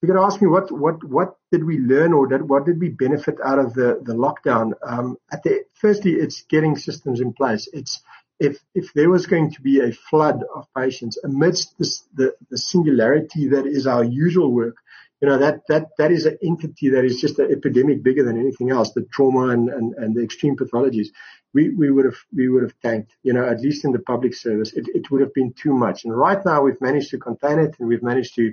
You're 0.03 0.13
going 0.13 0.21
to 0.21 0.27
ask 0.27 0.43
me 0.43 0.49
what, 0.49 0.73
what, 0.73 1.05
what 1.05 1.37
did 1.53 1.65
we 1.65 1.79
learn 1.79 2.13
or 2.13 2.27
did, 2.27 2.43
what 2.43 2.67
did 2.67 2.81
we 2.81 2.89
benefit 2.89 3.37
out 3.45 3.61
of 3.61 3.75
the, 3.75 4.01
the 4.03 4.15
lockdown? 4.15 4.73
Um, 4.83 5.19
at 5.33 5.45
the, 5.45 5.65
firstly, 5.75 6.15
it's 6.15 6.43
getting 6.43 6.77
systems 6.77 7.21
in 7.21 7.33
place. 7.33 7.69
It's, 7.73 8.03
if, 8.39 8.59
if 8.75 8.93
there 8.93 9.11
was 9.11 9.27
going 9.27 9.53
to 9.53 9.63
be 9.63 9.81
a 9.81 9.93
flood 9.93 10.43
of 10.55 10.67
patients 10.77 11.19
amidst 11.25 11.79
this, 11.79 12.03
the, 12.15 12.35
the 12.51 12.59
singularity 12.59 13.49
that 13.49 13.67
is 13.67 13.87
our 13.87 14.05
usual 14.05 14.53
work, 14.53 14.77
you 15.21 15.29
know, 15.29 15.39
that, 15.39 15.63
that, 15.69 15.89
that 15.97 16.13
is 16.13 16.27
an 16.27 16.37
entity 16.43 16.91
that 16.91 17.05
is 17.05 17.19
just 17.19 17.39
an 17.39 17.51
epidemic 17.51 18.03
bigger 18.03 18.23
than 18.23 18.39
anything 18.39 18.71
else, 18.71 18.93
the 18.93 19.07
trauma 19.11 19.49
and, 19.49 19.71
and, 19.71 19.95
and 19.95 20.15
the 20.15 20.23
extreme 20.23 20.57
pathologies. 20.57 21.09
We, 21.55 21.71
we 21.71 21.91
would 21.91 22.05
have, 22.05 22.19
we 22.35 22.51
would 22.51 22.63
have 22.65 22.75
tanked, 22.83 23.17
you 23.23 23.33
know, 23.33 23.49
at 23.49 23.61
least 23.61 23.87
in 23.87 23.93
the 23.93 23.99
public 23.99 24.35
service. 24.35 24.75
It, 24.75 24.89
it 24.95 25.11
would 25.11 25.23
have 25.23 25.33
been 25.33 25.55
too 25.55 25.73
much. 25.73 26.05
And 26.05 26.15
right 26.15 26.45
now 26.45 26.63
we've 26.63 26.81
managed 26.83 27.11
to 27.11 27.19
contain 27.19 27.59
it 27.61 27.77
and 27.79 27.89
we've 27.89 28.03
managed 28.03 28.35
to, 28.35 28.53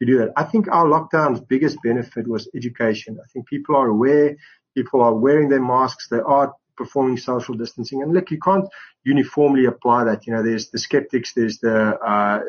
to 0.00 0.06
do 0.06 0.18
that. 0.18 0.32
I 0.36 0.44
think 0.44 0.68
our 0.68 0.84
lockdown's 0.84 1.40
biggest 1.40 1.78
benefit 1.82 2.28
was 2.28 2.50
education. 2.54 3.18
I 3.22 3.26
think 3.32 3.46
people 3.46 3.76
are 3.76 3.88
aware, 3.88 4.36
people 4.74 5.00
are 5.00 5.14
wearing 5.14 5.48
their 5.48 5.62
masks, 5.62 6.08
they 6.08 6.20
are 6.20 6.52
performing 6.76 7.16
social 7.16 7.54
distancing. 7.54 8.02
And 8.02 8.12
look, 8.12 8.30
you 8.30 8.38
can't 8.38 8.66
uniformly 9.04 9.66
apply 9.66 10.04
that. 10.04 10.26
You 10.26 10.34
know, 10.34 10.42
there's 10.42 10.70
the 10.70 10.78
skeptics, 10.78 11.32
there's 11.34 11.58
the, 11.58 11.98
uh, 11.98 12.40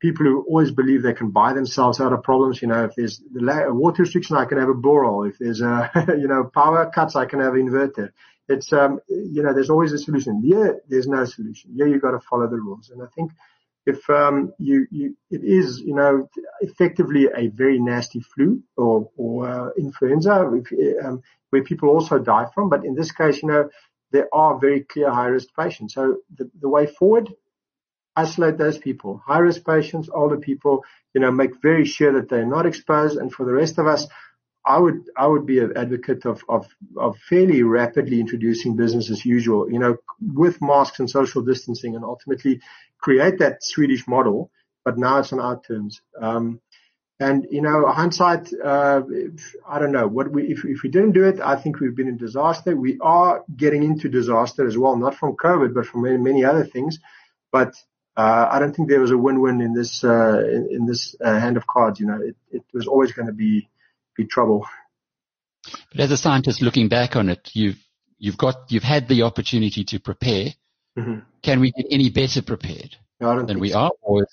people 0.00 0.26
who 0.26 0.44
always 0.48 0.70
believe 0.70 1.02
they 1.02 1.14
can 1.14 1.30
buy 1.30 1.54
themselves 1.54 2.00
out 2.00 2.12
of 2.12 2.22
problems. 2.22 2.60
You 2.60 2.68
know, 2.68 2.84
if 2.84 2.94
there's 2.94 3.22
the 3.32 3.66
water 3.68 4.02
restriction, 4.02 4.36
I 4.36 4.44
can 4.44 4.58
have 4.58 4.68
a 4.68 4.74
borehole. 4.74 5.28
If 5.28 5.38
there's 5.38 5.62
a, 5.62 5.90
you 6.18 6.28
know, 6.28 6.44
power 6.44 6.90
cuts, 6.94 7.16
I 7.16 7.24
can 7.24 7.40
have 7.40 7.54
an 7.54 7.66
inverter. 7.66 8.10
It's, 8.48 8.72
um, 8.72 9.00
you 9.08 9.42
know, 9.42 9.54
there's 9.54 9.70
always 9.70 9.92
a 9.92 9.98
solution. 9.98 10.42
Here, 10.42 10.80
there's 10.88 11.08
no 11.08 11.24
solution. 11.24 11.72
Here, 11.74 11.86
you've 11.86 12.02
got 12.02 12.10
to 12.10 12.20
follow 12.20 12.46
the 12.46 12.56
rules. 12.56 12.90
And 12.90 13.02
I 13.02 13.06
think 13.14 13.32
if, 13.86 14.08
um, 14.10 14.52
you, 14.58 14.86
you, 14.90 15.16
it 15.30 15.42
is, 15.44 15.80
you 15.80 15.94
know, 15.94 16.28
effectively 16.60 17.28
a 17.34 17.48
very 17.48 17.78
nasty 17.78 18.20
flu 18.20 18.62
or, 18.76 19.10
or, 19.16 19.48
uh, 19.48 19.70
influenza, 19.78 20.50
if, 20.54 21.04
um, 21.04 21.22
where 21.50 21.62
people 21.62 21.88
also 21.88 22.18
die 22.18 22.46
from. 22.54 22.68
But 22.68 22.84
in 22.84 22.94
this 22.94 23.12
case, 23.12 23.42
you 23.42 23.48
know, 23.48 23.68
there 24.10 24.28
are 24.32 24.58
very 24.58 24.80
clear 24.80 25.10
high 25.10 25.26
risk 25.26 25.48
patients. 25.58 25.94
So 25.94 26.18
the, 26.36 26.50
the 26.60 26.68
way 26.68 26.86
forward, 26.86 27.28
isolate 28.16 28.58
those 28.58 28.78
people, 28.78 29.20
high 29.26 29.40
risk 29.40 29.64
patients, 29.66 30.08
older 30.12 30.36
people, 30.36 30.84
you 31.14 31.20
know, 31.20 31.32
make 31.32 31.60
very 31.60 31.84
sure 31.84 32.12
that 32.12 32.28
they're 32.28 32.46
not 32.46 32.66
exposed. 32.66 33.18
And 33.18 33.32
for 33.32 33.44
the 33.44 33.52
rest 33.52 33.78
of 33.78 33.86
us, 33.86 34.06
I 34.66 34.78
would, 34.78 35.02
I 35.16 35.26
would 35.26 35.44
be 35.44 35.58
an 35.58 35.76
advocate 35.76 36.24
of, 36.24 36.42
of, 36.48 36.66
of 36.96 37.18
fairly 37.28 37.62
rapidly 37.62 38.18
introducing 38.20 38.76
business 38.76 39.10
as 39.10 39.24
usual, 39.24 39.70
you 39.70 39.78
know, 39.78 39.96
with 40.20 40.62
masks 40.62 41.00
and 41.00 41.10
social 41.10 41.42
distancing 41.42 41.96
and 41.96 42.04
ultimately 42.04 42.60
create 43.04 43.38
that 43.38 43.62
Swedish 43.62 44.08
model, 44.08 44.50
but 44.82 44.96
now 44.96 45.18
it's 45.18 45.32
on 45.32 45.38
our 45.38 45.60
terms. 45.60 46.00
Um, 46.20 46.60
and 47.20 47.46
you 47.50 47.60
know, 47.60 47.86
hindsight, 47.86 48.48
uh, 48.52 49.02
I 49.68 49.78
don't 49.78 49.92
know 49.92 50.08
what 50.08 50.32
we, 50.32 50.44
if, 50.44 50.64
if 50.64 50.82
we 50.82 50.88
didn't 50.88 51.12
do 51.12 51.24
it, 51.24 51.38
I 51.38 51.56
think 51.60 51.78
we've 51.78 51.94
been 51.94 52.08
in 52.08 52.16
disaster. 52.16 52.74
We 52.74 52.98
are 53.00 53.44
getting 53.54 53.82
into 53.84 54.08
disaster 54.08 54.66
as 54.66 54.76
well, 54.76 54.96
not 54.96 55.16
from 55.16 55.36
COVID, 55.36 55.74
but 55.74 55.86
from 55.86 56.02
many, 56.02 56.16
many 56.16 56.44
other 56.44 56.64
things. 56.64 56.98
But 57.52 57.74
uh, 58.16 58.48
I 58.50 58.58
don't 58.58 58.74
think 58.74 58.88
there 58.88 59.00
was 59.00 59.12
a 59.12 59.18
win-win 59.18 59.60
in 59.60 59.74
this 59.74 60.02
uh, 60.02 60.40
in, 60.56 60.68
in, 60.70 60.86
this 60.86 61.14
uh, 61.22 61.38
hand 61.38 61.56
of 61.56 61.66
cards. 61.66 62.00
You 62.00 62.06
know, 62.06 62.20
it, 62.20 62.36
it 62.50 62.64
was 62.72 62.86
always 62.86 63.12
going 63.12 63.26
to 63.26 63.34
be 63.34 63.68
be 64.16 64.24
trouble. 64.24 64.66
But 65.90 66.00
as 66.00 66.10
a 66.10 66.16
scientist 66.16 66.62
looking 66.62 66.88
back 66.88 67.16
on 67.16 67.28
it, 67.28 67.50
you've 67.52 67.82
you've 68.18 68.38
got 68.38 68.72
you've 68.72 68.90
had 68.94 69.08
the 69.08 69.22
opportunity 69.22 69.84
to 69.84 70.00
prepare. 70.00 70.46
Mm-hmm. 70.98 71.20
Can 71.42 71.60
we 71.60 71.72
get 71.72 71.86
any 71.90 72.10
better 72.10 72.42
prepared 72.42 72.96
no, 73.20 73.44
than 73.44 73.58
we 73.58 73.70
so. 73.70 73.78
are? 73.78 73.90
Or 74.02 74.26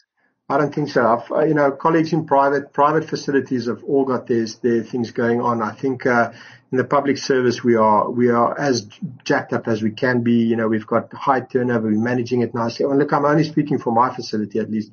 I 0.51 0.57
don't 0.57 0.75
think 0.75 0.89
so. 0.89 1.05
I've, 1.05 1.31
uh, 1.31 1.45
you 1.45 1.53
know, 1.53 1.71
colleagues 1.71 2.11
in 2.11 2.25
private 2.25 2.73
private 2.73 3.07
facilities 3.09 3.67
have 3.67 3.83
all 3.83 4.05
got 4.05 4.27
their 4.27 4.45
their 4.61 4.83
things 4.83 5.11
going 5.11 5.41
on. 5.41 5.61
I 5.61 5.71
think 5.71 6.05
uh, 6.05 6.31
in 6.71 6.77
the 6.77 6.83
public 6.83 7.17
service 7.17 7.63
we 7.63 7.75
are 7.75 8.09
we 8.09 8.29
are 8.29 8.57
as 8.59 8.87
jacked 9.23 9.53
up 9.53 9.67
as 9.67 9.81
we 9.81 9.91
can 9.91 10.23
be. 10.23 10.43
You 10.43 10.57
know, 10.57 10.67
we've 10.67 10.87
got 10.87 11.13
high 11.13 11.41
turnover. 11.41 11.87
We're 11.87 11.99
managing 11.99 12.41
it 12.41 12.53
nicely. 12.53 12.85
And 12.85 12.99
look, 12.99 13.13
I'm 13.13 13.25
only 13.25 13.45
speaking 13.45 13.79
for 13.79 13.93
my 13.93 14.13
facility 14.13 14.59
at 14.59 14.69
least. 14.69 14.91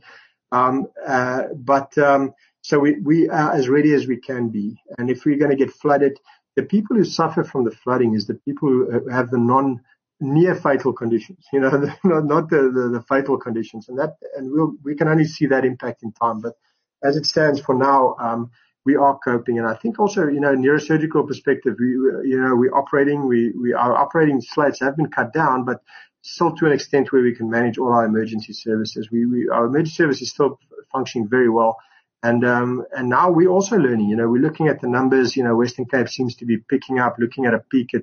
Um, 0.53 0.87
uh, 1.07 1.45
but 1.55 1.97
um, 1.99 2.35
so 2.63 2.79
we 2.79 3.01
we 3.01 3.29
are 3.29 3.53
as 3.53 3.69
ready 3.69 3.95
as 3.95 4.07
we 4.07 4.17
can 4.17 4.51
be. 4.51 4.81
And 4.97 5.11
if 5.11 5.25
we're 5.25 5.39
going 5.39 5.51
to 5.51 5.57
get 5.57 5.73
flooded, 5.73 6.19
the 6.55 6.63
people 6.63 6.97
who 6.97 7.05
suffer 7.05 7.43
from 7.43 7.65
the 7.65 7.71
flooding 7.71 8.15
is 8.15 8.27
the 8.27 8.35
people 8.35 8.69
who 8.69 9.09
have 9.09 9.31
the 9.31 9.39
non 9.39 9.81
near 10.21 10.55
fatal 10.55 10.93
conditions, 10.93 11.47
you 11.53 11.61
know, 11.61 11.71
the, 11.71 11.95
not 12.05 12.51
the, 12.51 12.71
the, 12.75 12.99
the, 12.99 13.05
fatal 13.09 13.39
conditions. 13.39 13.89
And 13.89 13.99
that, 13.99 14.17
and 14.37 14.51
we'll, 14.51 14.75
we 14.83 14.95
can 14.97 15.09
only 15.09 15.25
see 15.25 15.47
that 15.47 15.65
impact 15.65 16.03
in 16.03 16.13
time. 16.13 16.41
But 16.41 16.55
as 17.03 17.17
it 17.17 17.27
stands 17.27 17.61
for 17.61 17.75
now, 17.75 18.17
um, 18.19 18.51
we 18.85 18.97
are 18.97 19.19
coping. 19.19 19.59
And 19.59 19.67
I 19.67 19.75
think 19.75 19.99
also, 19.99 20.29
you 20.29 20.41
know, 20.41 20.55
neurosurgical 20.55 21.27
perspective, 21.27 21.77
we, 21.79 21.89
you 21.89 22.41
know, 22.41 22.55
we're 22.57 22.75
operating, 22.75 23.27
we, 23.27 23.53
we, 23.53 23.73
our 23.73 23.97
operating 23.97 24.41
slates 24.41 24.81
have 24.81 24.97
been 24.97 25.11
cut 25.11 25.33
down, 25.33 25.65
but 25.65 25.83
still 26.23 26.55
to 26.57 26.67
an 26.67 26.73
extent 26.73 27.13
where 27.13 27.23
we 27.23 27.35
can 27.35 27.49
manage 27.49 27.79
all 27.79 27.93
our 27.93 28.05
emergency 28.05 28.53
services. 28.53 29.11
We, 29.11 29.27
we 29.27 29.49
our 29.49 29.67
emergency 29.67 29.95
service 29.95 30.23
is 30.23 30.31
still 30.31 30.59
functioning 30.91 31.29
very 31.29 31.49
well. 31.49 31.77
And, 32.23 32.45
um, 32.45 32.85
and 32.97 33.09
now 33.09 33.31
we're 33.31 33.51
also 33.51 33.77
learning, 33.77 34.09
you 34.09 34.17
know, 34.17 34.29
we're 34.29 34.43
looking 34.43 34.67
at 34.67 34.81
the 34.81 34.89
numbers, 34.89 35.37
you 35.37 35.45
know, 35.45 35.55
Western 35.55 35.85
Cape 35.85 36.09
seems 36.09 36.35
to 36.37 36.47
be 36.47 36.57
picking 36.57 36.99
up, 36.99 37.17
looking 37.19 37.47
at 37.47 37.55
a 37.55 37.61
peak 37.61 37.95
at, 37.95 38.03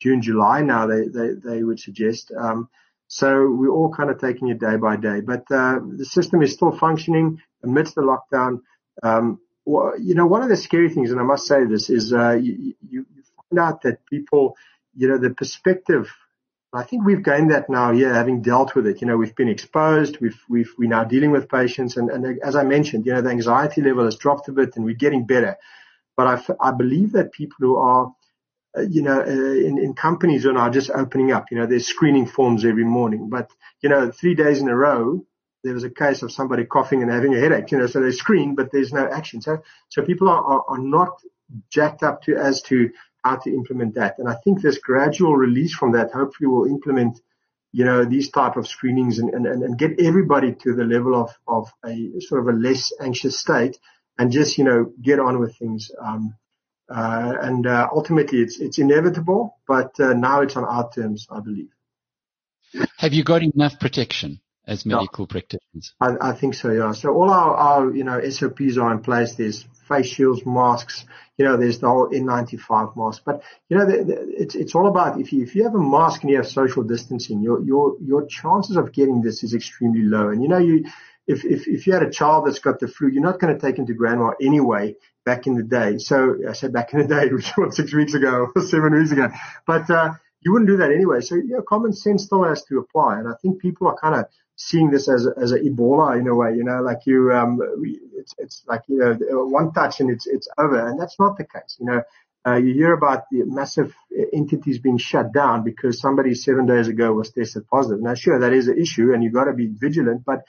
June, 0.00 0.22
July 0.22 0.62
now, 0.62 0.86
they, 0.86 1.08
they, 1.08 1.30
they 1.44 1.62
would 1.62 1.78
suggest. 1.78 2.32
Um, 2.36 2.68
so 3.08 3.50
we're 3.50 3.70
all 3.70 3.92
kind 3.92 4.10
of 4.10 4.18
taking 4.18 4.48
it 4.48 4.60
day 4.60 4.76
by 4.76 4.96
day, 4.96 5.20
but, 5.20 5.44
uh, 5.50 5.80
the 5.96 6.04
system 6.04 6.42
is 6.42 6.52
still 6.52 6.72
functioning 6.72 7.40
amidst 7.62 7.94
the 7.96 8.02
lockdown. 8.02 8.60
Um, 9.02 9.40
well, 9.64 9.92
you 10.00 10.14
know, 10.14 10.26
one 10.26 10.42
of 10.42 10.48
the 10.48 10.56
scary 10.56 10.88
things, 10.88 11.10
and 11.10 11.20
I 11.20 11.24
must 11.24 11.46
say 11.46 11.64
this 11.64 11.90
is, 11.90 12.12
uh, 12.12 12.32
you, 12.32 12.74
you 12.88 13.06
find 13.50 13.60
out 13.60 13.82
that 13.82 14.06
people, 14.06 14.56
you 14.94 15.08
know, 15.08 15.18
the 15.18 15.30
perspective, 15.30 16.10
I 16.72 16.84
think 16.84 17.04
we've 17.04 17.22
gained 17.22 17.50
that 17.50 17.68
now, 17.68 17.90
yeah, 17.90 18.14
having 18.14 18.42
dealt 18.42 18.76
with 18.76 18.86
it. 18.86 19.00
You 19.00 19.08
know, 19.08 19.16
we've 19.16 19.34
been 19.34 19.48
exposed, 19.48 20.18
we've, 20.20 20.40
we've, 20.48 20.72
we're 20.78 20.88
now 20.88 21.04
dealing 21.04 21.32
with 21.32 21.48
patients 21.48 21.96
and, 21.96 22.10
and 22.10 22.40
as 22.42 22.54
I 22.54 22.62
mentioned, 22.62 23.06
you 23.06 23.12
know, 23.12 23.22
the 23.22 23.30
anxiety 23.30 23.82
level 23.82 24.04
has 24.04 24.16
dropped 24.16 24.48
a 24.48 24.52
bit 24.52 24.76
and 24.76 24.84
we're 24.84 24.94
getting 24.94 25.26
better. 25.26 25.56
But 26.16 26.26
I, 26.26 26.68
I 26.68 26.70
believe 26.70 27.12
that 27.12 27.32
people 27.32 27.56
who 27.58 27.76
are, 27.76 28.12
uh, 28.76 28.82
you 28.82 29.02
know, 29.02 29.20
uh, 29.20 29.24
in, 29.24 29.78
in 29.78 29.94
companies 29.94 30.46
are 30.46 30.52
now 30.52 30.70
just 30.70 30.90
opening 30.90 31.32
up. 31.32 31.46
You 31.50 31.58
know, 31.58 31.66
there's 31.66 31.86
screening 31.86 32.26
forms 32.26 32.64
every 32.64 32.84
morning, 32.84 33.28
but 33.28 33.50
you 33.80 33.88
know, 33.88 34.10
three 34.10 34.34
days 34.34 34.60
in 34.60 34.68
a 34.68 34.76
row, 34.76 35.24
there 35.64 35.74
was 35.74 35.84
a 35.84 35.90
case 35.90 36.22
of 36.22 36.32
somebody 36.32 36.64
coughing 36.64 37.02
and 37.02 37.10
having 37.10 37.34
a 37.34 37.40
headache. 37.40 37.70
You 37.72 37.78
know, 37.78 37.86
so 37.86 38.00
they 38.00 38.12
screen, 38.12 38.54
but 38.54 38.70
there's 38.72 38.92
no 38.92 39.08
action. 39.08 39.40
So, 39.40 39.62
so 39.88 40.02
people 40.02 40.28
are, 40.28 40.42
are, 40.42 40.64
are 40.68 40.78
not 40.78 41.20
jacked 41.70 42.02
up 42.02 42.22
to 42.22 42.36
as 42.36 42.62
to 42.62 42.90
how 43.24 43.36
to 43.36 43.50
implement 43.50 43.94
that. 43.94 44.18
And 44.18 44.28
I 44.28 44.36
think 44.44 44.62
this 44.62 44.78
gradual 44.78 45.36
release 45.36 45.74
from 45.74 45.92
that 45.92 46.12
hopefully 46.12 46.48
will 46.48 46.66
implement, 46.66 47.20
you 47.72 47.84
know, 47.84 48.04
these 48.04 48.30
type 48.30 48.56
of 48.56 48.66
screenings 48.66 49.18
and, 49.18 49.30
and, 49.30 49.46
and 49.46 49.78
get 49.78 50.00
everybody 50.00 50.54
to 50.62 50.74
the 50.74 50.84
level 50.84 51.20
of, 51.20 51.30
of 51.46 51.70
a 51.84 52.20
sort 52.20 52.40
of 52.40 52.54
a 52.54 52.58
less 52.58 52.92
anxious 53.00 53.38
state 53.38 53.78
and 54.18 54.32
just, 54.32 54.58
you 54.58 54.64
know, 54.64 54.92
get 55.02 55.18
on 55.18 55.38
with 55.38 55.56
things. 55.56 55.90
Um, 56.00 56.34
uh, 56.90 57.34
and 57.40 57.66
uh, 57.66 57.88
ultimately, 57.92 58.40
it's 58.40 58.58
it's 58.58 58.78
inevitable, 58.78 59.56
but 59.68 59.98
uh, 60.00 60.12
now 60.12 60.40
it's 60.40 60.56
on 60.56 60.64
our 60.64 60.90
terms, 60.90 61.26
I 61.30 61.40
believe. 61.40 61.68
Have 62.98 63.12
you 63.12 63.22
got 63.22 63.42
enough 63.42 63.78
protection 63.78 64.40
as 64.66 64.84
medical 64.84 65.24
yeah. 65.24 65.32
practitioners? 65.32 65.94
I, 66.00 66.16
I, 66.20 66.32
think 66.32 66.54
so. 66.54 66.70
Yeah. 66.70 66.92
So 66.92 67.10
all 67.10 67.30
our, 67.30 67.54
our 67.54 67.94
you 67.94 68.02
know 68.02 68.20
SOPs 68.28 68.76
are 68.76 68.92
in 68.92 69.02
place. 69.02 69.34
There's 69.34 69.66
face 69.88 70.06
shields, 70.06 70.44
masks. 70.44 71.04
You 71.36 71.44
know, 71.44 71.56
there's 71.56 71.78
the 71.78 71.88
whole 71.88 72.08
N95 72.10 72.96
mask. 72.96 73.22
But 73.24 73.42
you 73.68 73.78
know, 73.78 73.86
the, 73.86 74.04
the, 74.04 74.34
it's 74.36 74.54
it's 74.56 74.74
all 74.74 74.88
about 74.88 75.20
if 75.20 75.32
you 75.32 75.44
if 75.44 75.54
you 75.54 75.62
have 75.64 75.74
a 75.74 75.78
mask 75.78 76.22
and 76.22 76.30
you 76.30 76.36
have 76.38 76.48
social 76.48 76.82
distancing, 76.82 77.40
your 77.40 77.62
your 77.62 77.96
your 78.00 78.26
chances 78.26 78.76
of 78.76 78.92
getting 78.92 79.22
this 79.22 79.44
is 79.44 79.54
extremely 79.54 80.02
low. 80.02 80.30
And 80.30 80.42
you 80.42 80.48
know, 80.48 80.58
you 80.58 80.86
if, 81.32 81.44
if, 81.44 81.60
if 81.76 81.86
you 81.86 81.92
had 81.92 82.02
a 82.02 82.10
child 82.10 82.46
that's 82.46 82.58
got 82.66 82.80
the 82.80 82.88
flu, 82.88 83.08
you're 83.08 83.28
not 83.30 83.38
going 83.40 83.54
to 83.54 83.60
take 83.64 83.76
him 83.78 83.86
to 83.86 83.94
grandma 83.94 84.28
anyway 84.40 84.84
back 85.24 85.46
in 85.48 85.54
the 85.54 85.62
day. 85.78 85.90
So 85.98 86.16
I 86.48 86.52
said 86.52 86.72
back 86.72 86.92
in 86.92 86.98
the 87.00 87.08
day, 87.16 87.24
which 87.36 87.50
was 87.56 87.76
six 87.76 87.94
weeks 87.94 88.14
ago 88.14 88.34
or 88.56 88.62
seven 88.62 88.92
weeks 88.98 89.12
ago, 89.12 89.28
but, 89.66 89.88
uh, 89.90 90.10
you 90.42 90.52
wouldn't 90.52 90.70
do 90.70 90.78
that 90.78 90.90
anyway. 90.90 91.20
So, 91.20 91.34
you 91.34 91.54
know, 91.54 91.62
common 91.62 91.92
sense 91.92 92.24
still 92.24 92.44
has 92.44 92.64
to 92.70 92.78
apply. 92.78 93.18
And 93.18 93.28
I 93.28 93.34
think 93.42 93.60
people 93.60 93.88
are 93.88 93.98
kind 94.04 94.14
of 94.18 94.24
seeing 94.56 94.90
this 94.90 95.06
as 95.06 95.28
as 95.44 95.52
a 95.52 95.58
Ebola 95.58 96.18
in 96.18 96.26
a 96.28 96.34
way, 96.34 96.50
you 96.58 96.64
know, 96.64 96.80
like 96.80 97.00
you, 97.04 97.30
um, 97.30 97.58
it's, 98.20 98.34
it's 98.38 98.62
like, 98.66 98.82
you 98.88 98.98
know, 98.98 99.44
one 99.58 99.70
touch 99.72 100.00
and 100.00 100.08
it's, 100.10 100.26
it's 100.26 100.48
over. 100.56 100.80
And 100.88 100.98
that's 100.98 101.16
not 101.20 101.36
the 101.36 101.44
case. 101.44 101.76
You 101.80 101.86
know, 101.90 102.02
Uh, 102.48 102.56
you 102.56 102.72
hear 102.72 102.94
about 102.94 103.20
the 103.30 103.40
massive 103.44 103.90
entities 104.32 104.78
being 104.86 104.96
shut 104.96 105.26
down 105.30 105.62
because 105.62 106.00
somebody 106.00 106.32
seven 106.34 106.64
days 106.64 106.88
ago 106.88 107.12
was 107.12 107.30
tested 107.30 107.64
positive. 107.68 108.00
Now, 108.00 108.14
sure, 108.14 108.38
that 108.40 108.54
is 108.60 108.66
an 108.68 108.78
issue 108.80 109.12
and 109.12 109.22
you've 109.22 109.38
got 109.40 109.48
to 109.50 109.52
be 109.62 109.68
vigilant, 109.86 110.20
but 110.24 110.40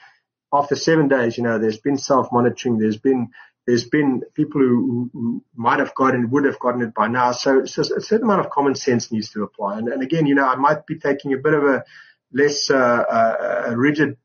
after 0.52 0.76
seven 0.76 1.08
days, 1.08 1.36
you 1.36 1.44
know, 1.44 1.58
there's 1.58 1.78
been 1.78 1.96
self-monitoring, 1.96 2.78
there's 2.78 2.98
been, 2.98 3.30
there's 3.66 3.84
been 3.84 4.22
people 4.34 4.60
who, 4.60 5.10
who 5.12 5.44
might 5.54 5.78
have 5.78 5.94
gotten, 5.94 6.30
would 6.30 6.44
have 6.44 6.58
gotten 6.58 6.82
it 6.82 6.94
by 6.94 7.08
now. 7.08 7.32
So, 7.32 7.64
so 7.64 7.82
a 7.82 8.00
certain 8.00 8.24
amount 8.24 8.44
of 8.44 8.50
common 8.50 8.74
sense 8.74 9.12
needs 9.12 9.30
to 9.30 9.42
apply. 9.44 9.78
And, 9.78 9.88
and 9.88 10.02
again, 10.02 10.26
you 10.26 10.34
know, 10.34 10.46
I 10.46 10.56
might 10.56 10.86
be 10.86 10.98
taking 10.98 11.32
a 11.32 11.38
bit 11.38 11.54
of 11.54 11.64
a 11.64 11.84
less, 12.32 12.70
uh, 12.70 12.74
uh, 12.74 13.74
rigid 13.76 14.16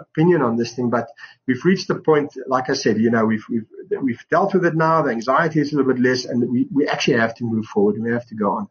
opinion 0.00 0.42
on 0.42 0.56
this 0.56 0.74
thing, 0.74 0.90
but 0.90 1.08
we've 1.46 1.64
reached 1.64 1.88
the 1.88 1.96
point, 1.96 2.34
like 2.46 2.70
I 2.70 2.74
said, 2.74 2.98
you 2.98 3.10
know, 3.10 3.24
we've, 3.24 3.44
we've, 3.48 3.66
we've 4.02 4.24
dealt 4.30 4.54
with 4.54 4.64
it 4.64 4.74
now. 4.74 5.02
The 5.02 5.10
anxiety 5.10 5.60
is 5.60 5.72
a 5.72 5.76
little 5.76 5.92
bit 5.92 6.02
less 6.02 6.24
and 6.24 6.50
we, 6.50 6.66
we 6.72 6.88
actually 6.88 7.18
have 7.18 7.34
to 7.36 7.44
move 7.44 7.66
forward 7.66 8.00
we 8.00 8.12
have 8.12 8.26
to 8.26 8.34
go 8.34 8.50
on. 8.52 8.68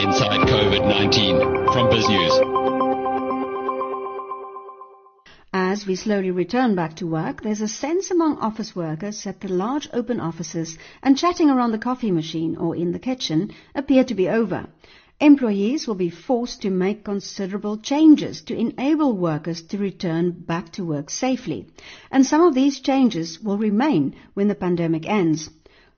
Inside 0.00 0.40
COVID-19 0.48 1.72
from 1.72 1.90
BizNews. 1.90 2.71
As 5.72 5.86
we 5.86 5.94
slowly 5.96 6.30
return 6.30 6.74
back 6.74 6.96
to 6.96 7.06
work, 7.06 7.40
there's 7.40 7.62
a 7.62 7.66
sense 7.66 8.10
among 8.10 8.36
office 8.36 8.76
workers 8.76 9.24
that 9.24 9.40
the 9.40 9.48
large 9.48 9.88
open 9.94 10.20
offices 10.20 10.76
and 11.02 11.16
chatting 11.16 11.48
around 11.48 11.72
the 11.72 11.78
coffee 11.78 12.10
machine 12.10 12.58
or 12.58 12.76
in 12.76 12.92
the 12.92 12.98
kitchen 12.98 13.50
appear 13.74 14.04
to 14.04 14.14
be 14.14 14.28
over 14.28 14.66
employees 15.18 15.86
will 15.86 15.94
be 15.94 16.10
forced 16.10 16.60
to 16.60 16.68
make 16.68 17.04
considerable 17.04 17.78
changes 17.78 18.42
to 18.42 18.54
enable 18.54 19.16
workers 19.16 19.62
to 19.62 19.78
return 19.78 20.32
back 20.32 20.70
to 20.72 20.84
work 20.84 21.08
safely. 21.08 21.66
And 22.10 22.26
some 22.26 22.42
of 22.42 22.54
these 22.54 22.80
changes 22.80 23.40
will 23.40 23.56
remain 23.56 24.14
when 24.34 24.48
the 24.48 24.54
pandemic 24.54 25.08
ends. 25.08 25.48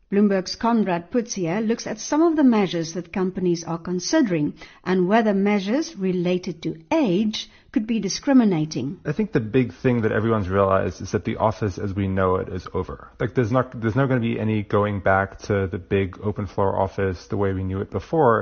Bloomberg's 0.08 0.54
Konrad 0.54 1.10
Putzier 1.10 1.60
looks 1.60 1.88
at 1.88 1.98
some 1.98 2.22
of 2.22 2.36
the 2.36 2.44
measures 2.44 2.92
that 2.92 3.12
companies 3.12 3.64
are 3.64 3.78
considering 3.78 4.54
and 4.84 5.08
whether 5.08 5.34
measures 5.34 5.98
related 5.98 6.62
to 6.62 6.76
age 6.92 7.50
could 7.74 7.86
be 7.86 8.00
discriminating. 8.00 8.88
I 9.04 9.12
think 9.12 9.32
the 9.32 9.40
big 9.58 9.74
thing 9.82 10.02
that 10.02 10.12
everyone's 10.12 10.48
realized 10.48 11.02
is 11.02 11.12
that 11.12 11.24
the 11.24 11.36
office 11.48 11.76
as 11.86 11.92
we 12.00 12.06
know 12.18 12.36
it 12.36 12.48
is 12.48 12.66
over. 12.72 13.08
Like 13.20 13.34
there's 13.34 13.52
not 13.52 13.78
there's 13.80 13.96
not 14.00 14.06
going 14.10 14.22
to 14.22 14.28
be 14.30 14.38
any 14.46 14.62
going 14.62 15.00
back 15.00 15.38
to 15.48 15.66
the 15.66 15.78
big 15.96 16.18
open 16.30 16.46
floor 16.46 16.70
office 16.86 17.26
the 17.26 17.36
way 17.36 17.52
we 17.52 17.64
knew 17.64 17.80
it 17.80 17.90
before 17.90 18.36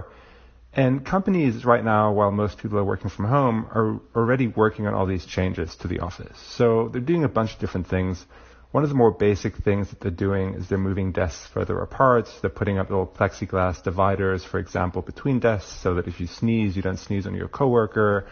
and 0.75 1.05
companies 1.05 1.67
right 1.67 1.85
now, 1.85 2.13
while 2.13 2.31
most 2.31 2.57
people 2.57 2.79
are 2.79 2.85
working 2.85 3.11
from 3.11 3.27
home, 3.27 3.67
are 3.71 4.01
already 4.17 4.47
working 4.47 4.87
on 4.87 4.95
all 4.95 5.05
these 5.05 5.27
changes 5.27 5.77
to 5.77 5.89
the 5.89 6.01
office. 6.01 6.39
So 6.57 6.89
they're 6.89 7.03
doing 7.03 7.25
a 7.25 7.29
bunch 7.29 7.53
of 7.53 7.59
different 7.59 7.89
things. 7.89 8.25
One 8.71 8.83
of 8.83 8.89
the 8.89 8.97
more 8.97 9.11
basic 9.11 9.57
things 9.57 9.91
that 9.91 10.01
they're 10.01 10.11
doing 10.11 10.55
is 10.55 10.71
they're 10.71 10.79
moving 10.79 11.13
desks 11.13 11.47
further 11.47 11.79
apart. 11.79 12.27
They're 12.41 12.49
putting 12.49 12.79
up 12.79 12.89
little 12.89 13.07
plexiglass 13.07 13.83
dividers, 13.83 14.45
for 14.45 14.59
example, 14.59 15.03
between 15.03 15.41
desks 15.41 15.71
so 15.83 15.95
that 15.97 16.09
if 16.09 16.21
you 16.21 16.27
sneeze, 16.27 16.75
you 16.75 16.81
don't 16.81 16.99
sneeze 16.99 17.27
on 17.27 17.35
your 17.35 17.49
coworker. 17.49 18.27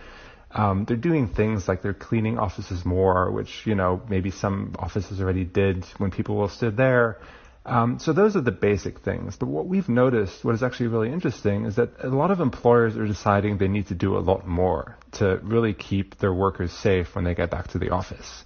Um, 0.53 0.85
they're 0.85 0.97
doing 0.97 1.29
things 1.29 1.69
like 1.69 1.83
they're 1.83 1.95
cleaning 1.95 2.39
offices 2.39 2.85
more, 2.85 3.31
which, 3.31 3.67
you 3.67 3.75
know, 3.75 4.03
maybe 4.09 4.31
some 4.31 4.75
offices 4.79 5.21
already 5.21 5.45
did 5.45 5.85
when 5.99 6.11
people 6.11 6.37
were 6.37 6.49
still 6.49 6.73
there. 6.73 7.19
Um, 7.65 7.99
so 7.99 8.13
those 8.13 8.37
are 8.37 8.41
the 8.41 8.51
basic 8.51 9.01
things. 9.01 9.37
But 9.37 9.47
what 9.47 9.67
we've 9.67 9.89
noticed, 9.89 10.45
what 10.45 10.55
is 10.55 10.63
actually 10.63 10.89
really 10.89 11.13
interesting, 11.13 11.67
is 11.67 11.77
that 11.77 11.91
a 12.03 12.09
lot 12.09 12.31
of 12.31 12.41
employers 12.41 12.97
are 12.97 13.07
deciding 13.07 13.59
they 13.59 13.69
need 13.69 13.89
to 13.89 13.95
do 13.95 14.17
a 14.17 14.21
lot 14.21 14.47
more 14.47 14.97
to 15.13 15.39
really 15.43 15.75
keep 15.75 16.19
their 16.19 16.33
workers 16.33 16.73
safe 16.73 17.15
when 17.15 17.25
they 17.25 17.35
get 17.35 17.51
back 17.51 17.69
to 17.69 17.79
the 17.79 17.91
office. 17.91 18.45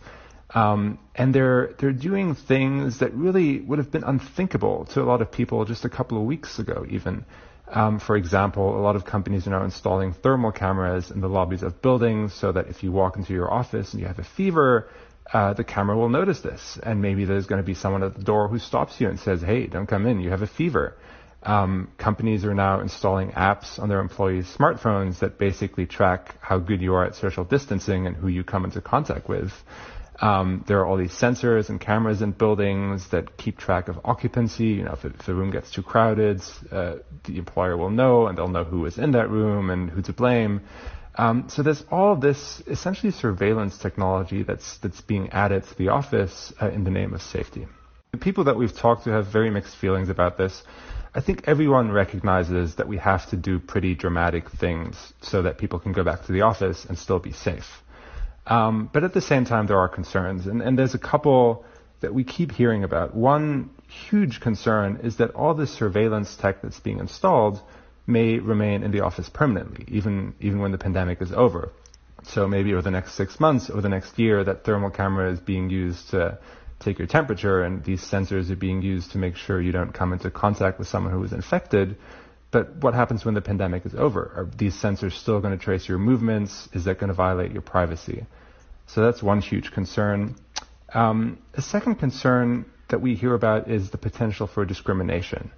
Um, 0.55 0.99
and 1.15 1.35
they're 1.35 1.75
they're 1.79 1.93
doing 1.93 2.35
things 2.35 2.99
that 2.99 3.13
really 3.15 3.61
would 3.61 3.79
have 3.79 3.91
been 3.91 4.05
unthinkable 4.05 4.85
to 4.93 5.03
a 5.03 5.05
lot 5.05 5.21
of 5.21 5.33
people 5.33 5.65
just 5.65 5.85
a 5.85 5.89
couple 5.89 6.19
of 6.19 6.25
weeks 6.25 6.59
ago, 6.59 6.85
even. 6.89 7.25
Um, 7.69 7.99
for 7.99 8.17
example, 8.17 8.79
a 8.79 8.83
lot 8.83 8.95
of 8.95 9.05
companies 9.05 9.47
are 9.47 9.51
now 9.51 9.65
installing 9.65 10.13
thermal 10.13 10.53
cameras 10.53 11.11
in 11.11 11.21
the 11.21 11.29
lobbies 11.29 11.63
of 11.63 11.81
buildings 11.81 12.35
so 12.35 12.53
that 12.53 12.69
if 12.69 12.83
you 12.83 12.93
walk 12.93 13.17
into 13.17 13.33
your 13.33 13.53
office 13.53 13.93
and 13.93 14.01
you 14.01 14.07
have 14.07 14.19
a 14.19 14.25
fever, 14.25 14.89
uh, 15.33 15.55
the 15.55 15.65
camera 15.65 15.97
will 15.97 16.11
notice 16.11 16.41
this, 16.41 16.79
and 16.83 17.01
maybe 17.01 17.25
there's 17.25 17.47
going 17.47 17.61
to 17.61 17.67
be 17.67 17.75
someone 17.75 18.03
at 18.03 18.15
the 18.15 18.23
door 18.23 18.49
who 18.49 18.59
stops 18.59 19.01
you 19.01 19.09
and 19.09 19.19
says, 19.19 19.41
"Hey, 19.41 19.67
don't 19.67 19.87
come 19.87 20.07
in. 20.07 20.21
You 20.21 20.31
have 20.31 20.43
a 20.43 20.47
fever." 20.47 20.97
Um, 21.43 21.89
companies 21.99 22.45
are 22.45 22.55
now 22.55 22.81
installing 22.81 23.31
apps 23.33 23.79
on 23.79 23.89
their 23.89 24.01
employees' 24.01 24.55
smartphones 24.59 25.19
that 25.19 25.39
basically 25.39 25.87
track 25.87 26.37
how 26.41 26.59
good 26.59 26.81
you 26.81 26.95
are 26.95 27.05
at 27.05 27.15
social 27.15 27.45
distancing 27.45 28.07
and 28.07 28.17
who 28.17 28.29
you 28.29 28.45
come 28.45 28.65
into 28.65 28.81
contact 28.81 29.29
with. 29.29 29.53
Um, 30.21 30.65
there 30.67 30.79
are 30.79 30.87
all 30.87 30.97
these 30.97 31.13
sensors 31.13 31.69
and 31.69 31.81
cameras 31.81 32.23
in 32.23 32.33
buildings 32.33 33.09
that 33.09 33.37
keep 33.37 33.59
track 33.59 33.89
of 33.89 33.99
occupancy. 34.05 34.67
You 34.67 34.85
know, 34.85 34.93
if, 34.93 35.05
it, 35.05 35.15
if 35.19 35.27
the 35.27 35.35
room 35.35 35.51
gets 35.51 35.71
too 35.71 35.83
crowded, 35.83 36.41
uh, 36.71 36.97
the 37.25 37.39
employer 37.39 37.77
will 37.77 37.91
know, 37.91 38.27
and 38.27 38.39
they'll 38.39 38.49
know 38.49 38.65
who 38.65 38.81
was 38.81 38.99
in 38.99 39.13
that 39.13 39.29
room 39.31 39.71
and 39.71 39.91
who 39.91 40.03
to 40.03 40.13
blame. 40.13 40.63
Um, 41.17 41.49
so 41.49 41.63
there's 41.63 41.85
all 41.91 42.17
this 42.17 42.63
essentially 42.67 43.13
surveillance 43.13 43.79
technology 43.79 44.43
that's 44.43 44.79
that's 44.79 45.01
being 45.01 45.31
added 45.31 45.65
to 45.65 45.75
the 45.77 45.89
office 45.89 46.53
uh, 46.61 46.71
in 46.71 46.85
the 46.85 46.91
name 46.91 47.15
of 47.15 47.23
safety. 47.23 47.67
The 48.13 48.19
people 48.19 48.45
that 48.45 48.57
we've 48.57 48.77
talked 48.77 49.05
to 49.05 49.11
have 49.11 49.27
very 49.27 49.51
mixed 49.51 49.77
feelings 49.77 50.09
about 50.09 50.39
this. 50.39 50.63
I 51.15 51.21
think 51.21 51.45
everyone 51.47 51.93
recognizes 51.93 52.75
that 52.77 52.89
we 52.89 52.97
have 52.99 53.29
to 53.31 53.37
do 53.37 53.61
pretty 53.61 53.95
dramatic 53.95 54.51
things 54.51 55.13
so 55.21 55.43
that 55.43 55.59
people 55.59 55.79
can 55.79 55.93
go 55.93 56.03
back 56.03 56.25
to 56.27 56.33
the 56.33 56.41
office 56.43 56.85
and 56.85 56.99
still 56.99 57.21
be 57.21 57.33
safe. 57.33 57.84
Um, 58.47 58.91
but 58.93 59.05
at 59.05 59.15
the 59.15 59.21
same 59.21 59.45
time, 59.45 59.67
there 59.67 59.79
are 59.79 59.89
concerns, 59.89 60.47
and, 60.47 60.61
and 60.61 60.79
there's 60.79 60.95
a 60.95 60.99
couple 60.99 61.65
that 62.01 62.13
we 62.13 62.25
keep 62.25 62.53
hearing 62.53 62.85
about. 62.85 63.15
One 63.15 63.71
huge 63.89 64.41
concern 64.41 65.01
is 65.03 65.17
that 65.17 65.31
all 65.31 65.55
this 65.55 65.73
surveillance 65.73 66.37
tech 66.37 66.61
that's 66.61 66.81
being 66.81 66.99
installed 66.99 67.61
may 68.07 68.39
remain 68.39 68.83
in 68.83 68.91
the 68.91 69.01
office 69.01 69.31
permanently, 69.31 69.87
even, 69.89 70.35
even 70.41 70.59
when 70.59 70.73
the 70.73 70.79
pandemic 70.79 71.23
is 71.23 71.33
over. 71.33 71.73
So 72.25 72.47
maybe 72.47 72.73
over 72.73 72.83
the 72.83 72.91
next 72.91 73.15
six 73.15 73.41
months 73.41 73.71
or 73.71 73.81
the 73.81 73.89
next 73.89 74.19
year, 74.19 74.45
that 74.45 74.65
thermal 74.65 74.91
camera 74.91 75.33
is 75.33 75.41
being 75.41 75.71
used 75.71 76.11
to 76.11 76.39
take 76.81 76.99
your 76.99 77.07
temperature 77.07 77.63
and 77.63 77.83
these 77.85 78.03
sensors 78.03 78.51
are 78.51 78.57
being 78.57 78.83
used 78.83 79.13
to 79.13 79.19
make 79.19 79.37
sure 79.37 79.61
you 79.61 79.73
don't 79.73 79.93
come 79.93 80.13
into 80.13 80.31
contact 80.31 80.79
with 80.79 80.89
someone 80.89 81.13
who 81.13 81.23
is 81.25 81.33
infected. 81.33 81.97
But 82.55 82.77
what 82.77 82.95
happens 82.95 83.25
when 83.25 83.35
the 83.35 83.41
pandemic 83.41 83.85
is 83.85 83.97
over? 83.97 84.31
Are 84.37 84.49
these 84.57 84.77
sensors 84.77 85.15
still 85.15 85.41
going 85.41 85.59
to 85.59 85.65
trace 85.65 85.89
your 85.89 85.99
movements? 85.99 86.69
Is 86.73 86.85
that 86.85 87.01
going 87.01 87.09
to 87.09 87.15
violate 87.15 87.51
your 87.51 87.63
privacy? 87.63 88.27
So 88.87 89.03
that's 89.03 89.21
one 89.25 89.41
huge 89.41 89.73
concern. 89.73 90.37
Um, 90.95 91.39
a 91.55 91.61
second 91.61 91.97
concern 91.97 92.65
that 92.91 93.01
we 93.01 93.17
hear 93.17 93.35
about 93.35 93.69
is 93.69 93.91
the 93.91 93.99
potential 93.99 94.47
for 94.47 94.65
discrimination. 94.65 95.51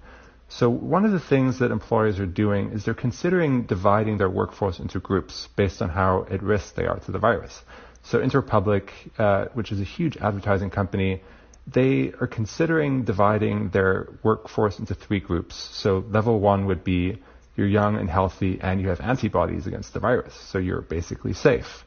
So 0.49 0.71
one 0.71 1.05
of 1.05 1.11
the 1.11 1.19
things 1.19 1.59
that 1.59 1.69
employers 1.69 2.17
are 2.19 2.25
doing 2.25 2.71
is 2.71 2.85
they're 2.85 2.95
considering 2.95 3.67
dividing 3.67 4.17
their 4.17 4.31
workforce 4.31 4.79
into 4.79 4.99
groups 4.99 5.49
based 5.55 5.83
on 5.83 5.89
how 5.89 6.25
at 6.31 6.41
risk 6.41 6.73
they 6.73 6.87
are 6.87 6.97
to 7.01 7.11
the 7.11 7.19
virus. 7.19 7.61
So 8.01 8.21
Interpublic, 8.21 8.89
uh, 9.19 9.49
which 9.53 9.71
is 9.71 9.79
a 9.79 9.83
huge 9.83 10.17
advertising 10.17 10.71
company, 10.71 11.21
they 11.67 12.13
are 12.21 12.27
considering 12.27 13.03
dividing 13.03 13.69
their 13.69 14.07
workforce 14.23 14.79
into 14.79 14.95
three 14.95 15.19
groups. 15.19 15.55
So 15.55 16.05
level 16.09 16.39
one 16.39 16.65
would 16.67 16.83
be 16.83 17.21
you're 17.57 17.67
young 17.67 17.97
and 17.97 18.09
healthy 18.09 18.59
and 18.61 18.79
you 18.81 18.87
have 18.89 19.01
antibodies 19.01 19.67
against 19.67 19.93
the 19.93 19.99
virus, 19.99 20.33
so 20.33 20.59
you're 20.59 20.81
basically 20.81 21.33
safe. 21.33 21.83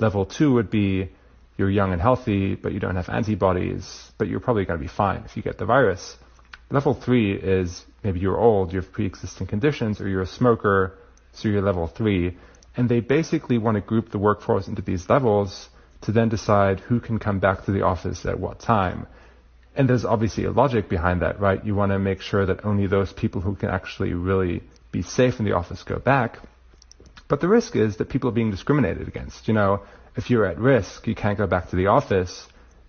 Level 0.00 0.26
two 0.26 0.52
would 0.54 0.70
be 0.70 1.10
you're 1.56 1.70
young 1.70 1.92
and 1.92 2.00
healthy, 2.00 2.54
but 2.54 2.72
you 2.72 2.80
don't 2.80 2.96
have 2.96 3.10
antibodies, 3.10 4.10
but 4.18 4.28
you're 4.28 4.40
probably 4.40 4.64
going 4.64 4.78
to 4.78 4.82
be 4.82 4.88
fine 4.88 5.22
if 5.26 5.36
you 5.36 5.42
get 5.42 5.58
the 5.58 5.66
virus. 5.66 6.16
Level 6.70 6.94
three 6.94 7.34
is 7.34 7.84
maybe 8.02 8.18
you're 8.18 8.38
old, 8.38 8.72
you 8.72 8.80
have 8.80 8.90
pre-existing 8.92 9.46
conditions, 9.46 10.00
or 10.00 10.08
you're 10.08 10.22
a 10.22 10.26
smoker, 10.26 10.98
so 11.32 11.48
you're 11.48 11.60
level 11.60 11.86
three. 11.86 12.36
And 12.76 12.88
they 12.88 13.00
basically 13.00 13.58
want 13.58 13.74
to 13.74 13.82
group 13.82 14.10
the 14.10 14.18
workforce 14.18 14.68
into 14.68 14.80
these 14.80 15.08
levels 15.10 15.68
to 16.02 16.12
then 16.12 16.30
decide 16.30 16.80
who 16.80 16.98
can 16.98 17.18
come 17.18 17.40
back 17.40 17.64
to 17.66 17.72
the 17.72 17.82
office 17.82 18.24
at 18.24 18.40
what 18.40 18.58
time. 18.58 19.06
And 19.80 19.88
there's 19.88 20.04
obviously 20.04 20.44
a 20.44 20.50
logic 20.50 20.90
behind 20.90 21.22
that, 21.22 21.40
right? 21.40 21.64
You 21.64 21.74
want 21.74 21.92
to 21.92 21.98
make 21.98 22.20
sure 22.20 22.44
that 22.44 22.66
only 22.66 22.86
those 22.86 23.14
people 23.14 23.40
who 23.40 23.56
can 23.56 23.70
actually 23.70 24.12
really 24.12 24.62
be 24.92 25.00
safe 25.00 25.38
in 25.38 25.46
the 25.46 25.52
office 25.52 25.84
go 25.84 25.98
back. 25.98 26.38
But 27.28 27.40
the 27.40 27.48
risk 27.48 27.76
is 27.76 27.96
that 27.96 28.10
people 28.10 28.28
are 28.28 28.34
being 28.34 28.50
discriminated 28.50 29.08
against. 29.08 29.48
You 29.48 29.54
know, 29.54 29.84
if 30.16 30.28
you're 30.28 30.44
at 30.44 30.58
risk, 30.58 31.06
you 31.06 31.14
can't 31.14 31.38
go 31.38 31.46
back 31.46 31.70
to 31.70 31.76
the 31.76 31.86
office 31.86 32.46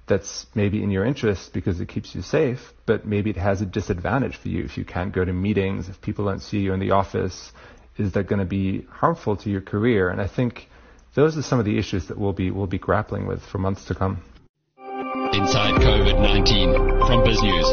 that's 0.08 0.48
maybe 0.54 0.84
in 0.84 0.92
your 0.92 1.06
interest 1.06 1.54
because 1.54 1.80
it 1.80 1.88
keeps 1.88 2.14
you 2.14 2.22
safe, 2.22 2.74
but 2.86 3.06
maybe 3.06 3.30
it 3.30 3.38
has 3.38 3.62
a 3.62 3.66
disadvantage 3.66 4.36
for 4.36 4.50
you 4.50 4.66
if 4.66 4.78
you 4.78 4.84
can't 4.84 5.14
go 5.14 5.24
to 5.24 5.32
meetings, 5.32 5.88
if 5.88 6.02
people 6.02 6.26
don't 6.26 6.42
see 6.42 6.60
you 6.60 6.74
in 6.74 6.82
the 6.82 6.92
office. 6.92 7.54
Is 7.98 8.12
that 8.16 8.28
going 8.28 8.39
to 8.39 8.46
be 8.62 8.86
harmful 8.89 9.38
to 9.38 9.50
your 9.50 9.62
career? 9.62 10.10
And 10.10 10.20
I 10.20 10.28
think 10.28 10.68
those 11.14 11.38
are 11.38 11.42
some 11.42 11.60
of 11.60 11.64
the 11.64 11.78
issues 11.78 12.08
that 12.08 12.18
we'll 12.18 12.34
be 12.34 12.52
we'll 12.52 12.68
be 12.68 12.80
grappling 12.80 13.28
with 13.28 13.42
for 13.46 13.60
months 13.60 13.86
to 13.86 13.96
come. 13.96 14.24
Inside 15.34 15.76
COVID-19 15.76 17.08
from 17.08 17.24
BizNews. 17.24 17.70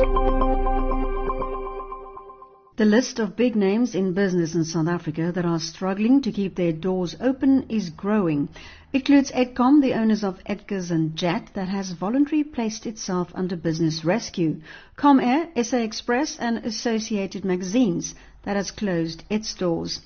The 2.77 2.85
list 2.85 3.19
of 3.19 3.35
big 3.35 3.57
names 3.57 3.97
in 3.97 4.13
business 4.13 4.55
in 4.55 4.65
South 4.65 4.87
Africa 4.87 5.33
that 5.35 5.45
are 5.45 5.59
struggling 5.59 6.23
to 6.23 6.31
keep 6.31 6.55
their 6.55 6.73
doors 6.73 7.17
open 7.21 7.67
is 7.69 7.91
growing. 7.91 8.49
It 8.93 8.99
includes 8.99 9.33
Edcon, 9.33 9.83
the 9.83 9.95
owners 9.95 10.23
of 10.23 10.39
Edgars 10.49 10.93
and 10.93 11.17
Jet, 11.17 11.51
that 11.55 11.69
has 11.69 11.91
voluntarily 11.91 12.45
placed 12.45 12.87
itself 12.87 13.33
under 13.35 13.57
business 13.57 14.05
rescue. 14.05 14.61
Comair, 14.97 15.49
SA 15.65 15.79
Express, 15.79 16.37
and 16.39 16.59
Associated 16.59 17.45
Magazines 17.45 18.15
that 18.45 18.55
has 18.55 18.71
closed 18.71 19.25
its 19.29 19.53
doors. 19.55 20.01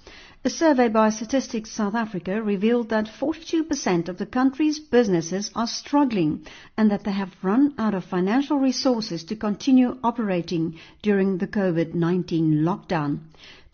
A 0.45 0.51
survey 0.51 0.89
by 0.89 1.11
Statistics 1.11 1.71
South 1.71 1.95
Africa 1.95 2.43
revealed 2.43 2.89
that 2.89 3.07
42% 3.07 4.09
of 4.09 4.19
the 4.19 4.27
country's 4.27 4.81
businesses 4.81 5.53
are 5.55 5.69
struggling 5.69 6.45
and 6.77 6.91
that 6.91 7.05
they 7.05 7.13
have 7.13 7.37
run 7.43 7.75
out 7.79 7.95
of 7.95 8.05
financial 8.05 8.59
resources 8.59 9.23
to 9.23 9.37
continue 9.37 9.99
operating 10.03 10.81
during 11.01 11.39
the 11.39 11.47
COVID-19 11.47 12.65
lockdown. 12.65 13.21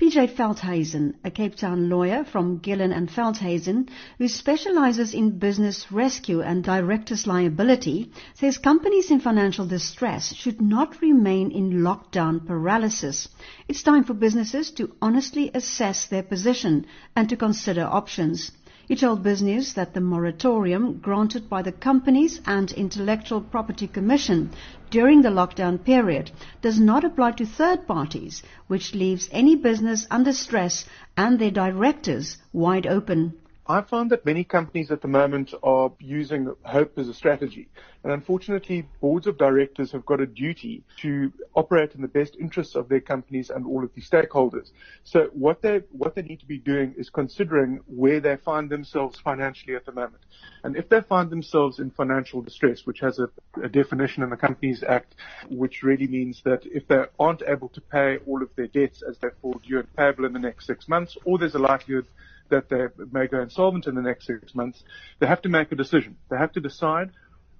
PJ 0.00 0.36
Veldhuizen, 0.36 1.14
a 1.24 1.30
Cape 1.32 1.56
Town 1.56 1.88
lawyer 1.88 2.22
from 2.22 2.60
Gillan 2.60 2.96
and 2.96 3.10
Veldhuizen, 3.10 3.88
who 4.18 4.28
specializes 4.28 5.12
in 5.12 5.40
business 5.40 5.90
rescue 5.90 6.40
and 6.40 6.62
director's 6.62 7.26
liability, 7.26 8.12
says 8.34 8.58
companies 8.58 9.10
in 9.10 9.18
financial 9.18 9.66
distress 9.66 10.32
should 10.32 10.62
not 10.62 11.02
remain 11.02 11.50
in 11.50 11.82
lockdown 11.82 12.46
paralysis. 12.46 13.26
It's 13.66 13.82
time 13.82 14.04
for 14.04 14.14
businesses 14.14 14.70
to 14.76 14.94
honestly 15.02 15.50
assess 15.52 16.06
their 16.06 16.22
position 16.22 16.86
and 17.16 17.28
to 17.28 17.36
consider 17.36 17.82
options. 17.82 18.52
He 18.86 18.94
told 18.94 19.24
BizNews 19.24 19.74
that 19.74 19.94
the 19.94 20.00
moratorium 20.00 21.00
granted 21.00 21.50
by 21.50 21.62
the 21.62 21.72
Companies 21.72 22.40
and 22.46 22.70
Intellectual 22.70 23.40
Property 23.40 23.88
Commission 23.88 24.50
during 24.90 25.22
the 25.22 25.28
lockdown 25.28 25.82
period 25.84 26.30
does 26.62 26.80
not 26.80 27.04
apply 27.04 27.32
to 27.32 27.46
third 27.46 27.86
parties, 27.86 28.42
which 28.66 28.94
leaves 28.94 29.28
any 29.32 29.56
business 29.56 30.06
under 30.10 30.32
stress 30.32 30.84
and 31.16 31.38
their 31.38 31.50
directors 31.50 32.38
wide 32.52 32.86
open. 32.86 33.34
I 33.66 33.82
found 33.82 34.10
that 34.10 34.24
many 34.24 34.44
companies 34.44 34.90
at 34.90 35.02
the 35.02 35.08
moment 35.08 35.52
are 35.62 35.92
using 35.98 36.54
hope 36.62 36.98
as 36.98 37.06
a 37.08 37.12
strategy. 37.12 37.68
And 38.02 38.12
unfortunately, 38.12 38.88
boards 39.02 39.26
of 39.26 39.36
directors 39.36 39.92
have 39.92 40.06
got 40.06 40.22
a 40.22 40.26
duty 40.26 40.82
to 41.02 41.30
operate 41.58 41.94
in 41.96 42.02
the 42.02 42.14
best 42.20 42.36
interests 42.36 42.76
of 42.76 42.88
their 42.88 43.00
companies 43.00 43.50
and 43.50 43.66
all 43.66 43.82
of 43.82 43.92
the 43.96 44.00
stakeholders. 44.00 44.70
So 45.02 45.28
what 45.32 45.60
they, 45.60 45.76
what 45.90 46.14
they 46.14 46.22
need 46.22 46.40
to 46.40 46.46
be 46.46 46.58
doing 46.58 46.94
is 46.96 47.10
considering 47.10 47.80
where 47.86 48.20
they 48.20 48.36
find 48.36 48.70
themselves 48.70 49.18
financially 49.18 49.74
at 49.74 49.84
the 49.84 49.92
moment. 49.92 50.22
And 50.62 50.76
if 50.76 50.88
they 50.88 51.00
find 51.00 51.30
themselves 51.30 51.80
in 51.80 51.90
financial 51.90 52.42
distress, 52.42 52.86
which 52.86 53.00
has 53.00 53.18
a, 53.18 53.28
a 53.60 53.68
definition 53.68 54.22
in 54.22 54.30
the 54.30 54.36
Companies 54.36 54.84
Act, 54.96 55.16
which 55.50 55.82
really 55.82 56.06
means 56.06 56.42
that 56.44 56.62
if 56.64 56.86
they 56.86 57.02
aren't 57.18 57.42
able 57.54 57.70
to 57.70 57.80
pay 57.80 58.18
all 58.26 58.40
of 58.40 58.50
their 58.54 58.68
debts 58.68 59.02
as 59.02 59.18
they 59.18 59.28
fall 59.42 59.60
due 59.66 59.80
and 59.80 59.96
payable 59.96 60.26
in 60.26 60.32
the 60.32 60.38
next 60.38 60.66
six 60.66 60.88
months, 60.88 61.16
or 61.24 61.38
there's 61.38 61.56
a 61.56 61.58
likelihood 61.58 62.06
that 62.50 62.68
they 62.68 62.86
may 63.12 63.26
go 63.26 63.42
insolvent 63.42 63.86
in 63.86 63.94
the 63.94 64.02
next 64.02 64.26
six 64.26 64.54
months, 64.54 64.84
they 65.18 65.26
have 65.26 65.42
to 65.42 65.48
make 65.48 65.72
a 65.72 65.74
decision. 65.74 66.16
They 66.30 66.36
have 66.36 66.52
to 66.52 66.60
decide, 66.60 67.10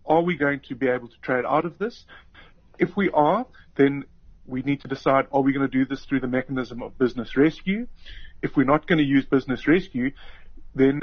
are 0.07 0.23
we 0.23 0.37
going 0.37 0.61
to 0.69 0.75
be 0.75 0.89
able 0.89 1.09
to 1.09 1.21
trade 1.21 1.45
out 1.45 1.67
of 1.67 1.79
this? 1.79 2.07
If 2.79 2.97
we 2.97 3.11
are, 3.11 3.47
then 3.77 4.05
we 4.47 4.63
need 4.63 4.81
to 4.81 4.89
decide, 4.89 5.27
are 5.33 5.43
we 5.43 5.53
going 5.53 5.69
to 5.69 5.79
do 5.79 5.85
this 5.85 6.05
through 6.05 6.21
the 6.21 6.29
mechanism 6.29 6.83
of 6.83 6.97
business 6.99 7.37
rescue? 7.37 7.87
If 8.43 8.57
we're 8.57 8.65
not 8.65 8.87
going 8.87 8.99
to 8.99 9.05
use 9.05 9.25
business 9.27 9.67
rescue, 9.67 10.13
then 10.75 11.03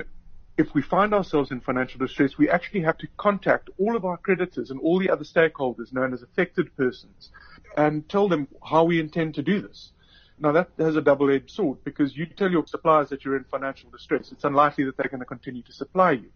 if 0.57 0.73
we 0.73 0.81
find 0.81 1.13
ourselves 1.13 1.51
in 1.51 1.59
financial 1.59 1.99
distress, 1.99 2.37
we 2.37 2.49
actually 2.49 2.81
have 2.81 2.97
to 2.99 3.07
contact 3.17 3.69
all 3.77 3.95
of 3.95 4.05
our 4.05 4.17
creditors 4.17 4.71
and 4.71 4.79
all 4.79 4.99
the 4.99 5.09
other 5.09 5.25
stakeholders 5.25 5.91
known 5.91 6.13
as 6.13 6.23
affected 6.23 6.75
persons 6.77 7.29
and 7.75 8.07
tell 8.07 8.29
them 8.29 8.47
how 8.63 8.85
we 8.85 8.99
intend 8.99 9.35
to 9.35 9.41
do 9.41 9.61
this. 9.61 9.91
Now 10.39 10.53
that 10.53 10.69
has 10.77 10.95
a 10.95 11.01
double-edged 11.01 11.51
sword 11.51 11.83
because 11.83 12.15
you 12.15 12.25
tell 12.25 12.51
your 12.51 12.65
suppliers 12.67 13.09
that 13.09 13.23
you're 13.23 13.37
in 13.37 13.43
financial 13.45 13.89
distress. 13.89 14.31
It's 14.31 14.43
unlikely 14.43 14.85
that 14.85 14.97
they're 14.97 15.09
going 15.09 15.19
to 15.19 15.25
continue 15.25 15.61
to 15.63 15.73
supply 15.73 16.11
you. 16.11 16.29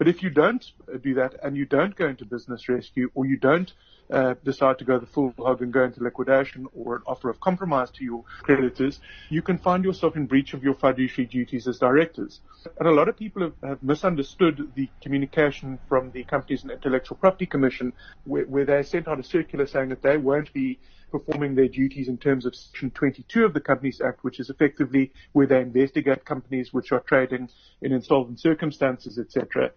But 0.00 0.08
if 0.08 0.22
you 0.22 0.30
don't 0.30 0.64
uh, 0.90 0.96
do 0.96 1.12
that 1.16 1.34
and 1.42 1.54
you 1.54 1.66
don't 1.66 1.94
go 1.94 2.08
into 2.08 2.24
business 2.24 2.70
rescue 2.70 3.10
or 3.14 3.26
you 3.26 3.36
don't 3.36 3.70
uh, 4.10 4.34
decide 4.42 4.78
to 4.78 4.84
go 4.86 4.98
the 4.98 5.04
full 5.04 5.34
hog 5.36 5.60
and 5.60 5.70
go 5.70 5.84
into 5.84 6.02
liquidation 6.02 6.66
or 6.74 6.96
an 6.96 7.02
offer 7.06 7.28
of 7.28 7.38
compromise 7.40 7.90
to 7.90 8.04
your 8.04 8.24
creditors, 8.40 8.98
you 9.28 9.42
can 9.42 9.58
find 9.58 9.84
yourself 9.84 10.16
in 10.16 10.24
breach 10.24 10.54
of 10.54 10.64
your 10.64 10.72
fiduciary 10.72 11.26
duties 11.26 11.68
as 11.68 11.78
directors. 11.78 12.40
And 12.78 12.88
a 12.88 12.92
lot 12.92 13.10
of 13.10 13.18
people 13.18 13.42
have, 13.42 13.52
have 13.62 13.82
misunderstood 13.82 14.72
the 14.74 14.88
communication 15.02 15.78
from 15.86 16.12
the 16.12 16.24
Companies 16.24 16.62
and 16.62 16.70
Intellectual 16.70 17.18
Property 17.18 17.44
Commission 17.44 17.92
where, 18.24 18.46
where 18.46 18.64
they 18.64 18.82
sent 18.82 19.06
out 19.06 19.20
a 19.20 19.22
circular 19.22 19.66
saying 19.66 19.90
that 19.90 20.00
they 20.00 20.16
won't 20.16 20.50
be 20.54 20.78
performing 21.10 21.54
their 21.54 21.68
duties 21.68 22.08
in 22.08 22.18
terms 22.18 22.46
of 22.46 22.54
Section 22.54 22.90
22 22.90 23.44
of 23.44 23.54
the 23.54 23.60
Companies 23.60 24.00
Act, 24.00 24.24
which 24.24 24.40
is 24.40 24.50
effectively 24.50 25.12
where 25.32 25.46
they 25.46 25.60
investigate 25.60 26.24
companies 26.24 26.72
which 26.72 26.92
are 26.92 27.00
trading 27.00 27.48
in 27.82 27.92
insolvent 27.92 28.40
circumstances, 28.40 29.18
etc., 29.18 29.72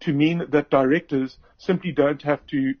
to 0.00 0.12
mean 0.12 0.44
that 0.50 0.70
directors 0.70 1.38
simply 1.56 1.92
don't 1.92 2.22
have 2.22 2.46
to 2.48 2.74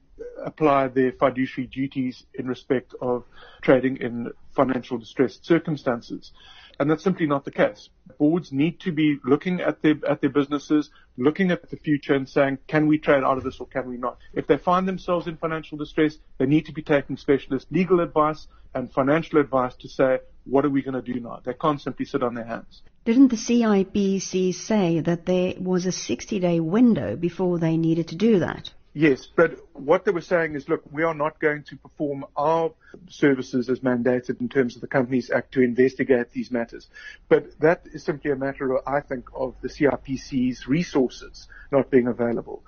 apply 0.44 0.88
their 0.88 1.12
fiduciary 1.12 1.66
duties 1.68 2.24
in 2.34 2.46
respect 2.46 2.94
of 3.00 3.24
trading 3.62 3.96
in 3.98 4.30
financial 4.52 4.98
distressed 4.98 5.44
circumstances. 5.44 6.32
And 6.78 6.90
that's 6.90 7.04
simply 7.04 7.26
not 7.26 7.44
the 7.44 7.50
case. 7.50 7.88
Boards 8.18 8.52
need 8.52 8.80
to 8.80 8.92
be 8.92 9.18
looking 9.24 9.60
at 9.60 9.82
their, 9.82 9.94
at 10.08 10.20
their 10.20 10.30
businesses, 10.30 10.90
looking 11.16 11.50
at 11.50 11.70
the 11.70 11.76
future 11.76 12.14
and 12.14 12.28
saying, 12.28 12.58
can 12.66 12.86
we 12.86 12.98
trade 12.98 13.22
out 13.22 13.38
of 13.38 13.44
this 13.44 13.60
or 13.60 13.66
can 13.66 13.88
we 13.88 13.96
not? 13.96 14.18
If 14.32 14.46
they 14.46 14.56
find 14.56 14.88
themselves 14.88 15.26
in 15.26 15.36
financial 15.36 15.78
distress, 15.78 16.18
they 16.38 16.46
need 16.46 16.66
to 16.66 16.72
be 16.72 16.82
taking 16.82 17.16
specialist 17.16 17.68
legal 17.70 18.00
advice 18.00 18.48
and 18.74 18.92
financial 18.92 19.38
advice 19.38 19.76
to 19.76 19.88
say, 19.88 20.18
what 20.44 20.64
are 20.64 20.70
we 20.70 20.82
going 20.82 21.00
to 21.00 21.12
do 21.12 21.20
now? 21.20 21.40
They 21.44 21.54
can't 21.54 21.80
simply 21.80 22.06
sit 22.06 22.22
on 22.22 22.34
their 22.34 22.44
hands. 22.44 22.82
Didn't 23.04 23.28
the 23.28 23.36
CIPC 23.36 24.54
say 24.54 25.00
that 25.00 25.26
there 25.26 25.54
was 25.58 25.86
a 25.86 25.92
60 25.92 26.40
day 26.40 26.60
window 26.60 27.16
before 27.16 27.58
they 27.58 27.76
needed 27.76 28.08
to 28.08 28.16
do 28.16 28.40
that? 28.40 28.72
Yes, 28.96 29.26
but 29.26 29.58
what 29.72 30.04
they 30.04 30.12
were 30.12 30.20
saying 30.20 30.54
is, 30.54 30.68
look, 30.68 30.84
we 30.92 31.02
are 31.02 31.14
not 31.14 31.40
going 31.40 31.64
to 31.64 31.76
perform 31.76 32.24
our 32.36 32.70
services 33.08 33.68
as 33.68 33.80
mandated 33.80 34.40
in 34.40 34.48
terms 34.48 34.76
of 34.76 34.82
the 34.82 34.86
Companies 34.86 35.32
Act 35.32 35.52
to 35.54 35.62
investigate 35.62 36.30
these 36.30 36.52
matters. 36.52 36.88
But 37.28 37.58
that 37.58 37.88
is 37.92 38.04
simply 38.04 38.30
a 38.30 38.36
matter, 38.36 38.88
I 38.88 39.00
think, 39.00 39.24
of 39.34 39.56
the 39.62 39.68
CIPC's 39.68 40.68
resources 40.68 41.48
not 41.72 41.90
being 41.90 42.06
available. 42.06 42.62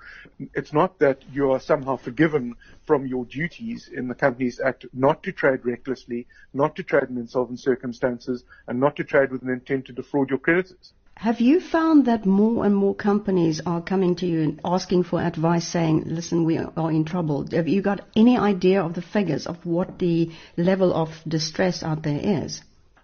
It's 0.53 0.73
not 0.73 0.99
that 0.99 1.23
you 1.31 1.51
are 1.51 1.61
somehow 1.61 1.95
forgiven 1.95 2.55
from 2.85 3.07
your 3.07 3.23
duties 3.23 3.87
in 3.87 4.09
the 4.09 4.15
Companies 4.15 4.59
Act 4.59 4.85
not 4.91 5.23
to 5.23 5.31
trade 5.31 5.61
recklessly, 5.63 6.27
not 6.53 6.75
to 6.75 6.83
trade 6.83 7.09
in 7.09 7.17
insolvent 7.17 7.61
circumstances, 7.61 8.43
and 8.67 8.81
not 8.81 8.97
to 8.97 9.05
trade 9.05 9.31
with 9.31 9.43
an 9.43 9.49
intent 9.49 9.85
to 9.85 9.93
defraud 9.93 10.29
your 10.29 10.39
creditors. 10.39 10.91
Have 11.19 11.41
you 11.41 11.59
found 11.59 12.05
that 12.05 12.27
more 12.27 12.63
and 12.63 12.75
more 12.75 12.93
companies 12.93 13.59
are 13.65 13.81
coming 13.81 14.15
to 14.17 14.27
you 14.27 14.43
and 14.43 14.61
asking 14.63 15.01
for 15.01 15.19
advice 15.19 15.67
saying, 15.67 16.03
listen, 16.05 16.45
we 16.45 16.59
are 16.59 16.91
in 16.91 17.05
trouble? 17.05 17.43
Have 17.53 17.67
you 17.67 17.81
got 17.81 18.01
any 18.15 18.37
idea 18.37 18.83
of 18.83 18.93
the 18.93 19.01
figures 19.01 19.47
of 19.47 19.65
what 19.65 19.97
the 19.97 20.31
level 20.57 20.93
of 20.93 21.09
distress 21.27 21.81
out 21.81 22.03
there 22.03 22.19
is? 22.21 22.61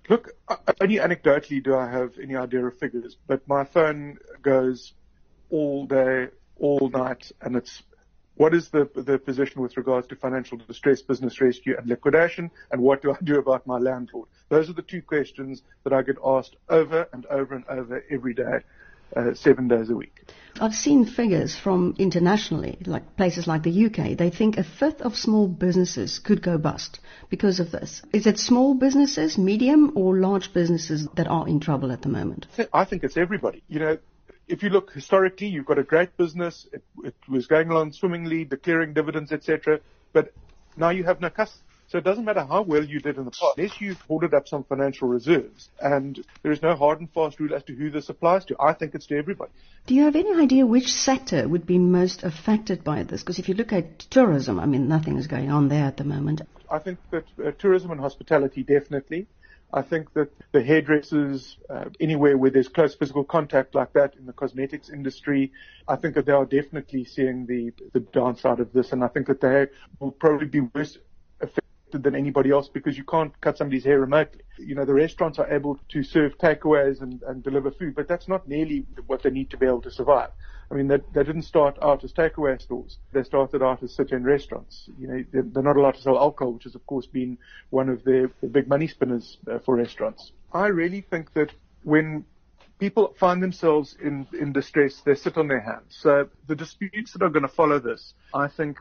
Look, 0.10 0.30
only 0.80 0.98
anecdotally 0.98 1.64
do 1.64 1.76
I 1.76 1.90
have 1.90 2.20
any 2.22 2.36
idea 2.36 2.64
of 2.68 2.78
figures, 2.78 3.18
but 3.26 3.48
my 3.48 3.64
phone 3.64 4.20
goes 4.44 4.94
all 5.50 5.88
day, 5.88 6.28
all 6.60 6.90
night, 6.90 7.32
and 7.42 7.56
it's 7.56 7.82
what 8.36 8.54
is 8.54 8.70
the, 8.70 8.90
the 8.96 9.20
position 9.20 9.62
with 9.62 9.78
regards 9.78 10.08
to 10.08 10.16
financial 10.16 10.58
distress, 10.58 11.02
business 11.02 11.40
rescue, 11.40 11.76
and 11.78 11.88
liquidation? 11.88 12.50
And 12.72 12.82
what 12.82 13.02
do 13.02 13.12
I 13.12 13.18
do 13.24 13.38
about 13.38 13.68
my 13.68 13.78
landlord? 13.78 14.28
Those 14.50 14.70
are 14.70 14.74
the 14.74 14.82
two 14.82 15.02
questions 15.02 15.62
that 15.84 15.94
I 15.94 16.02
get 16.02 16.18
asked 16.26 16.56
over 16.70 17.08
and 17.14 17.26
over 17.28 17.56
and 17.56 17.66
over 17.68 18.04
every 18.10 18.34
day, 18.34 18.60
uh, 19.16 19.36
seven 19.36 19.68
days 19.68 19.90
a 19.92 19.96
week. 19.96 20.26
I've 20.60 20.74
seen 20.74 21.06
figures 21.06 21.56
from 21.56 21.96
internationally, 22.00 22.78
like 22.86 23.16
places 23.18 23.48
like 23.48 23.64
the 23.64 23.86
UK. 23.86 24.18
They 24.18 24.30
think 24.30 24.58
a 24.58 24.64
fifth 24.64 25.02
of 25.02 25.16
small 25.16 25.48
businesses 25.48 26.20
could 26.20 26.42
go 26.42 26.58
bust 26.58 27.00
because 27.30 27.60
of 27.60 27.72
this. 27.72 28.02
Is 28.14 28.26
it 28.26 28.40
small 28.40 28.74
businesses, 28.74 29.38
medium, 29.38 29.92
or 29.96 30.18
large 30.18 30.54
businesses 30.54 31.08
that 31.16 31.28
are 31.28 31.48
in 31.48 31.60
trouble 31.60 31.92
at 31.92 32.02
the 32.02 32.10
moment? 32.10 32.48
I 32.72 32.86
think 32.86 33.04
it's 33.04 33.18
everybody. 33.18 33.64
You 33.68 33.80
know, 33.80 33.98
if 34.48 34.64
you 34.64 34.70
look 34.70 34.92
historically, 34.92 35.48
you've 35.48 35.66
got 35.66 35.80
a 35.80 35.84
great 35.84 36.16
business. 36.18 36.68
It, 36.72 36.84
it 37.04 37.16
was 37.28 37.48
going 37.48 37.70
along 37.70 37.94
swimmingly, 37.94 38.46
declaring 38.46 38.94
dividends, 38.94 39.32
etc. 39.32 39.80
But 40.12 40.34
now 40.78 40.90
you 40.90 41.04
have 41.04 41.22
no 41.22 41.30
customers. 41.30 41.64
So 41.88 42.00
it 42.00 42.06
doesn't 42.06 42.26
matter 42.26 42.44
how 42.44 42.64
well 42.64 42.84
you 42.84 43.00
did 43.00 43.18
in 43.18 43.26
the 43.26 43.30
past, 43.30 43.56
unless 43.56 43.80
you've 43.80 44.02
hoarded 44.02 44.34
up 44.34 44.48
some 44.48 44.64
financial 44.64 45.08
reserves, 45.08 45.70
and 45.80 46.26
there 46.42 46.52
is 46.52 46.60
no 46.64 46.76
hard 46.76 47.00
and 47.00 47.12
fast 47.12 47.40
rule 47.40 47.54
as 47.54 47.62
to 47.66 47.76
who 47.76 47.92
this 47.92 48.10
applies 48.10 48.46
to. 48.46 48.56
I 48.60 48.74
think 48.74 48.96
it's 48.96 49.06
to 49.08 49.18
everybody. 49.18 49.52
Do 49.86 49.94
you 49.94 50.06
have 50.06 50.16
any 50.16 50.34
idea 50.34 50.66
which 50.66 50.88
sector 50.88 51.48
would 51.48 51.68
be 51.68 51.78
most 51.78 52.24
affected 52.24 52.84
by 52.84 53.04
this? 53.04 53.22
Because 53.22 53.38
if 53.38 53.48
you 53.48 53.54
look 53.54 53.74
at 53.74 54.00
tourism, 54.00 54.60
I 54.60 54.66
mean, 54.66 54.88
nothing 54.88 55.18
is 55.18 55.28
going 55.28 55.52
on 55.52 55.70
there 55.70 55.86
at 55.86 55.98
the 55.98 56.04
moment. 56.04 56.42
I 56.72 56.80
think 56.80 56.98
that 57.12 57.26
uh, 57.38 57.52
tourism 57.52 57.92
and 57.92 58.00
hospitality 58.00 58.64
definitely. 58.64 59.28
I 59.74 59.82
think 59.82 60.14
that 60.14 60.30
the 60.52 60.62
hairdressers, 60.62 61.58
uh, 61.68 61.86
anywhere 62.00 62.38
where 62.38 62.52
there's 62.52 62.68
close 62.68 62.94
physical 62.94 63.24
contact 63.24 63.74
like 63.74 63.94
that 63.94 64.16
in 64.16 64.28
the 64.28 64.34
cosmetics 64.34 64.90
industry, 64.90 65.52
I 65.88 65.96
think 65.96 66.14
that 66.14 66.28
they 66.28 66.32
are 66.32 66.46
definitely 66.46 67.06
seeing 67.06 67.48
the, 67.48 67.74
the 67.92 68.02
downside 68.02 68.60
of 68.60 68.72
this. 68.72 68.92
And 68.92 69.04
I 69.04 69.08
think 69.08 69.26
that 69.28 69.42
they 69.42 69.68
will 70.00 70.12
probably 70.12 70.48
be 70.48 70.60
worse 70.60 71.00
affected 71.42 71.64
than 71.98 72.16
anybody 72.16 72.52
else 72.52 72.68
because 72.68 72.98
you 72.98 73.04
can't 73.04 73.40
cut 73.42 73.58
somebody's 73.58 73.84
hair 73.84 74.00
remotely. 74.00 74.42
You 74.58 74.76
know, 74.76 74.86
the 74.86 74.94
restaurants 74.94 75.40
are 75.40 75.52
able 75.52 75.80
to 75.90 76.04
serve 76.04 76.38
takeaways 76.38 77.02
and, 77.02 77.22
and 77.24 77.44
deliver 77.44 77.72
food, 77.72 77.96
but 77.96 78.08
that's 78.08 78.28
not 78.28 78.48
nearly 78.48 78.86
what 79.08 79.24
they 79.24 79.30
need 79.30 79.50
to 79.52 79.58
be 79.58 79.66
able 79.66 79.82
to 79.82 79.92
survive. 79.92 80.30
I 80.72 80.76
mean, 80.76 80.88
they, 80.88 80.98
they 81.14 81.24
didn't 81.24 81.44
start 81.44 81.78
out 81.82 82.04
as 82.04 82.14
takeaway 82.14 82.60
stores. 82.62 82.98
They 83.12 83.24
started 83.24 83.62
out 83.62 83.84
as 83.84 83.94
sit-in 83.94 84.24
restaurants. 84.24 84.90
You 84.98 85.08
know, 85.08 85.24
they're, 85.32 85.44
they're 85.44 85.64
not 85.64 85.78
allowed 85.78 85.96
to 85.96 86.02
sell 86.02 86.18
alcohol, 86.18 86.54
which 86.54 86.64
has 86.64 86.76
of 86.76 86.86
course 86.88 87.06
been 87.06 87.38
one 87.70 87.90
of 87.90 88.04
the, 88.04 88.32
the 88.42 88.48
big 88.48 88.68
money 88.68 88.88
spinners 88.88 89.38
uh, 89.52 89.60
for 89.60 89.76
restaurants. 89.76 90.32
I 90.52 90.68
really 90.68 91.02
think 91.02 91.34
that 91.34 91.52
when 91.84 92.26
people 92.80 93.16
find 93.20 93.42
themselves 93.42 93.96
in, 94.02 94.28
in 94.40 94.52
distress, 94.52 95.02
they 95.06 95.16
sit 95.16 95.38
on 95.38 95.48
their 95.48 95.60
hands. 95.60 95.96
So 96.02 96.30
the 96.48 96.56
disputes 96.56 97.14
that 97.14 97.22
are 97.22 97.30
going 97.30 97.44
to 97.44 97.56
follow 97.56 97.80
this, 97.80 98.14
I 98.34 98.48
think 98.48 98.78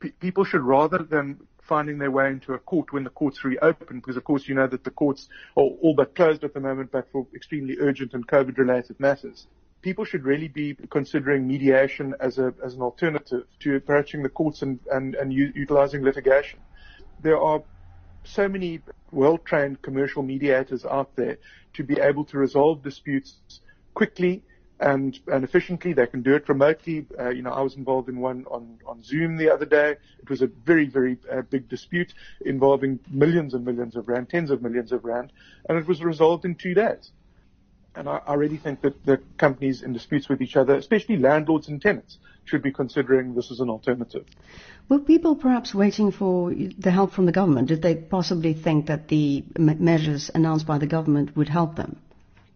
pe- 0.00 0.10
people 0.10 0.44
should 0.44 0.62
rather 0.62 0.98
than 0.98 1.46
finding 1.70 1.98
their 1.98 2.10
way 2.10 2.26
into 2.26 2.52
a 2.52 2.58
court 2.58 2.92
when 2.92 3.04
the 3.04 3.10
courts 3.10 3.44
reopen, 3.44 4.00
because 4.00 4.16
of 4.16 4.24
course 4.24 4.48
you 4.48 4.56
know 4.56 4.66
that 4.66 4.82
the 4.82 4.90
courts 4.90 5.28
are 5.56 5.62
all 5.82 5.94
but 5.96 6.16
closed 6.16 6.42
at 6.42 6.52
the 6.52 6.58
moment, 6.58 6.90
but 6.90 7.06
for 7.12 7.24
extremely 7.32 7.76
urgent 7.78 8.12
and 8.12 8.26
COVID 8.26 8.58
related 8.58 8.98
matters. 8.98 9.46
People 9.80 10.04
should 10.04 10.24
really 10.24 10.48
be 10.48 10.76
considering 10.90 11.46
mediation 11.46 12.12
as 12.18 12.38
a 12.38 12.52
as 12.66 12.74
an 12.74 12.82
alternative 12.82 13.44
to 13.60 13.76
approaching 13.76 14.20
the 14.24 14.28
courts 14.28 14.62
and 14.62 14.80
and, 14.90 15.14
and 15.14 15.32
u- 15.32 15.52
utilizing 15.54 16.02
litigation. 16.02 16.58
There 17.22 17.40
are 17.40 17.62
so 18.24 18.48
many 18.48 18.80
well-trained 19.12 19.80
commercial 19.80 20.22
mediators 20.24 20.84
out 20.84 21.14
there 21.14 21.38
to 21.74 21.84
be 21.84 22.00
able 22.00 22.24
to 22.26 22.36
resolve 22.46 22.82
disputes 22.82 23.60
quickly 23.94 24.42
and, 24.80 25.18
and 25.26 25.44
efficiently. 25.44 25.92
They 25.92 26.06
can 26.06 26.22
do 26.22 26.34
it 26.34 26.48
remotely. 26.48 27.06
Uh, 27.18 27.28
you 27.28 27.42
know, 27.42 27.50
I 27.50 27.60
was 27.60 27.76
involved 27.76 28.08
in 28.08 28.18
one 28.18 28.46
on, 28.50 28.78
on 28.86 29.02
Zoom 29.02 29.36
the 29.36 29.52
other 29.52 29.66
day. 29.66 29.96
It 30.18 30.30
was 30.30 30.42
a 30.42 30.46
very, 30.46 30.86
very 30.86 31.18
uh, 31.30 31.42
big 31.42 31.68
dispute 31.68 32.12
involving 32.44 32.98
millions 33.10 33.54
and 33.54 33.64
millions 33.64 33.96
of 33.96 34.08
rand, 34.08 34.30
tens 34.30 34.50
of 34.50 34.62
millions 34.62 34.92
of 34.92 35.04
rand, 35.04 35.32
and 35.68 35.78
it 35.78 35.86
was 35.86 36.02
resolved 36.02 36.44
in 36.44 36.54
two 36.54 36.74
days. 36.74 37.10
And 37.94 38.08
I, 38.08 38.20
I 38.26 38.34
really 38.34 38.56
think 38.56 38.82
that 38.82 39.04
the 39.04 39.20
companies 39.36 39.82
in 39.82 39.92
disputes 39.92 40.28
with 40.28 40.40
each 40.40 40.56
other, 40.56 40.74
especially 40.76 41.16
landlords 41.16 41.68
and 41.68 41.82
tenants, 41.82 42.18
should 42.44 42.62
be 42.62 42.72
considering 42.72 43.34
this 43.34 43.50
as 43.50 43.60
an 43.60 43.68
alternative. 43.68 44.24
Were 44.88 45.00
people 45.00 45.36
perhaps 45.36 45.74
waiting 45.74 46.10
for 46.10 46.52
the 46.52 46.90
help 46.90 47.12
from 47.12 47.26
the 47.26 47.32
government? 47.32 47.68
Did 47.68 47.82
they 47.82 47.96
possibly 47.96 48.54
think 48.54 48.86
that 48.86 49.08
the 49.08 49.44
measures 49.58 50.30
announced 50.34 50.66
by 50.66 50.78
the 50.78 50.86
government 50.86 51.36
would 51.36 51.48
help 51.48 51.76
them? 51.76 51.96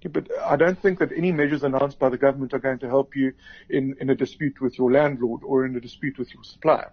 But 0.08 0.28
I 0.42 0.56
don't 0.56 0.78
think 0.80 0.98
that 0.98 1.10
any 1.12 1.32
measures 1.32 1.62
announced 1.62 1.98
by 1.98 2.08
the 2.08 2.18
government 2.18 2.52
are 2.54 2.58
going 2.58 2.78
to 2.80 2.88
help 2.88 3.16
you 3.16 3.32
in, 3.70 3.96
in 4.00 4.10
a 4.10 4.14
dispute 4.14 4.60
with 4.60 4.78
your 4.78 4.92
landlord 4.92 5.42
or 5.44 5.64
in 5.64 5.74
a 5.76 5.80
dispute 5.80 6.18
with 6.18 6.32
your 6.34 6.44
supplier. 6.44 6.92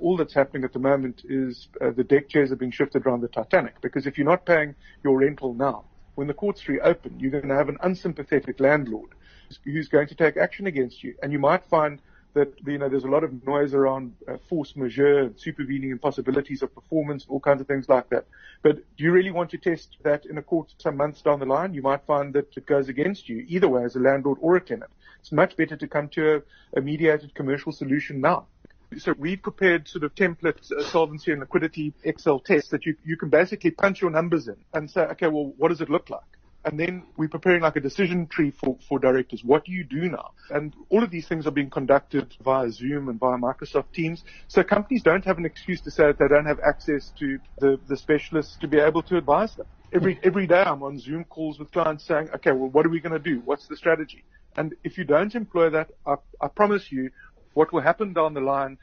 All 0.00 0.16
that's 0.16 0.34
happening 0.34 0.64
at 0.64 0.72
the 0.72 0.78
moment 0.78 1.22
is 1.24 1.68
uh, 1.80 1.90
the 1.90 2.04
deck 2.04 2.28
chairs 2.28 2.50
are 2.52 2.56
being 2.56 2.70
shifted 2.70 3.06
around 3.06 3.20
the 3.20 3.28
Titanic 3.28 3.80
because 3.80 4.06
if 4.06 4.18
you're 4.18 4.26
not 4.26 4.44
paying 4.44 4.74
your 5.04 5.18
rental 5.18 5.54
now, 5.54 5.84
when 6.16 6.26
the 6.26 6.34
courts 6.34 6.68
reopen, 6.68 7.20
you're 7.20 7.30
going 7.30 7.48
to 7.48 7.54
have 7.54 7.68
an 7.68 7.78
unsympathetic 7.82 8.58
landlord 8.58 9.10
who's 9.64 9.88
going 9.88 10.08
to 10.08 10.14
take 10.14 10.36
action 10.36 10.66
against 10.66 11.04
you. 11.04 11.14
And 11.22 11.32
you 11.32 11.38
might 11.38 11.64
find 11.64 12.02
that 12.34 12.52
you 12.66 12.78
know 12.78 12.88
there's 12.88 13.04
a 13.04 13.08
lot 13.08 13.24
of 13.24 13.46
noise 13.46 13.74
around 13.74 14.14
uh, 14.26 14.36
force 14.48 14.74
majeure, 14.76 15.20
and 15.24 15.38
supervening 15.38 15.90
impossibilities 15.90 16.62
of 16.62 16.74
performance, 16.74 17.26
all 17.28 17.40
kinds 17.40 17.60
of 17.60 17.66
things 17.66 17.88
like 17.88 18.08
that. 18.10 18.26
But 18.62 18.76
do 18.96 19.04
you 19.04 19.12
really 19.12 19.30
want 19.30 19.50
to 19.50 19.58
test 19.58 19.96
that 20.02 20.26
in 20.26 20.38
a 20.38 20.42
court 20.42 20.74
some 20.78 20.96
months 20.96 21.22
down 21.22 21.40
the 21.40 21.46
line? 21.46 21.74
You 21.74 21.82
might 21.82 22.04
find 22.06 22.34
that 22.34 22.56
it 22.56 22.66
goes 22.66 22.88
against 22.88 23.28
you 23.28 23.44
either 23.48 23.68
way 23.68 23.84
as 23.84 23.96
a 23.96 24.00
landlord 24.00 24.38
or 24.40 24.56
a 24.56 24.60
tenant. 24.60 24.90
It's 25.20 25.32
much 25.32 25.56
better 25.56 25.76
to 25.76 25.88
come 25.88 26.08
to 26.10 26.36
a, 26.36 26.78
a 26.78 26.80
mediated 26.80 27.34
commercial 27.34 27.72
solution 27.72 28.20
now. 28.20 28.46
So 28.96 29.14
we've 29.18 29.42
prepared 29.42 29.86
sort 29.86 30.04
of 30.04 30.14
template 30.14 30.72
uh, 30.72 30.82
solvency 30.84 31.30
and 31.30 31.40
liquidity 31.40 31.92
Excel 32.04 32.40
tests 32.40 32.70
that 32.70 32.86
you, 32.86 32.96
you 33.04 33.16
can 33.16 33.28
basically 33.28 33.70
punch 33.70 34.00
your 34.00 34.10
numbers 34.10 34.48
in 34.48 34.56
and 34.72 34.90
say, 34.90 35.02
okay, 35.02 35.26
well, 35.26 35.52
what 35.58 35.68
does 35.68 35.82
it 35.82 35.90
look 35.90 36.08
like? 36.08 36.22
And 36.68 36.78
then 36.78 37.02
we're 37.16 37.28
preparing 37.28 37.62
like 37.62 37.76
a 37.76 37.80
decision 37.80 38.26
tree 38.26 38.50
for, 38.50 38.76
for 38.86 38.98
directors. 38.98 39.42
What 39.42 39.64
do 39.64 39.72
you 39.72 39.84
do 39.84 40.10
now? 40.10 40.32
And 40.50 40.74
all 40.90 41.02
of 41.02 41.10
these 41.10 41.26
things 41.26 41.46
are 41.46 41.50
being 41.50 41.70
conducted 41.70 42.36
via 42.42 42.70
Zoom 42.70 43.08
and 43.08 43.18
via 43.18 43.38
Microsoft 43.38 43.92
Teams. 43.94 44.22
So 44.48 44.62
companies 44.62 45.02
don't 45.02 45.24
have 45.24 45.38
an 45.38 45.46
excuse 45.46 45.80
to 45.82 45.90
say 45.90 46.08
that 46.08 46.18
they 46.18 46.28
don't 46.28 46.44
have 46.44 46.60
access 46.60 47.10
to 47.20 47.38
the, 47.58 47.80
the 47.88 47.96
specialists 47.96 48.58
to 48.58 48.68
be 48.68 48.78
able 48.78 49.02
to 49.04 49.16
advise 49.16 49.54
them. 49.54 49.66
Every, 49.94 50.20
every 50.22 50.46
day 50.46 50.60
I'm 50.60 50.82
on 50.82 50.98
Zoom 50.98 51.24
calls 51.24 51.58
with 51.58 51.72
clients 51.72 52.04
saying, 52.04 52.28
okay, 52.34 52.52
well, 52.52 52.68
what 52.68 52.84
are 52.84 52.90
we 52.90 53.00
going 53.00 53.14
to 53.14 53.18
do? 53.18 53.40
What's 53.46 53.66
the 53.66 53.76
strategy? 53.76 54.24
And 54.58 54.74
if 54.84 54.98
you 54.98 55.04
don't 55.04 55.34
employ 55.34 55.70
that, 55.70 55.88
I, 56.06 56.16
I 56.42 56.48
promise 56.48 56.92
you, 56.92 57.08
what 57.54 57.72
will 57.72 57.80
happen 57.80 58.12
down 58.12 58.34
the 58.34 58.40
line 58.40 58.76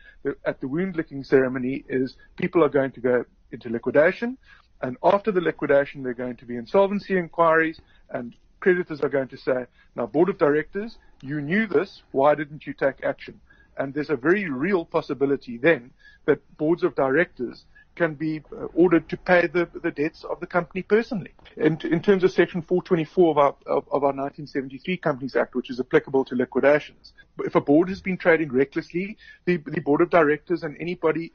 at 0.45 0.59
the 0.59 0.67
wound 0.67 0.95
licking 0.95 1.23
ceremony 1.23 1.85
is 1.87 2.17
people 2.35 2.63
are 2.63 2.69
going 2.69 2.91
to 2.93 2.99
go 2.99 3.25
into 3.51 3.69
liquidation. 3.69 4.37
And 4.81 4.97
after 5.03 5.31
the 5.31 5.41
liquidation, 5.41 6.03
there 6.03 6.11
are 6.11 6.15
going 6.15 6.35
to 6.37 6.45
be 6.45 6.55
insolvency 6.57 7.17
inquiries 7.17 7.79
and 8.09 8.35
creditors 8.59 9.01
are 9.01 9.09
going 9.09 9.27
to 9.29 9.37
say, 9.37 9.65
now 9.95 10.05
board 10.05 10.29
of 10.29 10.37
directors, 10.37 10.97
you 11.21 11.41
knew 11.41 11.67
this, 11.67 12.03
why 12.11 12.35
didn't 12.35 12.65
you 12.65 12.73
take 12.73 13.03
action? 13.03 13.39
And 13.77 13.93
there's 13.93 14.09
a 14.09 14.15
very 14.15 14.49
real 14.49 14.85
possibility 14.85 15.57
then 15.57 15.91
that 16.25 16.39
boards 16.57 16.83
of 16.83 16.95
directors 16.95 17.65
can 17.95 18.13
be 18.13 18.41
uh, 18.51 18.65
ordered 18.73 19.07
to 19.09 19.17
pay 19.17 19.47
the, 19.47 19.69
the 19.81 19.91
debts 19.91 20.23
of 20.25 20.39
the 20.39 20.47
company 20.47 20.81
personally. 20.81 21.31
In, 21.55 21.79
in 21.83 22.01
terms 22.01 22.23
of 22.23 22.31
Section 22.31 22.61
424 22.61 23.31
of 23.31 23.37
our, 23.37 23.55
of, 23.65 23.87
of 23.87 24.03
our 24.03 24.13
1973 24.13 24.97
Companies 24.97 25.35
Act, 25.35 25.55
which 25.55 25.69
is 25.69 25.79
applicable 25.79 26.25
to 26.25 26.35
liquidations, 26.35 27.13
if 27.39 27.55
a 27.55 27.61
board 27.61 27.89
has 27.89 28.01
been 28.01 28.17
trading 28.17 28.51
recklessly, 28.51 29.17
the, 29.45 29.57
the 29.57 29.79
board 29.79 30.01
of 30.01 30.09
directors 30.09 30.63
and 30.63 30.75
anybody 30.79 31.31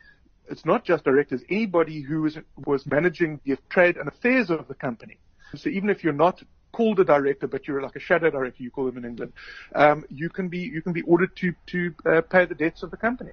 it's 0.48 0.64
not 0.64 0.84
just 0.84 1.04
directors, 1.04 1.42
anybody 1.48 2.00
who 2.00 2.22
was, 2.22 2.38
was 2.66 2.86
managing 2.86 3.40
the 3.44 3.56
trade 3.68 3.96
and 3.96 4.08
affairs 4.08 4.50
of 4.50 4.68
the 4.68 4.74
company. 4.74 5.18
So 5.56 5.68
even 5.68 5.90
if 5.90 6.04
you're 6.04 6.12
not 6.12 6.42
called 6.72 7.00
a 7.00 7.04
director, 7.04 7.46
but 7.46 7.66
you're 7.66 7.82
like 7.82 7.96
a 7.96 8.00
shadow 8.00 8.30
director, 8.30 8.62
you 8.62 8.70
call 8.70 8.86
them 8.86 8.98
in 8.98 9.04
England, 9.04 9.32
um, 9.74 10.04
you 10.08 10.28
can 10.28 10.48
be 10.48 10.58
you 10.58 10.82
can 10.82 10.92
be 10.92 11.02
ordered 11.02 11.34
to 11.36 11.52
to 11.66 11.94
uh, 12.06 12.20
pay 12.22 12.44
the 12.44 12.54
debts 12.54 12.82
of 12.82 12.90
the 12.90 12.96
company. 12.96 13.32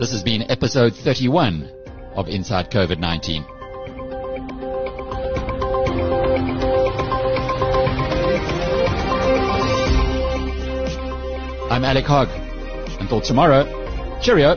This 0.00 0.12
has 0.12 0.22
been 0.22 0.50
episode 0.50 0.94
31 0.94 1.70
of 2.14 2.28
Inside 2.28 2.70
COVID 2.70 2.98
19. 2.98 3.59
I'm 11.70 11.84
Alec 11.84 12.04
Hogg. 12.04 12.28
Until 12.98 13.20
tomorrow, 13.20 13.62
cheerio. 14.20 14.56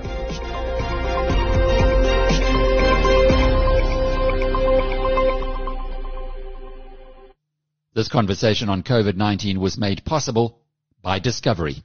This 7.94 8.08
conversation 8.10 8.68
on 8.70 8.82
COVID-19 8.82 9.60
was 9.60 9.78
made 9.78 10.04
possible 10.04 10.60
by 11.04 11.20
Discovery. 11.20 11.84